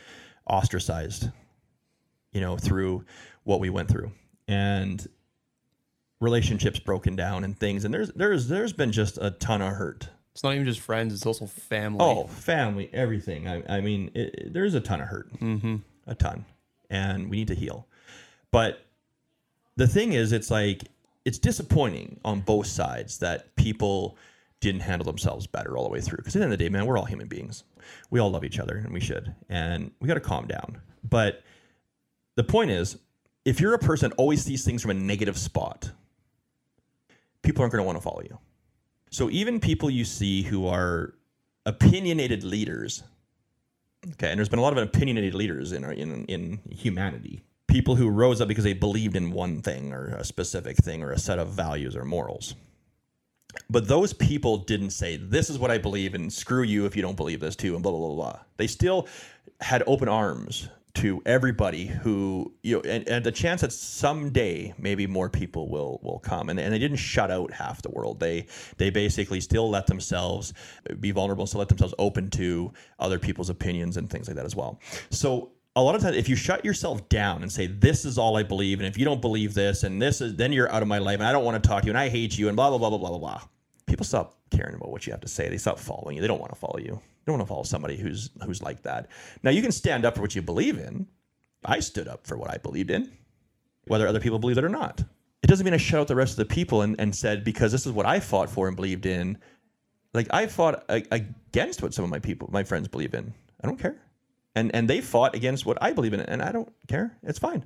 ostracized, 0.46 1.30
you 2.32 2.40
know, 2.40 2.56
through 2.56 3.04
what 3.44 3.60
we 3.60 3.70
went 3.70 3.88
through, 3.88 4.10
and 4.48 5.06
relationships 6.20 6.78
broken 6.78 7.14
down 7.14 7.44
and 7.44 7.58
things. 7.58 7.84
And 7.84 7.94
there's 7.94 8.10
there's 8.12 8.48
there's 8.48 8.72
been 8.72 8.90
just 8.90 9.16
a 9.20 9.30
ton 9.30 9.62
of 9.62 9.74
hurt. 9.74 10.08
It's 10.36 10.42
not 10.42 10.52
even 10.52 10.66
just 10.66 10.80
friends; 10.80 11.14
it's 11.14 11.24
also 11.24 11.46
family. 11.46 11.98
Oh, 11.98 12.26
family, 12.26 12.90
everything. 12.92 13.48
I, 13.48 13.62
I 13.78 13.80
mean, 13.80 14.10
it, 14.12 14.34
it, 14.34 14.52
there's 14.52 14.74
a 14.74 14.82
ton 14.82 15.00
of 15.00 15.08
hurt, 15.08 15.32
mm-hmm. 15.40 15.76
a 16.06 16.14
ton, 16.14 16.44
and 16.90 17.30
we 17.30 17.38
need 17.38 17.48
to 17.48 17.54
heal. 17.54 17.88
But 18.50 18.84
the 19.76 19.86
thing 19.88 20.12
is, 20.12 20.32
it's 20.32 20.50
like 20.50 20.82
it's 21.24 21.38
disappointing 21.38 22.20
on 22.22 22.40
both 22.40 22.66
sides 22.66 23.16
that 23.20 23.56
people 23.56 24.18
didn't 24.60 24.82
handle 24.82 25.06
themselves 25.06 25.46
better 25.46 25.78
all 25.78 25.84
the 25.84 25.90
way 25.90 26.02
through. 26.02 26.18
Because 26.18 26.36
at 26.36 26.40
the 26.40 26.44
end 26.44 26.52
of 26.52 26.58
the 26.58 26.64
day, 26.66 26.68
man, 26.68 26.84
we're 26.84 26.98
all 26.98 27.06
human 27.06 27.28
beings. 27.28 27.64
We 28.10 28.20
all 28.20 28.30
love 28.30 28.44
each 28.44 28.58
other, 28.58 28.76
and 28.76 28.92
we 28.92 29.00
should. 29.00 29.34
And 29.48 29.90
we 30.00 30.06
got 30.06 30.14
to 30.14 30.20
calm 30.20 30.46
down. 30.46 30.82
But 31.02 31.44
the 32.34 32.44
point 32.44 32.72
is, 32.72 32.98
if 33.46 33.58
you're 33.58 33.72
a 33.72 33.78
person 33.78 34.10
that 34.10 34.16
always 34.16 34.44
sees 34.44 34.66
things 34.66 34.82
from 34.82 34.90
a 34.90 34.94
negative 34.94 35.38
spot, 35.38 35.92
people 37.40 37.62
aren't 37.62 37.72
going 37.72 37.82
to 37.82 37.86
want 37.86 37.96
to 37.96 38.02
follow 38.02 38.20
you. 38.20 38.38
So 39.16 39.30
even 39.30 39.60
people 39.60 39.88
you 39.88 40.04
see 40.04 40.42
who 40.42 40.66
are 40.66 41.14
opinionated 41.64 42.44
leaders, 42.44 43.02
okay, 44.12 44.28
and 44.28 44.38
there's 44.38 44.50
been 44.50 44.58
a 44.58 44.62
lot 44.62 44.76
of 44.76 44.78
opinionated 44.78 45.32
leaders 45.32 45.72
in 45.72 45.84
in 45.84 46.26
in 46.26 46.60
humanity 46.70 47.42
people 47.66 47.96
who 47.96 48.10
rose 48.10 48.42
up 48.42 48.48
because 48.48 48.64
they 48.64 48.74
believed 48.74 49.16
in 49.16 49.30
one 49.30 49.62
thing 49.62 49.94
or 49.94 50.08
a 50.08 50.22
specific 50.22 50.76
thing 50.76 51.02
or 51.02 51.12
a 51.12 51.18
set 51.18 51.38
of 51.38 51.48
values 51.48 51.96
or 51.96 52.04
morals. 52.04 52.56
But 53.70 53.88
those 53.88 54.12
people 54.12 54.58
didn't 54.58 54.90
say, 54.90 55.16
This 55.16 55.48
is 55.48 55.58
what 55.58 55.70
I 55.70 55.78
believe, 55.78 56.12
and 56.12 56.30
screw 56.30 56.62
you 56.62 56.84
if 56.84 56.94
you 56.94 57.00
don't 57.00 57.16
believe 57.16 57.40
this 57.40 57.56
too, 57.56 57.72
and 57.72 57.82
blah, 57.82 57.92
blah, 57.92 58.08
blah, 58.08 58.16
blah. 58.16 58.38
They 58.58 58.66
still 58.66 59.08
had 59.62 59.82
open 59.86 60.10
arms 60.10 60.68
to 60.96 61.22
everybody 61.26 61.86
who 61.86 62.52
you 62.62 62.76
know 62.76 62.82
and, 62.82 63.08
and, 63.08 63.24
the 63.24 63.32
chance 63.32 63.60
that 63.60 63.72
someday 63.72 64.74
maybe 64.78 65.06
more 65.06 65.28
people 65.28 65.68
will 65.68 66.00
will 66.02 66.18
come. 66.18 66.48
And, 66.48 66.58
and 66.58 66.72
they 66.72 66.78
didn't 66.78 66.98
shut 66.98 67.30
out 67.30 67.52
half 67.52 67.82
the 67.82 67.90
world. 67.90 68.20
They 68.20 68.46
they 68.76 68.90
basically 68.90 69.40
still 69.40 69.70
let 69.70 69.86
themselves 69.86 70.52
be 71.00 71.10
vulnerable 71.10 71.46
still 71.46 71.60
let 71.60 71.68
themselves 71.68 71.94
open 71.98 72.30
to 72.30 72.72
other 72.98 73.18
people's 73.18 73.50
opinions 73.50 73.96
and 73.96 74.10
things 74.10 74.28
like 74.28 74.36
that 74.36 74.46
as 74.46 74.56
well. 74.56 74.80
So 75.10 75.52
a 75.74 75.82
lot 75.82 75.94
of 75.94 76.00
times 76.00 76.16
if 76.16 76.28
you 76.28 76.36
shut 76.36 76.64
yourself 76.64 77.08
down 77.08 77.42
and 77.42 77.52
say 77.52 77.66
this 77.66 78.06
is 78.06 78.16
all 78.16 78.38
i 78.38 78.42
believe 78.42 78.80
and 78.80 78.86
if 78.86 78.96
you 78.96 79.04
don't 79.04 79.20
believe 79.20 79.52
this 79.52 79.82
and 79.82 80.00
this 80.00 80.22
is 80.22 80.34
then 80.34 80.50
you're 80.50 80.72
out 80.72 80.80
of 80.80 80.88
my 80.88 80.96
life 80.96 81.18
and 81.18 81.28
i 81.28 81.32
don't 81.32 81.44
want 81.44 81.62
to 81.62 81.68
talk 81.68 81.82
to 81.82 81.86
you 81.86 81.90
and 81.90 81.98
i 81.98 82.08
hate 82.08 82.38
you 82.38 82.48
and 82.48 82.56
blah 82.56 82.70
blah 82.70 82.78
blah 82.78 82.88
blah 82.88 82.96
blah 82.96 83.10
blah 83.10 83.18
blah 83.18 83.42
people 83.86 84.04
stop 84.04 84.38
caring 84.50 84.74
about 84.74 84.90
what 84.90 85.06
you 85.06 85.12
have 85.12 85.20
to 85.20 85.28
say. 85.28 85.48
They 85.48 85.58
stop 85.58 85.78
following 85.78 86.16
you. 86.16 86.22
They 86.22 86.28
don't 86.28 86.40
want 86.40 86.52
to 86.52 86.58
follow 86.58 86.78
you 86.78 87.00
they 87.26 87.32
don't 87.32 87.38
want 87.40 87.48
to 87.48 87.52
follow 87.52 87.64
somebody 87.64 87.96
who's 87.96 88.30
who's 88.44 88.62
like 88.62 88.82
that. 88.82 89.08
Now 89.42 89.50
you 89.50 89.60
can 89.60 89.72
stand 89.72 90.04
up 90.04 90.14
for 90.14 90.20
what 90.22 90.36
you 90.36 90.42
believe 90.42 90.78
in. 90.78 91.08
I 91.64 91.80
stood 91.80 92.06
up 92.06 92.24
for 92.26 92.36
what 92.36 92.50
i 92.50 92.58
believed 92.58 92.90
in 92.90 93.10
whether 93.88 94.06
other 94.06 94.20
people 94.20 94.38
believe 94.38 94.58
it 94.58 94.64
or 94.64 94.68
not. 94.68 95.02
It 95.42 95.48
doesn't 95.48 95.64
mean 95.64 95.74
i 95.74 95.78
shut 95.78 96.00
out 96.00 96.08
the 96.08 96.16
rest 96.16 96.32
of 96.32 96.48
the 96.48 96.54
people 96.54 96.82
and, 96.82 96.98
and 97.00 97.14
said 97.14 97.44
because 97.44 97.72
this 97.72 97.86
is 97.86 97.92
what 97.92 98.06
i 98.06 98.20
fought 98.20 98.48
for 98.48 98.68
and 98.68 98.76
believed 98.76 99.06
in. 99.06 99.38
Like 100.14 100.28
i 100.30 100.46
fought 100.46 100.84
against 100.88 101.82
what 101.82 101.92
some 101.92 102.04
of 102.04 102.10
my 102.10 102.20
people 102.20 102.48
my 102.52 102.62
friends 102.62 102.86
believe 102.86 103.14
in. 103.14 103.34
I 103.62 103.66
don't 103.66 103.78
care. 103.78 103.96
And 104.54 104.72
and 104.74 104.88
they 104.88 105.00
fought 105.00 105.34
against 105.34 105.66
what 105.66 105.78
I 105.82 105.92
believe 105.92 106.14
in, 106.14 106.20
and 106.20 106.40
I 106.40 106.52
don't 106.52 106.72
care. 106.86 107.18
It's 107.24 107.38
fine. 107.38 107.64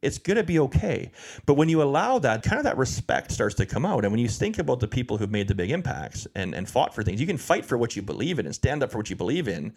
It's 0.00 0.18
gonna 0.18 0.44
be 0.44 0.58
okay. 0.60 1.10
But 1.46 1.54
when 1.54 1.68
you 1.68 1.82
allow 1.82 2.18
that, 2.20 2.42
kind 2.42 2.58
of 2.58 2.64
that 2.64 2.76
respect 2.76 3.32
starts 3.32 3.54
to 3.56 3.66
come 3.66 3.84
out. 3.84 4.04
And 4.04 4.12
when 4.12 4.20
you 4.20 4.28
think 4.28 4.58
about 4.58 4.80
the 4.80 4.88
people 4.88 5.18
who've 5.18 5.30
made 5.30 5.48
the 5.48 5.54
big 5.54 5.70
impacts 5.70 6.26
and, 6.34 6.54
and 6.54 6.68
fought 6.68 6.94
for 6.94 7.02
things, 7.02 7.20
you 7.20 7.26
can 7.26 7.38
fight 7.38 7.64
for 7.64 7.76
what 7.76 7.96
you 7.96 8.02
believe 8.02 8.38
in 8.38 8.46
and 8.46 8.54
stand 8.54 8.82
up 8.82 8.92
for 8.92 8.98
what 8.98 9.10
you 9.10 9.16
believe 9.16 9.48
in, 9.48 9.74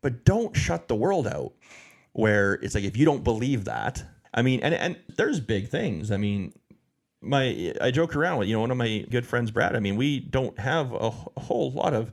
but 0.00 0.24
don't 0.24 0.56
shut 0.56 0.88
the 0.88 0.96
world 0.96 1.26
out 1.26 1.52
where 2.12 2.54
it's 2.54 2.74
like 2.74 2.84
if 2.84 2.96
you 2.96 3.04
don't 3.04 3.24
believe 3.24 3.64
that. 3.64 4.02
I 4.34 4.42
mean, 4.42 4.60
and 4.60 4.74
and 4.74 4.96
there's 5.16 5.40
big 5.40 5.68
things. 5.68 6.10
I 6.10 6.16
mean, 6.16 6.52
my 7.20 7.74
I 7.80 7.90
joke 7.90 8.16
around 8.16 8.38
with 8.38 8.48
you 8.48 8.54
know 8.54 8.60
one 8.60 8.70
of 8.70 8.76
my 8.76 9.04
good 9.10 9.26
friends, 9.26 9.50
Brad. 9.50 9.76
I 9.76 9.80
mean, 9.80 9.96
we 9.96 10.20
don't 10.20 10.58
have 10.58 10.92
a, 10.92 11.12
a 11.36 11.40
whole 11.40 11.70
lot 11.72 11.94
of 11.94 12.12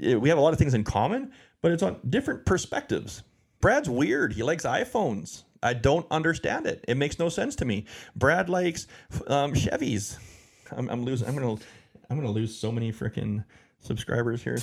eh, 0.00 0.14
we 0.14 0.28
have 0.28 0.38
a 0.38 0.40
lot 0.40 0.52
of 0.52 0.58
things 0.58 0.74
in 0.74 0.84
common, 0.84 1.32
but 1.60 1.72
it's 1.72 1.82
on 1.82 1.98
different 2.08 2.46
perspectives. 2.46 3.22
Brad's 3.60 3.88
weird. 3.88 4.32
He 4.32 4.42
likes 4.42 4.64
iPhones. 4.64 5.44
I 5.62 5.74
don't 5.74 6.06
understand 6.10 6.66
it. 6.66 6.84
It 6.88 6.96
makes 6.96 7.18
no 7.18 7.28
sense 7.28 7.56
to 7.56 7.64
me. 7.64 7.86
Brad 8.16 8.48
likes 8.48 8.86
um, 9.26 9.52
Chevys. 9.52 10.18
I'm, 10.70 10.88
I'm, 10.88 11.04
losing. 11.04 11.28
I'm 11.28 11.34
gonna. 11.34 11.56
I'm 12.10 12.16
gonna 12.16 12.30
lose 12.30 12.56
so 12.56 12.72
many 12.72 12.92
freaking 12.92 13.44
subscribers 13.80 14.42
here. 14.42 14.58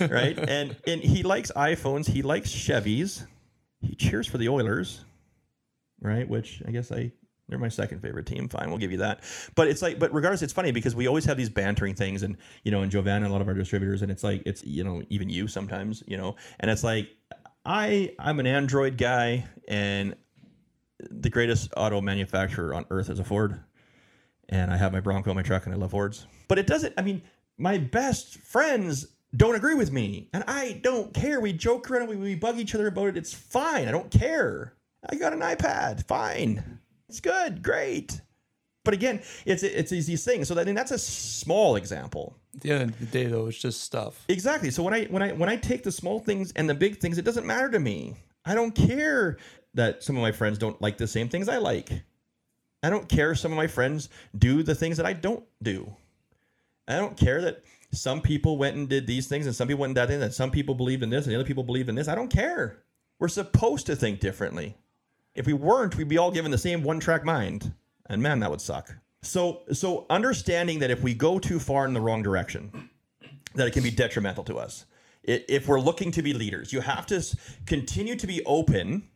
Right? 0.10 0.38
And 0.38 0.76
and 0.86 1.00
he 1.00 1.22
likes 1.22 1.52
iPhones. 1.54 2.06
He 2.06 2.22
likes 2.22 2.50
Chevys. 2.50 3.26
He 3.80 3.94
cheers 3.94 4.26
for 4.26 4.38
the 4.38 4.48
Oilers, 4.48 5.04
right? 6.00 6.28
Which 6.28 6.62
I 6.66 6.70
guess 6.70 6.90
I 6.90 7.12
they're 7.48 7.58
my 7.58 7.68
second 7.68 8.00
favorite 8.00 8.26
team. 8.26 8.48
Fine, 8.48 8.70
we'll 8.70 8.78
give 8.78 8.92
you 8.92 8.98
that. 8.98 9.22
But 9.54 9.68
it's 9.68 9.82
like, 9.82 9.98
but 9.98 10.12
regardless, 10.14 10.42
it's 10.42 10.52
funny 10.52 10.72
because 10.72 10.94
we 10.94 11.06
always 11.06 11.26
have 11.26 11.36
these 11.36 11.50
bantering 11.50 11.94
things, 11.94 12.22
and 12.22 12.36
you 12.62 12.70
know, 12.70 12.82
and 12.82 12.90
Jovan 12.90 13.22
and 13.22 13.26
a 13.26 13.28
lot 13.28 13.42
of 13.42 13.48
our 13.48 13.54
distributors, 13.54 14.02
and 14.02 14.10
it's 14.10 14.24
like, 14.24 14.42
it's 14.46 14.64
you 14.64 14.82
know, 14.82 15.02
even 15.10 15.28
you 15.28 15.46
sometimes, 15.46 16.02
you 16.06 16.16
know, 16.16 16.36
and 16.60 16.70
it's 16.70 16.82
like, 16.82 17.08
I 17.66 18.14
I'm 18.18 18.40
an 18.40 18.46
Android 18.46 18.96
guy, 18.96 19.44
and 19.68 20.14
the 20.98 21.30
greatest 21.30 21.70
auto 21.76 22.00
manufacturer 22.00 22.74
on 22.74 22.86
earth 22.90 23.10
is 23.10 23.18
a 23.18 23.24
Ford, 23.24 23.60
and 24.48 24.72
I 24.72 24.76
have 24.76 24.92
my 24.92 25.00
Bronco 25.00 25.30
in 25.30 25.36
my 25.36 25.42
truck, 25.42 25.66
and 25.66 25.74
I 25.74 25.78
love 25.78 25.90
Fords. 25.90 26.26
But 26.48 26.58
it 26.58 26.66
doesn't. 26.66 26.94
I 26.96 27.02
mean, 27.02 27.22
my 27.58 27.78
best 27.78 28.38
friends 28.38 29.06
don't 29.36 29.54
agree 29.54 29.74
with 29.74 29.92
me, 29.92 30.28
and 30.32 30.44
I 30.46 30.80
don't 30.82 31.12
care. 31.12 31.40
We 31.40 31.52
joke 31.52 31.90
around, 31.90 32.08
we, 32.08 32.16
we 32.16 32.34
bug 32.34 32.58
each 32.58 32.74
other 32.74 32.86
about 32.86 33.08
it. 33.08 33.16
It's 33.16 33.34
fine. 33.34 33.88
I 33.88 33.90
don't 33.90 34.10
care. 34.10 34.74
I 35.08 35.16
got 35.16 35.32
an 35.32 35.40
iPad. 35.40 36.06
Fine. 36.06 36.80
It's 37.08 37.20
good, 37.20 37.62
great. 37.62 38.20
But 38.84 38.94
again, 38.94 39.22
it's 39.46 39.62
it's 39.62 39.90
these 39.90 40.24
things. 40.24 40.46
So 40.46 40.54
that, 40.54 40.72
that's 40.74 40.90
a 40.90 40.98
small 40.98 41.76
example. 41.76 42.36
At 42.54 42.60
the 42.60 42.70
end 42.70 42.90
of 42.90 42.98
the 42.98 43.06
day, 43.06 43.26
though, 43.26 43.46
it's 43.46 43.58
just 43.58 43.82
stuff. 43.82 44.24
Exactly. 44.28 44.70
So 44.70 44.82
when 44.82 44.92
I 44.92 45.04
when 45.06 45.22
I 45.22 45.32
when 45.32 45.48
I 45.48 45.56
take 45.56 45.82
the 45.84 45.92
small 45.92 46.20
things 46.20 46.52
and 46.52 46.68
the 46.68 46.74
big 46.74 46.98
things, 46.98 47.16
it 47.16 47.24
doesn't 47.24 47.46
matter 47.46 47.70
to 47.70 47.80
me. 47.80 48.14
I 48.44 48.54
don't 48.54 48.74
care 48.74 49.38
that 49.74 50.02
some 50.02 50.16
of 50.16 50.22
my 50.22 50.32
friends 50.32 50.58
don't 50.58 50.80
like 50.80 50.98
the 50.98 51.06
same 51.06 51.28
things 51.28 51.48
I 51.48 51.58
like. 51.58 51.90
I 52.82 52.90
don't 52.90 53.08
care 53.08 53.34
some 53.34 53.52
of 53.52 53.56
my 53.56 53.66
friends 53.66 54.08
do 54.36 54.62
the 54.62 54.74
things 54.74 54.96
that 54.98 55.06
I 55.06 55.12
don't 55.12 55.44
do. 55.62 55.94
I 56.86 56.96
don't 56.96 57.16
care 57.16 57.40
that 57.42 57.62
some 57.92 58.20
people 58.20 58.58
went 58.58 58.76
and 58.76 58.88
did 58.88 59.06
these 59.06 59.26
things 59.26 59.46
and 59.46 59.54
some 59.54 59.68
people 59.68 59.80
went 59.80 59.90
and 59.90 59.96
that 59.96 60.08
thing, 60.08 60.20
that 60.20 60.34
some 60.34 60.50
people 60.50 60.74
believed 60.74 61.02
in 61.02 61.10
this 61.10 61.24
and 61.24 61.32
the 61.32 61.38
other 61.38 61.46
people 61.46 61.62
believed 61.62 61.88
in 61.88 61.94
this. 61.94 62.08
I 62.08 62.14
don't 62.14 62.30
care. 62.30 62.82
We're 63.18 63.28
supposed 63.28 63.86
to 63.86 63.96
think 63.96 64.20
differently. 64.20 64.76
If 65.34 65.46
we 65.46 65.52
weren't, 65.52 65.96
we'd 65.96 66.08
be 66.08 66.18
all 66.18 66.30
given 66.30 66.50
the 66.50 66.58
same 66.58 66.82
one 66.82 67.00
track 67.00 67.24
mind. 67.24 67.72
And 68.06 68.22
man, 68.22 68.40
that 68.40 68.50
would 68.50 68.60
suck. 68.60 68.94
So, 69.22 69.62
so 69.72 70.06
understanding 70.10 70.80
that 70.80 70.90
if 70.90 71.02
we 71.02 71.14
go 71.14 71.38
too 71.38 71.58
far 71.58 71.86
in 71.86 71.94
the 71.94 72.00
wrong 72.00 72.22
direction, 72.22 72.90
that 73.54 73.66
it 73.66 73.72
can 73.72 73.82
be 73.82 73.90
detrimental 73.90 74.44
to 74.44 74.58
us. 74.58 74.84
If 75.22 75.68
we're 75.68 75.80
looking 75.80 76.10
to 76.12 76.22
be 76.22 76.34
leaders, 76.34 76.70
you 76.70 76.80
have 76.80 77.06
to 77.06 77.24
continue 77.64 78.14
to 78.16 78.26
be 78.26 78.44
open 78.44 79.08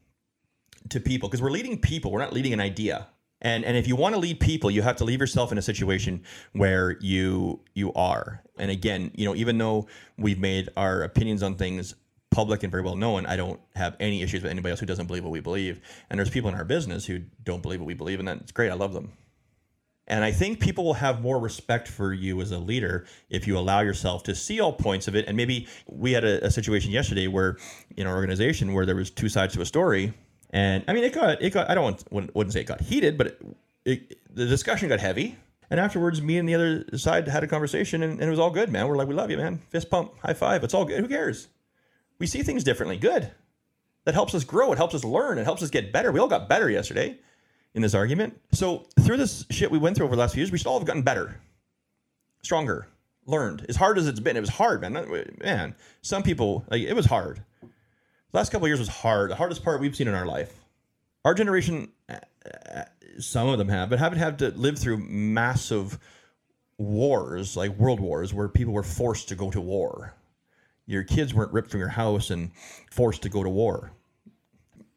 to 0.91 1.01
people 1.01 1.29
because 1.29 1.43
we're 1.43 1.51
leading 1.51 1.79
people. 1.79 2.11
We're 2.11 2.21
not 2.21 2.33
leading 2.33 2.53
an 2.53 2.61
idea. 2.61 3.09
And 3.41 3.65
and 3.65 3.77
if 3.77 3.87
you 3.87 3.95
want 3.95 4.15
to 4.15 4.21
lead 4.21 4.41
people, 4.41 4.71
you 4.71 4.83
have 4.83 4.97
to 4.97 5.05
leave 5.05 5.21
yourself 5.21 5.53
in 5.53 5.59
a 5.59 5.63
situation 5.63 6.23
where 6.53 6.99
you 7.01 7.61
you 7.75 7.93
are. 7.95 8.43
And 8.59 8.71
again, 8.71 9.13
you 9.15 9.25
know, 9.25 9.35
even 9.35 9.59
though 9.59 9.87
we've 10.17 10.41
made 10.41 10.69
our 10.77 11.03
opinions 11.03 11.43
on 11.43 11.55
things 11.55 11.95
public 12.31 12.63
and 12.63 12.71
very 12.71 12.83
well 12.83 12.97
known, 12.97 13.27
I 13.27 13.37
don't 13.37 13.61
have 13.77 13.97
any 14.01 14.23
issues 14.23 14.43
with 14.43 14.51
anybody 14.51 14.71
else 14.73 14.81
who 14.81 14.87
doesn't 14.87 15.07
believe 15.07 15.25
what 15.25 15.31
we 15.31 15.41
believe. 15.41 15.81
And 16.11 16.19
there's 16.19 16.31
people 16.31 16.49
in 16.51 16.57
our 16.57 16.65
business 16.65 17.07
who 17.07 17.21
don't 17.45 17.63
believe 17.63 17.81
what 17.81 17.87
we 17.87 17.95
believe, 17.95 18.19
and 18.19 18.29
that's 18.29 18.53
great. 18.53 18.71
I 18.71 18.75
love 18.75 18.93
them. 18.93 19.13
And 20.09 20.25
I 20.25 20.33
think 20.33 20.59
people 20.59 20.85
will 20.85 20.95
have 20.95 21.21
more 21.21 21.39
respect 21.39 21.87
for 21.87 22.15
you 22.15 22.41
as 22.41 22.51
a 22.51 22.59
leader 22.59 23.07
if 23.29 23.47
you 23.47 23.59
allow 23.59 23.81
yourself 23.81 24.23
to 24.25 24.35
see 24.35 24.59
all 24.59 24.73
points 24.73 25.07
of 25.07 25.15
it. 25.15 25.27
And 25.29 25.37
maybe 25.37 25.69
we 25.87 26.13
had 26.13 26.25
a, 26.25 26.47
a 26.47 26.51
situation 26.51 26.91
yesterday 26.91 27.27
where 27.27 27.59
in 27.97 28.07
our 28.07 28.17
organization 28.17 28.73
where 28.73 28.87
there 28.87 28.97
was 28.97 29.11
two 29.11 29.29
sides 29.29 29.53
to 29.55 29.61
a 29.61 29.67
story, 29.67 30.15
and 30.51 30.85
I 30.89 30.93
mean 30.93 31.05
it 31.05 31.15
got 31.15 31.43
it 31.43 31.51
got 31.51 31.71
I 31.71 31.75
don't 31.75 31.85
want, 31.85 32.05
wouldn't, 32.13 32.35
wouldn't 32.35 32.53
say 32.53 32.61
it 32.61 32.67
got 32.67 32.81
heated, 32.81 33.19
but 33.19 33.27
it, 33.27 33.43
it, 33.85 34.35
the 34.35 34.47
discussion 34.47 34.89
got 34.89 35.01
heavy. 35.01 35.37
And 35.71 35.79
afterwards, 35.79 36.23
me 36.23 36.39
and 36.39 36.49
the 36.49 36.55
other 36.55 36.85
side 36.97 37.29
had 37.29 37.45
a 37.45 37.47
conversation, 37.47 38.03
and, 38.03 38.15
and 38.15 38.23
it 38.23 38.31
was 38.31 38.39
all 38.39 38.51
good, 38.51 38.71
man. 38.71 38.89
We're 38.89 38.97
like, 38.97 39.07
we 39.07 39.15
love 39.15 39.31
you, 39.31 39.37
man. 39.37 39.61
Fist 39.69 39.91
pump, 39.91 40.19
high 40.21 40.33
five. 40.33 40.65
It's 40.65 40.73
all 40.73 40.87
good. 40.87 41.01
Who 41.01 41.09
cares? 41.09 41.49
We 42.19 42.27
see 42.27 42.43
things 42.43 42.65
differently. 42.65 42.97
Good. 42.97 43.31
That 44.05 44.15
helps 44.15 44.35
us 44.35 44.45
grow. 44.45 44.73
It 44.73 44.79
helps 44.79 44.95
us 44.95 45.05
learn. 45.05 45.37
It 45.37 45.45
helps 45.45 45.63
us 45.63 45.69
get 45.69 45.93
better. 45.93 46.11
We 46.11 46.21
all 46.21 46.29
got 46.29 46.49
better 46.49 46.71
yesterday 46.71 47.19
in 47.75 47.83
this 47.83 47.95
argument. 47.95 48.41
So 48.53 48.87
through 49.01 49.19
this 49.19 49.45
shit 49.51 49.71
we 49.71 49.79
went 49.79 49.97
through 49.97 50.07
over 50.07 50.17
the 50.17 50.21
last 50.21 50.33
few 50.33 50.41
years, 50.41 50.51
we 50.51 50.57
should 50.57 50.67
all 50.67 50.79
have 50.79 50.87
gotten 50.87 51.03
better, 51.03 51.39
stronger, 52.43 52.89
learned. 53.27 53.67
As 53.69 53.77
hard 53.77 53.99
as 53.99 54.09
it's 54.09 54.21
been, 54.21 54.37
it 54.37 54.41
was 54.41 54.49
hard, 54.49 54.81
man. 54.81 54.95
Man, 55.41 55.75
some 56.01 56.23
people 56.23 56.65
like 56.71 56.81
it 56.81 56.95
was 56.95 57.07
hard. 57.07 57.43
Last 58.33 58.51
couple 58.51 58.69
years 58.69 58.79
was 58.79 58.89
hard. 58.89 59.31
The 59.31 59.37
hardest 59.37 59.65
part 59.65 59.81
we've 59.81 59.97
seen 59.97 60.09
in 60.09 60.15
our 60.15 60.27
life. 60.27 60.53
Our 61.25 61.35
generation, 61.35 61.89
uh, 62.09 62.19
uh, 62.75 62.85
some 63.19 63.49
of 63.49 63.59
them 63.59 63.69
have, 63.69 63.91
but 63.91 63.99
haven't 63.99 64.19
had 64.19 64.39
to 64.41 64.51
live 64.51 64.79
through 64.79 64.99
massive 64.99 65.99
wars, 66.77 67.57
like 67.57 67.77
world 67.77 68.01
wars, 68.01 68.33
where 68.33 68.49
people 68.49 68.73
were 68.73 68.83
forced 68.83 69.29
to 69.29 69.35
go 69.35 69.51
to 69.51 69.61
war. 69.61 70.15
Your 70.87 71.05
kids 71.05 71.35
weren't 71.35 71.53
ripped 71.53 71.71
from 71.71 71.81
your 71.81 71.89
house 71.89 72.31
and 72.31 72.51
forced 72.91 73.23
to 73.23 73.29
go 73.29 73.43
to 73.43 73.51
war. 73.51 73.93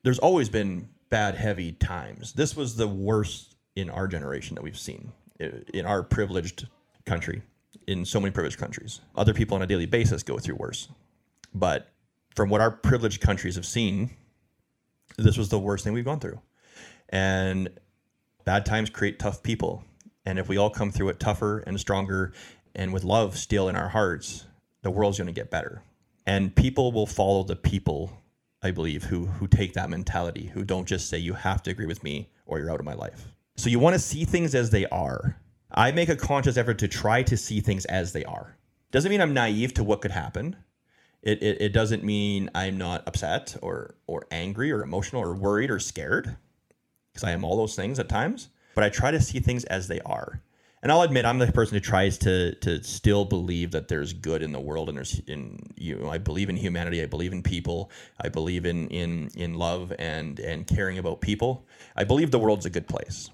There's 0.03 0.19
always 0.19 0.49
been 0.49 0.89
bad, 1.09 1.35
heavy 1.35 1.73
times. 1.73 2.33
This 2.33 2.55
was 2.55 2.75
the 2.75 2.87
worst 2.87 3.55
in 3.75 3.89
our 3.89 4.07
generation 4.07 4.55
that 4.55 4.63
we've 4.63 4.77
seen 4.77 5.11
in 5.73 5.85
our 5.85 6.03
privileged 6.03 6.67
country, 7.05 7.41
in 7.87 8.05
so 8.05 8.19
many 8.19 8.31
privileged 8.31 8.59
countries. 8.59 9.01
Other 9.15 9.33
people 9.33 9.55
on 9.55 9.63
a 9.63 9.67
daily 9.67 9.85
basis 9.85 10.23
go 10.23 10.37
through 10.37 10.55
worse. 10.55 10.87
But 11.53 11.89
from 12.35 12.49
what 12.49 12.61
our 12.61 12.71
privileged 12.71 13.21
countries 13.21 13.55
have 13.55 13.65
seen, 13.65 14.11
this 15.17 15.37
was 15.37 15.49
the 15.49 15.59
worst 15.59 15.83
thing 15.83 15.93
we've 15.93 16.05
gone 16.05 16.19
through. 16.19 16.39
And 17.09 17.69
bad 18.45 18.65
times 18.65 18.89
create 18.89 19.19
tough 19.19 19.43
people. 19.43 19.83
And 20.25 20.39
if 20.39 20.47
we 20.47 20.57
all 20.57 20.69
come 20.69 20.91
through 20.91 21.09
it 21.09 21.19
tougher 21.19 21.59
and 21.59 21.79
stronger 21.79 22.33
and 22.75 22.93
with 22.93 23.03
love 23.03 23.37
still 23.37 23.67
in 23.69 23.75
our 23.75 23.89
hearts, 23.89 24.45
the 24.81 24.91
world's 24.91 25.17
going 25.17 25.27
to 25.27 25.33
get 25.33 25.51
better. 25.51 25.81
And 26.25 26.55
people 26.55 26.91
will 26.91 27.07
follow 27.07 27.43
the 27.43 27.55
people, 27.55 28.21
I 28.61 28.71
believe, 28.71 29.05
who 29.05 29.25
who 29.25 29.47
take 29.47 29.73
that 29.73 29.89
mentality, 29.89 30.51
who 30.53 30.63
don't 30.63 30.87
just 30.87 31.09
say 31.09 31.17
you 31.17 31.33
have 31.33 31.63
to 31.63 31.71
agree 31.71 31.87
with 31.87 32.03
me 32.03 32.29
or 32.45 32.59
you're 32.59 32.71
out 32.71 32.79
of 32.79 32.85
my 32.85 32.93
life. 32.93 33.27
So 33.57 33.69
you 33.69 33.79
want 33.79 33.95
to 33.95 33.99
see 33.99 34.23
things 34.23 34.55
as 34.55 34.69
they 34.69 34.85
are. 34.87 35.37
I 35.71 35.91
make 35.91 36.09
a 36.09 36.15
conscious 36.15 36.57
effort 36.57 36.79
to 36.79 36.87
try 36.87 37.23
to 37.23 37.37
see 37.37 37.59
things 37.59 37.85
as 37.85 38.13
they 38.13 38.23
are. 38.23 38.57
Doesn't 38.91 39.09
mean 39.09 39.21
I'm 39.21 39.33
naive 39.33 39.73
to 39.75 39.83
what 39.83 40.01
could 40.01 40.11
happen. 40.11 40.55
It, 41.23 41.43
it, 41.43 41.61
it 41.61 41.73
doesn't 41.73 42.03
mean 42.03 42.49
I'm 42.55 42.77
not 42.77 43.07
upset 43.07 43.55
or 43.61 43.95
or 44.07 44.25
angry 44.31 44.71
or 44.71 44.81
emotional 44.81 45.21
or 45.21 45.33
worried 45.33 45.69
or 45.69 45.79
scared 45.79 46.35
because 47.11 47.23
I 47.23 47.31
am 47.31 47.43
all 47.43 47.57
those 47.57 47.75
things 47.75 47.99
at 47.99 48.09
times. 48.09 48.49
But 48.73 48.83
I 48.83 48.89
try 48.89 49.11
to 49.11 49.21
see 49.21 49.39
things 49.39 49.63
as 49.65 49.87
they 49.87 49.99
are. 50.01 50.41
And 50.83 50.91
I'll 50.91 51.03
admit 51.03 51.25
I'm 51.25 51.37
the 51.37 51.51
person 51.51 51.75
who 51.75 51.79
tries 51.79 52.17
to 52.19 52.55
to 52.55 52.83
still 52.83 53.25
believe 53.25 53.71
that 53.71 53.87
there's 53.87 54.13
good 54.13 54.41
in 54.41 54.51
the 54.51 54.59
world 54.59 54.89
and 54.89 54.97
there's 54.97 55.19
in 55.27 55.59
you 55.75 55.99
know, 55.99 56.09
I 56.09 56.17
believe 56.17 56.49
in 56.49 56.57
humanity, 56.57 57.03
I 57.03 57.05
believe 57.05 57.33
in 57.33 57.43
people, 57.43 57.91
I 58.19 58.29
believe 58.29 58.65
in 58.65 58.87
in 58.87 59.29
in 59.35 59.55
love 59.55 59.93
and 59.99 60.39
and 60.39 60.65
caring 60.65 60.97
about 60.97 61.21
people. 61.21 61.67
I 61.95 62.03
believe 62.03 62.31
the 62.31 62.39
world's 62.39 62.65
a 62.65 62.71
good 62.71 62.87
place. 62.87 63.29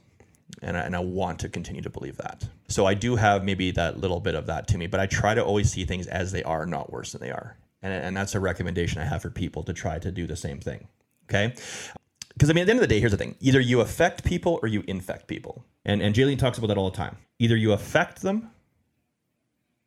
And 0.62 0.78
I, 0.78 0.82
and 0.82 0.96
I 0.96 1.00
want 1.00 1.40
to 1.40 1.50
continue 1.50 1.82
to 1.82 1.90
believe 1.90 2.18
that. 2.18 2.48
So 2.68 2.86
I 2.86 2.94
do 2.94 3.16
have 3.18 3.44
maybe 3.44 3.72
that 3.72 4.00
little 4.00 4.20
bit 4.20 4.34
of 4.34 4.48
that 4.48 4.68
to 4.70 4.78
me, 4.78 4.88
but 4.88 5.00
I 5.00 5.06
try 5.06 5.36
to 5.36 5.44
always 5.44 5.72
see 5.72 5.86
things 5.86 6.08
as 6.08 6.32
they 6.32 6.42
are, 6.44 6.66
not 6.66 6.92
worse 6.92 7.12
than 7.12 7.22
they 7.22 7.32
are. 7.32 7.58
And, 7.82 7.94
and 7.94 8.18
that's 8.18 8.36
a 8.36 8.40
recommendation 8.40 9.02
I 9.02 9.06
have 9.06 9.22
for 9.22 9.30
people 9.30 9.64
to 9.64 9.74
try 9.74 10.00
to 10.00 10.12
do 10.12 10.28
the 10.28 10.36
same 10.36 10.60
thing. 10.60 10.88
Okay. 11.26 11.54
Because 12.34 12.50
I 12.50 12.54
mean, 12.54 12.62
at 12.62 12.66
the 12.66 12.72
end 12.72 12.80
of 12.80 12.88
the 12.88 12.94
day, 12.94 13.00
here's 13.00 13.12
the 13.12 13.18
thing 13.18 13.36
either 13.40 13.60
you 13.60 13.82
affect 13.82 14.24
people 14.24 14.60
or 14.62 14.68
you 14.68 14.84
infect 14.88 15.28
people. 15.28 15.66
And, 15.86 16.02
and 16.02 16.14
Jaylene 16.14 16.40
talks 16.40 16.58
about 16.58 16.68
that 16.68 16.78
all 16.78 16.90
the 16.90 16.98
time. 16.98 17.18
Either 17.40 17.56
you 17.56 17.74
affect 17.74 18.22
them 18.22 18.52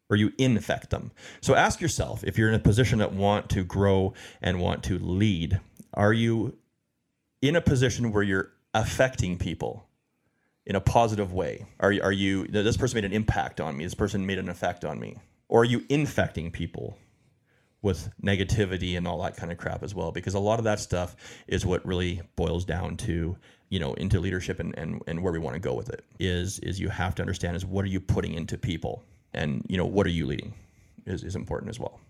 or 0.09 0.16
you 0.16 0.32
infect 0.38 0.91
them. 0.91 1.12
So 1.41 1.55
ask 1.55 1.80
yourself 1.80 2.24
if 2.24 2.36
you're 2.36 2.49
in 2.49 2.55
a 2.55 2.59
position 2.59 2.99
that 2.99 3.12
want 3.12 3.49
to 3.51 3.62
grow 3.62 4.14
and 4.43 4.61
want 4.61 4.82
to 4.84 4.99
lead, 4.99 5.61
are 5.95 6.12
you 6.12 6.57
in 7.41 7.57
a 7.57 7.61
position 7.61 8.12
where 8.12 8.22
you're 8.22 8.51
affecting 8.74 9.38
people 9.38 9.86
in 10.66 10.76
a 10.76 10.80
positive 10.80 11.32
way? 11.32 11.66
Are, 11.78 11.95
are 12.03 12.12
you, 12.12 12.47
this 12.49 12.76
person 12.76 12.97
made 12.97 13.05
an 13.05 13.12
impact 13.12 13.61
on 13.61 13.76
me, 13.76 13.84
this 13.84 13.95
person 13.95 14.26
made 14.26 14.38
an 14.38 14.49
effect 14.49 14.84
on 14.84 14.99
me? 14.99 15.16
Or 15.49 15.62
are 15.62 15.64
you 15.64 15.84
infecting 15.88 16.51
people 16.51 16.99
with 17.83 18.11
negativity 18.22 18.97
and 18.97 19.07
all 19.09 19.22
that 19.22 19.37
kind 19.37 19.51
of 19.51 19.59
crap 19.59 19.83
as 19.83 19.95
well 19.95 20.12
because 20.12 20.35
a 20.35 20.39
lot 20.39 20.59
of 20.59 20.64
that 20.64 20.81
stuff 20.81 21.16
is 21.49 21.64
what 21.64 21.85
really 21.87 22.20
boils 22.37 22.64
down 22.64 22.97
to 22.97 23.37
you 23.70 23.81
know 23.81 23.95
into 23.95 24.20
leadership 24.20 24.61
and, 24.61 24.76
and, 24.76 25.03
and 25.07 25.22
where 25.22 25.33
we 25.33 25.39
want 25.39 25.55
to 25.55 25.61
go 25.61 25.72
with 25.72 25.89
it 25.89 26.05
is 26.18 26.59
is 26.61 26.78
you 26.78 26.89
have 26.89 27.14
to 27.14 27.22
understand 27.22 27.57
is 27.57 27.64
what 27.64 27.85
are 27.85 27.89
you 27.89 28.01
putting 28.01 28.35
into 28.35 28.59
people? 28.59 29.03
And 29.33 29.64
you 29.68 29.76
know 29.76 29.87
what 29.87 30.07
are 30.07 30.11
you 30.11 30.26
leading 30.26 30.53
is, 31.07 31.22
is 31.22 31.37
important 31.37 31.70
as 31.70 31.78
well. 31.78 32.01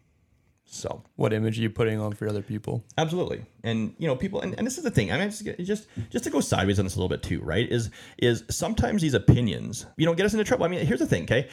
So. 0.73 1.03
What 1.17 1.33
image 1.33 1.59
are 1.59 1.63
you 1.63 1.71
putting 1.71 2.01
on 2.01 2.13
for 2.13 2.29
other 2.29 2.43
people? 2.43 2.85
Absolutely. 2.97 3.45
And 3.65 3.95
you 3.99 4.07
know 4.07 4.17
people 4.17 4.41
and, 4.41 4.55
and 4.57 4.67
this 4.67 4.79
is 4.79 4.85
the 4.85 4.91
thing 4.91 5.13
i 5.13 5.19
mean 5.19 5.31
just, 5.31 5.45
just 5.61 5.87
just 6.11 6.25
to 6.25 6.31
go 6.31 6.41
sideways 6.41 6.79
on 6.79 6.85
this 6.87 6.97
a 6.97 6.99
little 6.99 7.09
bit 7.09 7.23
too 7.23 7.41
right 7.41 7.71
is 7.71 7.91
is 8.19 8.45
sometimes 8.51 9.03
these 9.03 9.15
opinions 9.15 9.87
you 9.97 10.07
know 10.07 10.15
get 10.15 10.27
us 10.27 10.33
into 10.33 10.45
trouble. 10.45 10.65
I 10.65 10.69
mean 10.69 10.85
here's 10.85 11.01
the 11.01 11.07
thing 11.07 11.25
okay? 11.25 11.49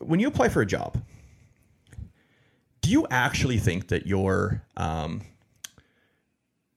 When 0.00 0.20
you 0.20 0.28
apply 0.28 0.50
for 0.50 0.60
a 0.60 0.66
job 0.66 0.98
do 2.84 2.90
you 2.90 3.06
actually 3.10 3.56
think 3.56 3.88
that 3.88 4.06
your 4.06 4.62
um, 4.76 5.22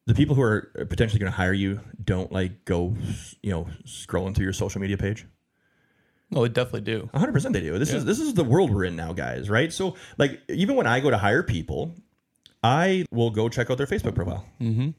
the 0.06 0.14
people 0.14 0.38
who 0.38 0.42
are 0.42 0.72
potentially 0.90 1.20
going 1.20 1.30
to 1.30 1.36
hire 1.36 1.52
you 1.52 1.82
don't 2.02 2.32
like 2.32 2.64
go 2.64 2.96
you 3.44 3.52
know 3.52 3.68
scrolling 3.86 4.34
through 4.34 4.46
your 4.46 4.54
social 4.54 4.80
media 4.80 4.98
page 4.98 5.26
no, 6.30 6.42
they 6.42 6.50
definitely 6.50 6.82
do. 6.82 7.10
100% 7.14 7.54
they 7.54 7.62
do. 7.62 7.80
This 7.80 7.92
yeah. 7.92 8.00
is 8.00 8.06
this 8.06 8.20
is 8.20 8.34
the 8.34 8.44
world 8.44 8.74
we're 8.74 8.84
in 8.84 8.98
now, 8.98 9.14
guys, 9.14 9.50
right? 9.50 9.72
So 9.72 9.96
like 10.18 10.42
even 10.50 10.76
when 10.76 10.86
I 10.86 11.00
go 11.00 11.10
to 11.10 11.18
hire 11.18 11.42
people, 11.42 11.94
I 12.62 13.06
will 13.12 13.30
go 13.30 13.48
check 13.48 13.72
out 13.72 13.78
their 13.78 13.88
Facebook 13.88 14.14
profile. 14.14 14.46
Mm-hmm. 14.60 14.90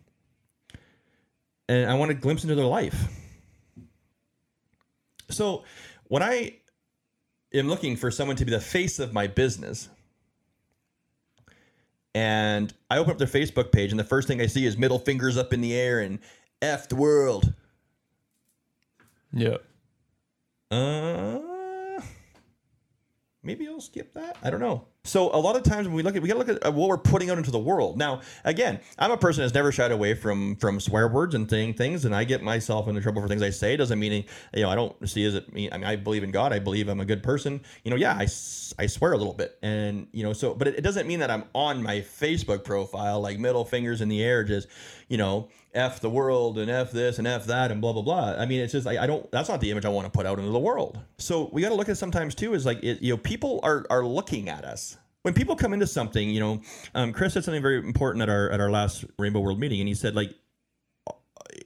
And 1.69 1.91
I 1.91 1.95
want 1.97 2.11
a 2.11 2.15
glimpse 2.15 2.45
into 2.45 2.55
their 2.55 2.65
life. 2.65 3.09
So 5.29 5.65
when 6.05 6.23
I 6.23 6.57
am 7.53 7.69
looking 7.69 7.97
for 7.97 8.11
someone 8.11 8.37
to 8.37 8.47
be 8.47 8.51
the 8.51 8.61
face 8.61 8.99
of 8.99 9.13
my 9.13 9.27
business, 9.27 9.91
and 12.15 12.73
I 12.91 12.99
open 12.99 13.13
up 13.13 13.19
their 13.19 13.27
Facebook 13.27 13.73
page, 13.73 13.91
and 13.91 13.99
the 13.99 14.05
first 14.05 14.29
thing 14.29 14.41
I 14.41 14.47
see 14.47 14.67
is 14.67 14.77
middle 14.77 14.99
fingers 14.99 15.37
up 15.37 15.53
in 15.53 15.61
the 15.61 15.75
air 15.75 16.01
and 16.01 16.19
F 16.63 16.89
the 16.89 16.97
world. 16.97 17.53
Yeah. 19.33 19.59
Uh, 20.71 21.39
maybe 23.43 23.67
I'll 23.69 23.81
skip 23.81 24.15
that. 24.15 24.37
I 24.43 24.51
don't 24.51 24.61
know. 24.61 24.87
So 25.05 25.35
a 25.35 25.39
lot 25.41 25.57
of 25.57 25.63
times 25.63 25.87
when 25.87 25.97
we 25.97 26.03
look 26.03 26.17
at, 26.17 26.23
we 26.23 26.29
gotta 26.29 26.39
look 26.39 26.49
at 26.51 26.67
uh, 26.67 26.71
what 26.71 26.89
we're 26.89 26.99
putting 26.99 27.31
out 27.31 27.39
into 27.39 27.51
the 27.51 27.59
world. 27.59 27.97
Now, 27.97 28.21
again, 28.45 28.79
I'm 28.99 29.11
a 29.11 29.17
person 29.17 29.43
that's 29.43 29.55
never 29.55 29.73
shied 29.73 29.91
away 29.91 30.15
from 30.15 30.57
from 30.57 30.81
swear 30.81 31.09
words 31.09 31.35
and 31.35 31.49
saying 31.49 31.75
things, 31.75 32.05
and 32.05 32.15
I 32.15 32.25
get 32.25 32.43
myself 32.43 32.89
into 32.89 33.01
trouble 33.01 33.23
for 33.23 33.29
things 33.29 33.43
I 33.43 33.51
say. 33.51 33.77
Doesn't 33.77 33.99
mean 33.99 34.25
you 34.55 34.63
know 34.63 34.69
I 34.69 34.75
don't 34.75 35.09
see 35.09 35.25
as 35.25 35.35
it. 35.35 35.53
mean. 35.53 35.73
I 35.73 35.79
mean, 35.79 35.87
I 35.87 35.97
believe 35.97 36.25
in 36.25 36.31
God. 36.31 36.53
I 36.53 36.59
believe 36.59 36.89
I'm 36.89 37.01
a 37.01 37.07
good 37.07 37.23
person. 37.23 37.63
You 37.85 37.91
know, 37.91 37.97
yeah, 37.97 38.13
I, 38.13 38.25
I 38.79 38.87
swear 38.87 39.13
a 39.13 39.17
little 39.17 39.33
bit, 39.33 39.57
and 39.63 40.09
you 40.13 40.25
know, 40.25 40.35
so 40.35 40.55
but 40.55 40.69
it, 40.69 40.77
it 40.77 40.81
doesn't 40.83 41.07
mean 41.07 41.21
that 41.21 41.31
I'm 41.31 41.45
on 41.55 41.83
my 41.83 42.01
Facebook 42.01 42.65
profile 42.65 43.21
like 43.21 43.39
middle 43.39 43.65
fingers 43.65 44.03
in 44.03 44.09
the 44.09 44.23
air, 44.23 44.45
just 44.45 44.69
you 45.09 45.17
know, 45.17 45.49
f 45.75 46.01
the 46.01 46.11
world 46.11 46.59
and 46.59 46.71
f 46.71 46.91
this 46.93 47.19
and 47.19 47.27
f 47.27 47.47
that 47.47 47.71
and 47.71 47.81
blah 47.81 47.93
blah 47.93 48.03
blah. 48.03 48.35
I 48.39 48.47
mean, 48.47 48.61
it's 48.61 48.73
just 48.73 48.87
I, 48.87 49.05
I 49.05 49.07
don't. 49.07 49.31
That's 49.31 49.49
not 49.49 49.61
the 49.61 49.71
image 49.71 49.85
I 49.85 49.91
want 49.91 50.07
to 50.07 50.11
put 50.11 50.27
out 50.27 50.39
into 50.39 50.51
the 50.51 50.59
world. 50.59 50.99
So 51.19 51.51
we 51.53 51.63
got 51.63 51.69
to 51.71 51.75
look 51.75 51.89
at 51.89 51.99
sometimes 51.99 52.35
too. 52.35 52.55
Is 52.55 52.67
like 52.67 52.83
it, 52.83 53.03
you 53.03 53.13
know, 53.13 53.19
people 53.19 53.61
are 53.63 53.87
are 53.91 54.05
looking 54.05 54.49
at 54.49 54.65
us 54.65 54.97
when 55.23 55.35
people 55.35 55.57
come 55.57 55.73
into 55.73 55.87
something, 55.87 56.31
you 56.31 56.41
know, 56.41 56.63
um, 56.95 57.13
Chris 57.13 57.35
said 57.35 57.45
something 57.45 57.61
very 57.63 57.79
important 57.79 58.23
at 58.23 58.29
our 58.29 58.51
at 58.51 58.61
our 58.61 58.71
last 58.71 59.05
Rainbow 59.19 59.41
World 59.41 59.59
meeting, 59.59 59.81
and 59.81 59.89
he 59.89 59.95
said 59.95 60.15
like 60.15 60.35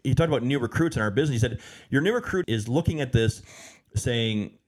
he 0.04 0.14
talked 0.14 0.28
about 0.28 0.42
new 0.42 0.58
recruits 0.58 0.96
in 0.96 1.02
our 1.02 1.10
business. 1.10 1.40
He 1.40 1.48
said 1.48 1.60
your 1.90 2.02
new 2.02 2.12
recruit 2.12 2.46
is 2.48 2.68
looking 2.68 3.00
at 3.00 3.12
this, 3.12 3.42
saying, 3.94 4.58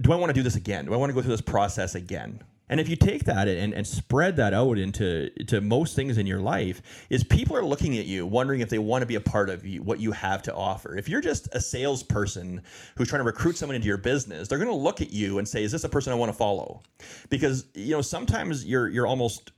"Do 0.00 0.12
I 0.12 0.16
want 0.16 0.30
to 0.30 0.34
do 0.34 0.42
this 0.42 0.56
again? 0.56 0.86
Do 0.86 0.94
I 0.94 0.96
want 0.96 1.10
to 1.10 1.14
go 1.14 1.20
through 1.20 1.32
this 1.32 1.40
process 1.40 1.94
again?" 1.94 2.42
And 2.72 2.80
if 2.80 2.88
you 2.88 2.96
take 2.96 3.24
that 3.24 3.48
and, 3.48 3.74
and 3.74 3.86
spread 3.86 4.36
that 4.36 4.54
out 4.54 4.78
into 4.78 5.28
to 5.44 5.60
most 5.60 5.94
things 5.94 6.16
in 6.16 6.24
your 6.24 6.40
life, 6.40 6.80
is 7.10 7.22
people 7.22 7.54
are 7.54 7.62
looking 7.62 7.98
at 7.98 8.06
you, 8.06 8.24
wondering 8.24 8.60
if 8.60 8.70
they 8.70 8.78
want 8.78 9.02
to 9.02 9.06
be 9.06 9.16
a 9.16 9.20
part 9.20 9.50
of 9.50 9.66
you, 9.66 9.82
what 9.82 10.00
you 10.00 10.10
have 10.12 10.40
to 10.44 10.54
offer. 10.54 10.96
If 10.96 11.06
you're 11.06 11.20
just 11.20 11.54
a 11.54 11.60
salesperson 11.60 12.62
who's 12.96 13.08
trying 13.08 13.20
to 13.20 13.26
recruit 13.26 13.58
someone 13.58 13.76
into 13.76 13.88
your 13.88 13.98
business, 13.98 14.48
they're 14.48 14.56
going 14.56 14.70
to 14.70 14.74
look 14.74 15.02
at 15.02 15.12
you 15.12 15.36
and 15.36 15.46
say, 15.46 15.62
"Is 15.62 15.70
this 15.70 15.84
a 15.84 15.88
person 15.90 16.14
I 16.14 16.16
want 16.16 16.32
to 16.32 16.38
follow?" 16.38 16.80
Because 17.28 17.66
you 17.74 17.90
know 17.90 18.00
sometimes 18.00 18.64
you're 18.64 18.88
you're 18.88 19.06
almost 19.06 19.52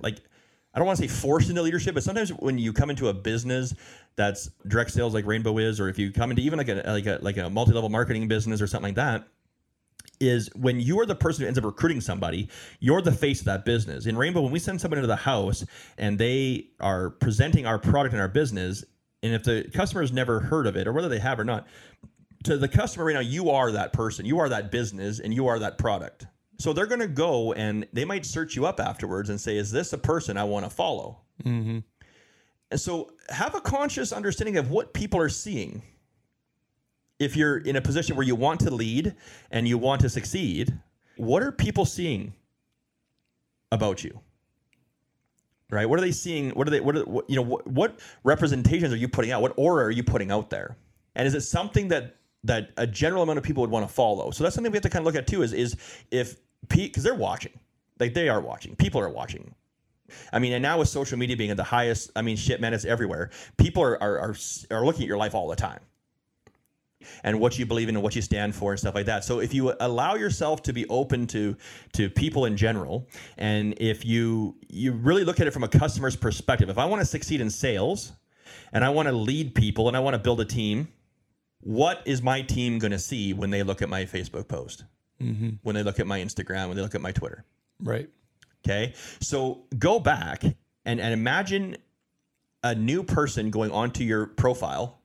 like 0.00 0.18
I 0.74 0.80
don't 0.80 0.86
want 0.86 0.98
to 0.98 1.08
say 1.08 1.14
forced 1.14 1.48
into 1.48 1.62
leadership, 1.62 1.94
but 1.94 2.02
sometimes 2.02 2.30
when 2.30 2.58
you 2.58 2.72
come 2.72 2.90
into 2.90 3.06
a 3.06 3.14
business 3.14 3.72
that's 4.16 4.50
direct 4.66 4.90
sales 4.90 5.14
like 5.14 5.26
Rainbow 5.26 5.58
is, 5.58 5.78
or 5.78 5.88
if 5.88 5.96
you 5.96 6.10
come 6.10 6.30
into 6.30 6.42
even 6.42 6.58
like 6.58 6.68
a 6.68 6.82
like 6.86 7.06
a 7.06 7.20
like 7.22 7.36
a 7.36 7.48
multi 7.48 7.72
level 7.72 7.88
marketing 7.88 8.26
business 8.26 8.60
or 8.60 8.66
something 8.66 8.88
like 8.88 8.96
that 8.96 9.28
is 10.22 10.48
when 10.54 10.80
you 10.80 11.00
are 11.00 11.06
the 11.06 11.14
person 11.14 11.42
who 11.42 11.48
ends 11.48 11.58
up 11.58 11.64
recruiting 11.64 12.00
somebody, 12.00 12.48
you're 12.80 13.02
the 13.02 13.12
face 13.12 13.40
of 13.40 13.46
that 13.46 13.64
business. 13.64 14.06
In 14.06 14.16
Rainbow, 14.16 14.40
when 14.40 14.52
we 14.52 14.58
send 14.58 14.80
someone 14.80 14.98
into 14.98 15.08
the 15.08 15.16
house 15.16 15.64
and 15.98 16.18
they 16.18 16.68
are 16.80 17.10
presenting 17.10 17.66
our 17.66 17.78
product 17.78 18.12
and 18.12 18.20
our 18.20 18.28
business, 18.28 18.84
and 19.22 19.34
if 19.34 19.42
the 19.42 19.68
customer 19.74 20.00
has 20.00 20.12
never 20.12 20.40
heard 20.40 20.66
of 20.66 20.76
it 20.76 20.86
or 20.86 20.92
whether 20.92 21.08
they 21.08 21.18
have 21.18 21.38
or 21.38 21.44
not, 21.44 21.66
to 22.44 22.56
the 22.56 22.68
customer 22.68 23.04
right 23.04 23.14
now, 23.14 23.20
you 23.20 23.50
are 23.50 23.70
that 23.72 23.92
person, 23.92 24.24
you 24.24 24.38
are 24.38 24.48
that 24.48 24.70
business, 24.70 25.20
and 25.20 25.32
you 25.32 25.46
are 25.46 25.58
that 25.58 25.78
product. 25.78 26.26
So 26.58 26.72
they're 26.72 26.86
going 26.86 27.00
to 27.00 27.08
go 27.08 27.52
and 27.52 27.86
they 27.92 28.04
might 28.04 28.24
search 28.24 28.54
you 28.56 28.66
up 28.66 28.78
afterwards 28.80 29.30
and 29.30 29.40
say, 29.40 29.56
"Is 29.56 29.70
this 29.70 29.92
a 29.92 29.98
person 29.98 30.36
I 30.36 30.44
want 30.44 30.64
to 30.64 30.70
follow?" 30.70 31.20
Mm-hmm. 31.44 31.80
And 32.70 32.80
so 32.80 33.12
have 33.28 33.54
a 33.54 33.60
conscious 33.60 34.12
understanding 34.12 34.56
of 34.56 34.70
what 34.70 34.94
people 34.94 35.20
are 35.20 35.28
seeing 35.28 35.82
if 37.22 37.36
you're 37.36 37.58
in 37.58 37.76
a 37.76 37.80
position 37.80 38.16
where 38.16 38.26
you 38.26 38.34
want 38.34 38.60
to 38.60 38.70
lead 38.70 39.14
and 39.50 39.68
you 39.68 39.78
want 39.78 40.00
to 40.00 40.08
succeed, 40.08 40.76
what 41.16 41.42
are 41.42 41.52
people 41.52 41.84
seeing 41.84 42.34
about 43.70 44.02
you? 44.02 44.20
Right? 45.70 45.88
What 45.88 45.98
are 45.98 46.02
they 46.02 46.12
seeing? 46.12 46.50
What 46.50 46.66
are 46.66 46.70
they? 46.70 46.80
What 46.80 46.96
are 46.96 47.04
what, 47.04 47.30
you 47.30 47.36
know? 47.36 47.42
What, 47.42 47.66
what 47.66 48.00
representations 48.24 48.92
are 48.92 48.96
you 48.96 49.08
putting 49.08 49.30
out? 49.30 49.40
What 49.40 49.54
aura 49.56 49.84
are 49.84 49.90
you 49.90 50.02
putting 50.02 50.30
out 50.30 50.50
there? 50.50 50.76
And 51.14 51.26
is 51.26 51.34
it 51.34 51.42
something 51.42 51.88
that 51.88 52.16
that 52.44 52.70
a 52.76 52.86
general 52.86 53.22
amount 53.22 53.38
of 53.38 53.44
people 53.44 53.62
would 53.62 53.70
want 53.70 53.88
to 53.88 53.92
follow? 53.92 54.30
So 54.32 54.44
that's 54.44 54.54
something 54.54 54.70
we 54.70 54.76
have 54.76 54.82
to 54.82 54.90
kind 54.90 55.02
of 55.02 55.06
look 55.06 55.14
at 55.14 55.26
too. 55.26 55.42
Is 55.42 55.54
is 55.54 55.76
if 56.10 56.36
because 56.68 57.04
they're 57.04 57.14
watching, 57.14 57.52
like 57.98 58.12
they 58.12 58.28
are 58.28 58.40
watching, 58.40 58.76
people 58.76 59.00
are 59.00 59.08
watching. 59.08 59.54
I 60.30 60.40
mean, 60.40 60.52
and 60.52 60.62
now 60.62 60.78
with 60.78 60.88
social 60.88 61.16
media 61.16 61.38
being 61.38 61.50
at 61.50 61.56
the 61.56 61.64
highest, 61.64 62.10
I 62.14 62.20
mean, 62.20 62.36
shit, 62.36 62.60
man, 62.60 62.74
it's 62.74 62.84
everywhere. 62.84 63.30
People 63.56 63.82
are, 63.82 64.02
are, 64.02 64.18
are, 64.18 64.34
are 64.70 64.84
looking 64.84 65.02
at 65.02 65.08
your 65.08 65.16
life 65.16 65.34
all 65.34 65.48
the 65.48 65.56
time 65.56 65.80
and 67.24 67.38
what 67.40 67.58
you 67.58 67.66
believe 67.66 67.88
in 67.88 67.96
and 67.96 68.02
what 68.02 68.14
you 68.14 68.22
stand 68.22 68.54
for 68.54 68.72
and 68.72 68.80
stuff 68.80 68.94
like 68.94 69.06
that. 69.06 69.24
So 69.24 69.40
if 69.40 69.54
you 69.54 69.74
allow 69.80 70.14
yourself 70.14 70.62
to 70.64 70.72
be 70.72 70.86
open 70.88 71.26
to 71.28 71.56
to 71.92 72.10
people 72.10 72.44
in 72.44 72.56
general, 72.56 73.08
and 73.38 73.74
if 73.78 74.04
you 74.04 74.56
you 74.68 74.92
really 74.92 75.24
look 75.24 75.40
at 75.40 75.46
it 75.46 75.52
from 75.52 75.64
a 75.64 75.68
customer's 75.68 76.16
perspective, 76.16 76.68
if 76.68 76.78
I 76.78 76.84
want 76.84 77.00
to 77.00 77.06
succeed 77.06 77.40
in 77.40 77.50
sales, 77.50 78.12
and 78.72 78.84
I 78.84 78.90
want 78.90 79.08
to 79.08 79.12
lead 79.12 79.54
people, 79.54 79.88
and 79.88 79.96
I 79.96 80.00
want 80.00 80.14
to 80.14 80.18
build 80.18 80.40
a 80.40 80.44
team, 80.44 80.88
what 81.60 82.02
is 82.04 82.22
my 82.22 82.42
team 82.42 82.78
going 82.78 82.92
to 82.92 82.98
see 82.98 83.32
when 83.32 83.50
they 83.50 83.62
look 83.62 83.82
at 83.82 83.88
my 83.88 84.04
Facebook 84.04 84.48
post, 84.48 84.84
mm-hmm. 85.20 85.50
when 85.62 85.74
they 85.74 85.82
look 85.82 86.00
at 86.00 86.06
my 86.06 86.20
Instagram, 86.20 86.68
when 86.68 86.76
they 86.76 86.82
look 86.82 86.94
at 86.94 87.00
my 87.00 87.12
Twitter? 87.12 87.44
Right. 87.80 88.08
Okay. 88.64 88.94
So 89.20 89.64
go 89.78 89.98
back 89.98 90.42
and, 90.44 91.00
and 91.00 91.12
imagine 91.12 91.76
a 92.62 92.74
new 92.74 93.02
person 93.02 93.50
going 93.50 93.70
onto 93.70 94.04
your 94.04 94.26
profile 94.26 95.01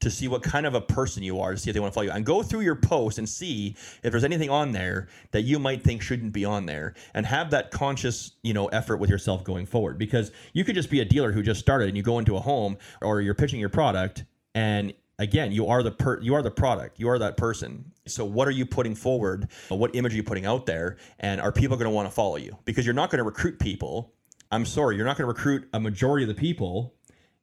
to 0.00 0.10
see 0.10 0.28
what 0.28 0.42
kind 0.42 0.66
of 0.66 0.74
a 0.74 0.80
person 0.80 1.22
you 1.22 1.40
are 1.40 1.52
to 1.52 1.58
see 1.58 1.70
if 1.70 1.74
they 1.74 1.80
want 1.80 1.92
to 1.92 1.94
follow 1.94 2.06
you 2.06 2.12
and 2.12 2.24
go 2.24 2.42
through 2.42 2.60
your 2.60 2.76
post 2.76 3.18
and 3.18 3.28
see 3.28 3.74
if 4.02 4.10
there's 4.10 4.24
anything 4.24 4.50
on 4.50 4.72
there 4.72 5.08
that 5.32 5.42
you 5.42 5.58
might 5.58 5.82
think 5.82 6.02
shouldn't 6.02 6.32
be 6.32 6.44
on 6.44 6.66
there 6.66 6.94
and 7.14 7.26
have 7.26 7.50
that 7.50 7.70
conscious 7.70 8.32
you 8.42 8.54
know 8.54 8.66
effort 8.68 8.98
with 8.98 9.10
yourself 9.10 9.44
going 9.44 9.66
forward 9.66 9.98
because 9.98 10.30
you 10.52 10.64
could 10.64 10.74
just 10.74 10.90
be 10.90 11.00
a 11.00 11.04
dealer 11.04 11.32
who 11.32 11.42
just 11.42 11.60
started 11.60 11.88
and 11.88 11.96
you 11.96 12.02
go 12.02 12.18
into 12.18 12.36
a 12.36 12.40
home 12.40 12.76
or 13.02 13.20
you're 13.20 13.34
pitching 13.34 13.60
your 13.60 13.68
product 13.68 14.24
and 14.54 14.92
again 15.18 15.50
you 15.50 15.66
are 15.66 15.82
the 15.82 15.90
per 15.90 16.20
you 16.20 16.34
are 16.34 16.42
the 16.42 16.50
product 16.50 16.98
you 16.98 17.08
are 17.08 17.18
that 17.18 17.36
person. 17.36 17.92
So 18.06 18.24
what 18.24 18.48
are 18.48 18.52
you 18.52 18.64
putting 18.64 18.94
forward? 18.94 19.48
What 19.68 19.94
image 19.94 20.14
are 20.14 20.16
you 20.16 20.22
putting 20.22 20.46
out 20.46 20.64
there? 20.64 20.96
And 21.20 21.40
are 21.40 21.52
people 21.52 21.76
going 21.76 21.84
to 21.84 21.94
want 21.94 22.08
to 22.08 22.14
follow 22.14 22.36
you? 22.36 22.56
Because 22.64 22.86
you're 22.86 22.94
not 22.94 23.10
going 23.10 23.18
to 23.18 23.24
recruit 23.24 23.58
people. 23.58 24.14
I'm 24.50 24.64
sorry 24.64 24.96
you're 24.96 25.04
not 25.04 25.18
going 25.18 25.26
to 25.26 25.34
recruit 25.34 25.68
a 25.74 25.80
majority 25.80 26.24
of 26.24 26.28
the 26.28 26.40
people 26.40 26.94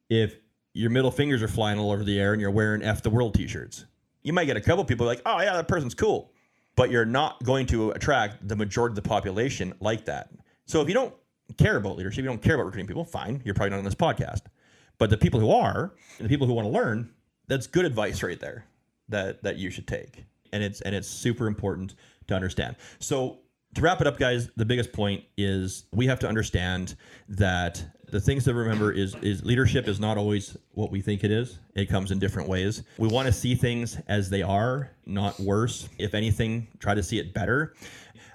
if 0.08 0.36
your 0.76 0.90
middle 0.90 1.10
fingers 1.10 1.42
are 1.42 1.48
flying 1.48 1.78
all 1.78 1.90
over 1.90 2.04
the 2.04 2.20
air 2.20 2.34
and 2.34 2.40
you're 2.40 2.50
wearing 2.50 2.82
F 2.82 3.02
the 3.02 3.08
world 3.08 3.34
t 3.34 3.46
shirts. 3.46 3.86
You 4.22 4.34
might 4.34 4.44
get 4.44 4.58
a 4.58 4.60
couple 4.60 4.84
people 4.84 5.06
like, 5.06 5.22
oh, 5.24 5.40
yeah, 5.40 5.54
that 5.54 5.68
person's 5.68 5.94
cool. 5.94 6.32
But 6.74 6.90
you're 6.90 7.06
not 7.06 7.42
going 7.42 7.64
to 7.66 7.92
attract 7.92 8.46
the 8.46 8.56
majority 8.56 8.92
of 8.92 8.96
the 8.96 9.08
population 9.08 9.72
like 9.80 10.04
that. 10.04 10.30
So 10.66 10.82
if 10.82 10.88
you 10.88 10.94
don't 10.94 11.14
care 11.56 11.76
about 11.76 11.96
leadership, 11.96 12.22
you 12.22 12.28
don't 12.28 12.42
care 12.42 12.56
about 12.56 12.66
recruiting 12.66 12.86
people, 12.86 13.04
fine. 13.04 13.40
You're 13.42 13.54
probably 13.54 13.70
not 13.70 13.78
on 13.78 13.84
this 13.84 13.94
podcast. 13.94 14.42
But 14.98 15.08
the 15.08 15.16
people 15.16 15.40
who 15.40 15.50
are, 15.50 15.94
and 16.18 16.26
the 16.26 16.28
people 16.28 16.46
who 16.46 16.52
want 16.52 16.66
to 16.66 16.72
learn, 16.72 17.10
that's 17.46 17.66
good 17.66 17.86
advice 17.86 18.22
right 18.22 18.38
there 18.38 18.66
that 19.08 19.42
that 19.44 19.56
you 19.56 19.70
should 19.70 19.86
take. 19.86 20.24
And 20.52 20.62
it's 20.62 20.82
and 20.82 20.94
it's 20.94 21.08
super 21.08 21.46
important 21.46 21.94
to 22.28 22.34
understand. 22.34 22.76
So 22.98 23.38
to 23.76 23.82
wrap 23.82 24.00
it 24.00 24.06
up, 24.06 24.18
guys, 24.18 24.48
the 24.56 24.64
biggest 24.64 24.92
point 24.92 25.22
is 25.36 25.84
we 25.92 26.06
have 26.06 26.18
to 26.20 26.28
understand 26.28 26.96
that 27.28 27.84
the 28.10 28.20
things 28.20 28.44
to 28.44 28.54
remember 28.54 28.90
is 28.90 29.14
is 29.16 29.44
leadership 29.44 29.86
is 29.86 30.00
not 30.00 30.16
always 30.16 30.56
what 30.72 30.90
we 30.90 31.00
think 31.02 31.24
it 31.24 31.30
is. 31.30 31.58
It 31.74 31.86
comes 31.86 32.10
in 32.10 32.18
different 32.18 32.48
ways. 32.48 32.82
We 32.96 33.08
want 33.08 33.26
to 33.26 33.32
see 33.32 33.54
things 33.54 33.98
as 34.08 34.30
they 34.30 34.42
are, 34.42 34.90
not 35.04 35.38
worse. 35.38 35.88
If 35.98 36.14
anything, 36.14 36.68
try 36.78 36.94
to 36.94 37.02
see 37.02 37.18
it 37.18 37.34
better. 37.34 37.74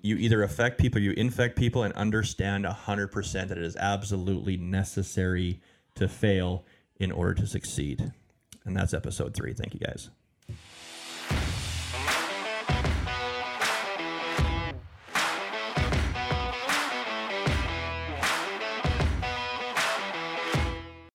You 0.04 0.18
either 0.18 0.44
affect 0.44 0.80
people, 0.80 1.02
you 1.02 1.12
infect 1.12 1.58
people, 1.58 1.84
and 1.84 1.94
understand 1.96 2.66
100% 2.66 3.48
that 3.48 3.58
it 3.58 3.64
is 3.64 3.76
absolutely 3.76 4.58
necessary 4.58 5.60
to 5.96 6.08
fail 6.08 6.66
in 7.00 7.12
order 7.12 7.34
to 7.36 7.48
succeed. 7.48 8.12
And 8.66 8.76
that's 8.76 8.94
episode 8.94 9.34
three. 9.34 9.54
Thank 9.54 9.74
you 9.74 9.80
guys. 9.80 10.10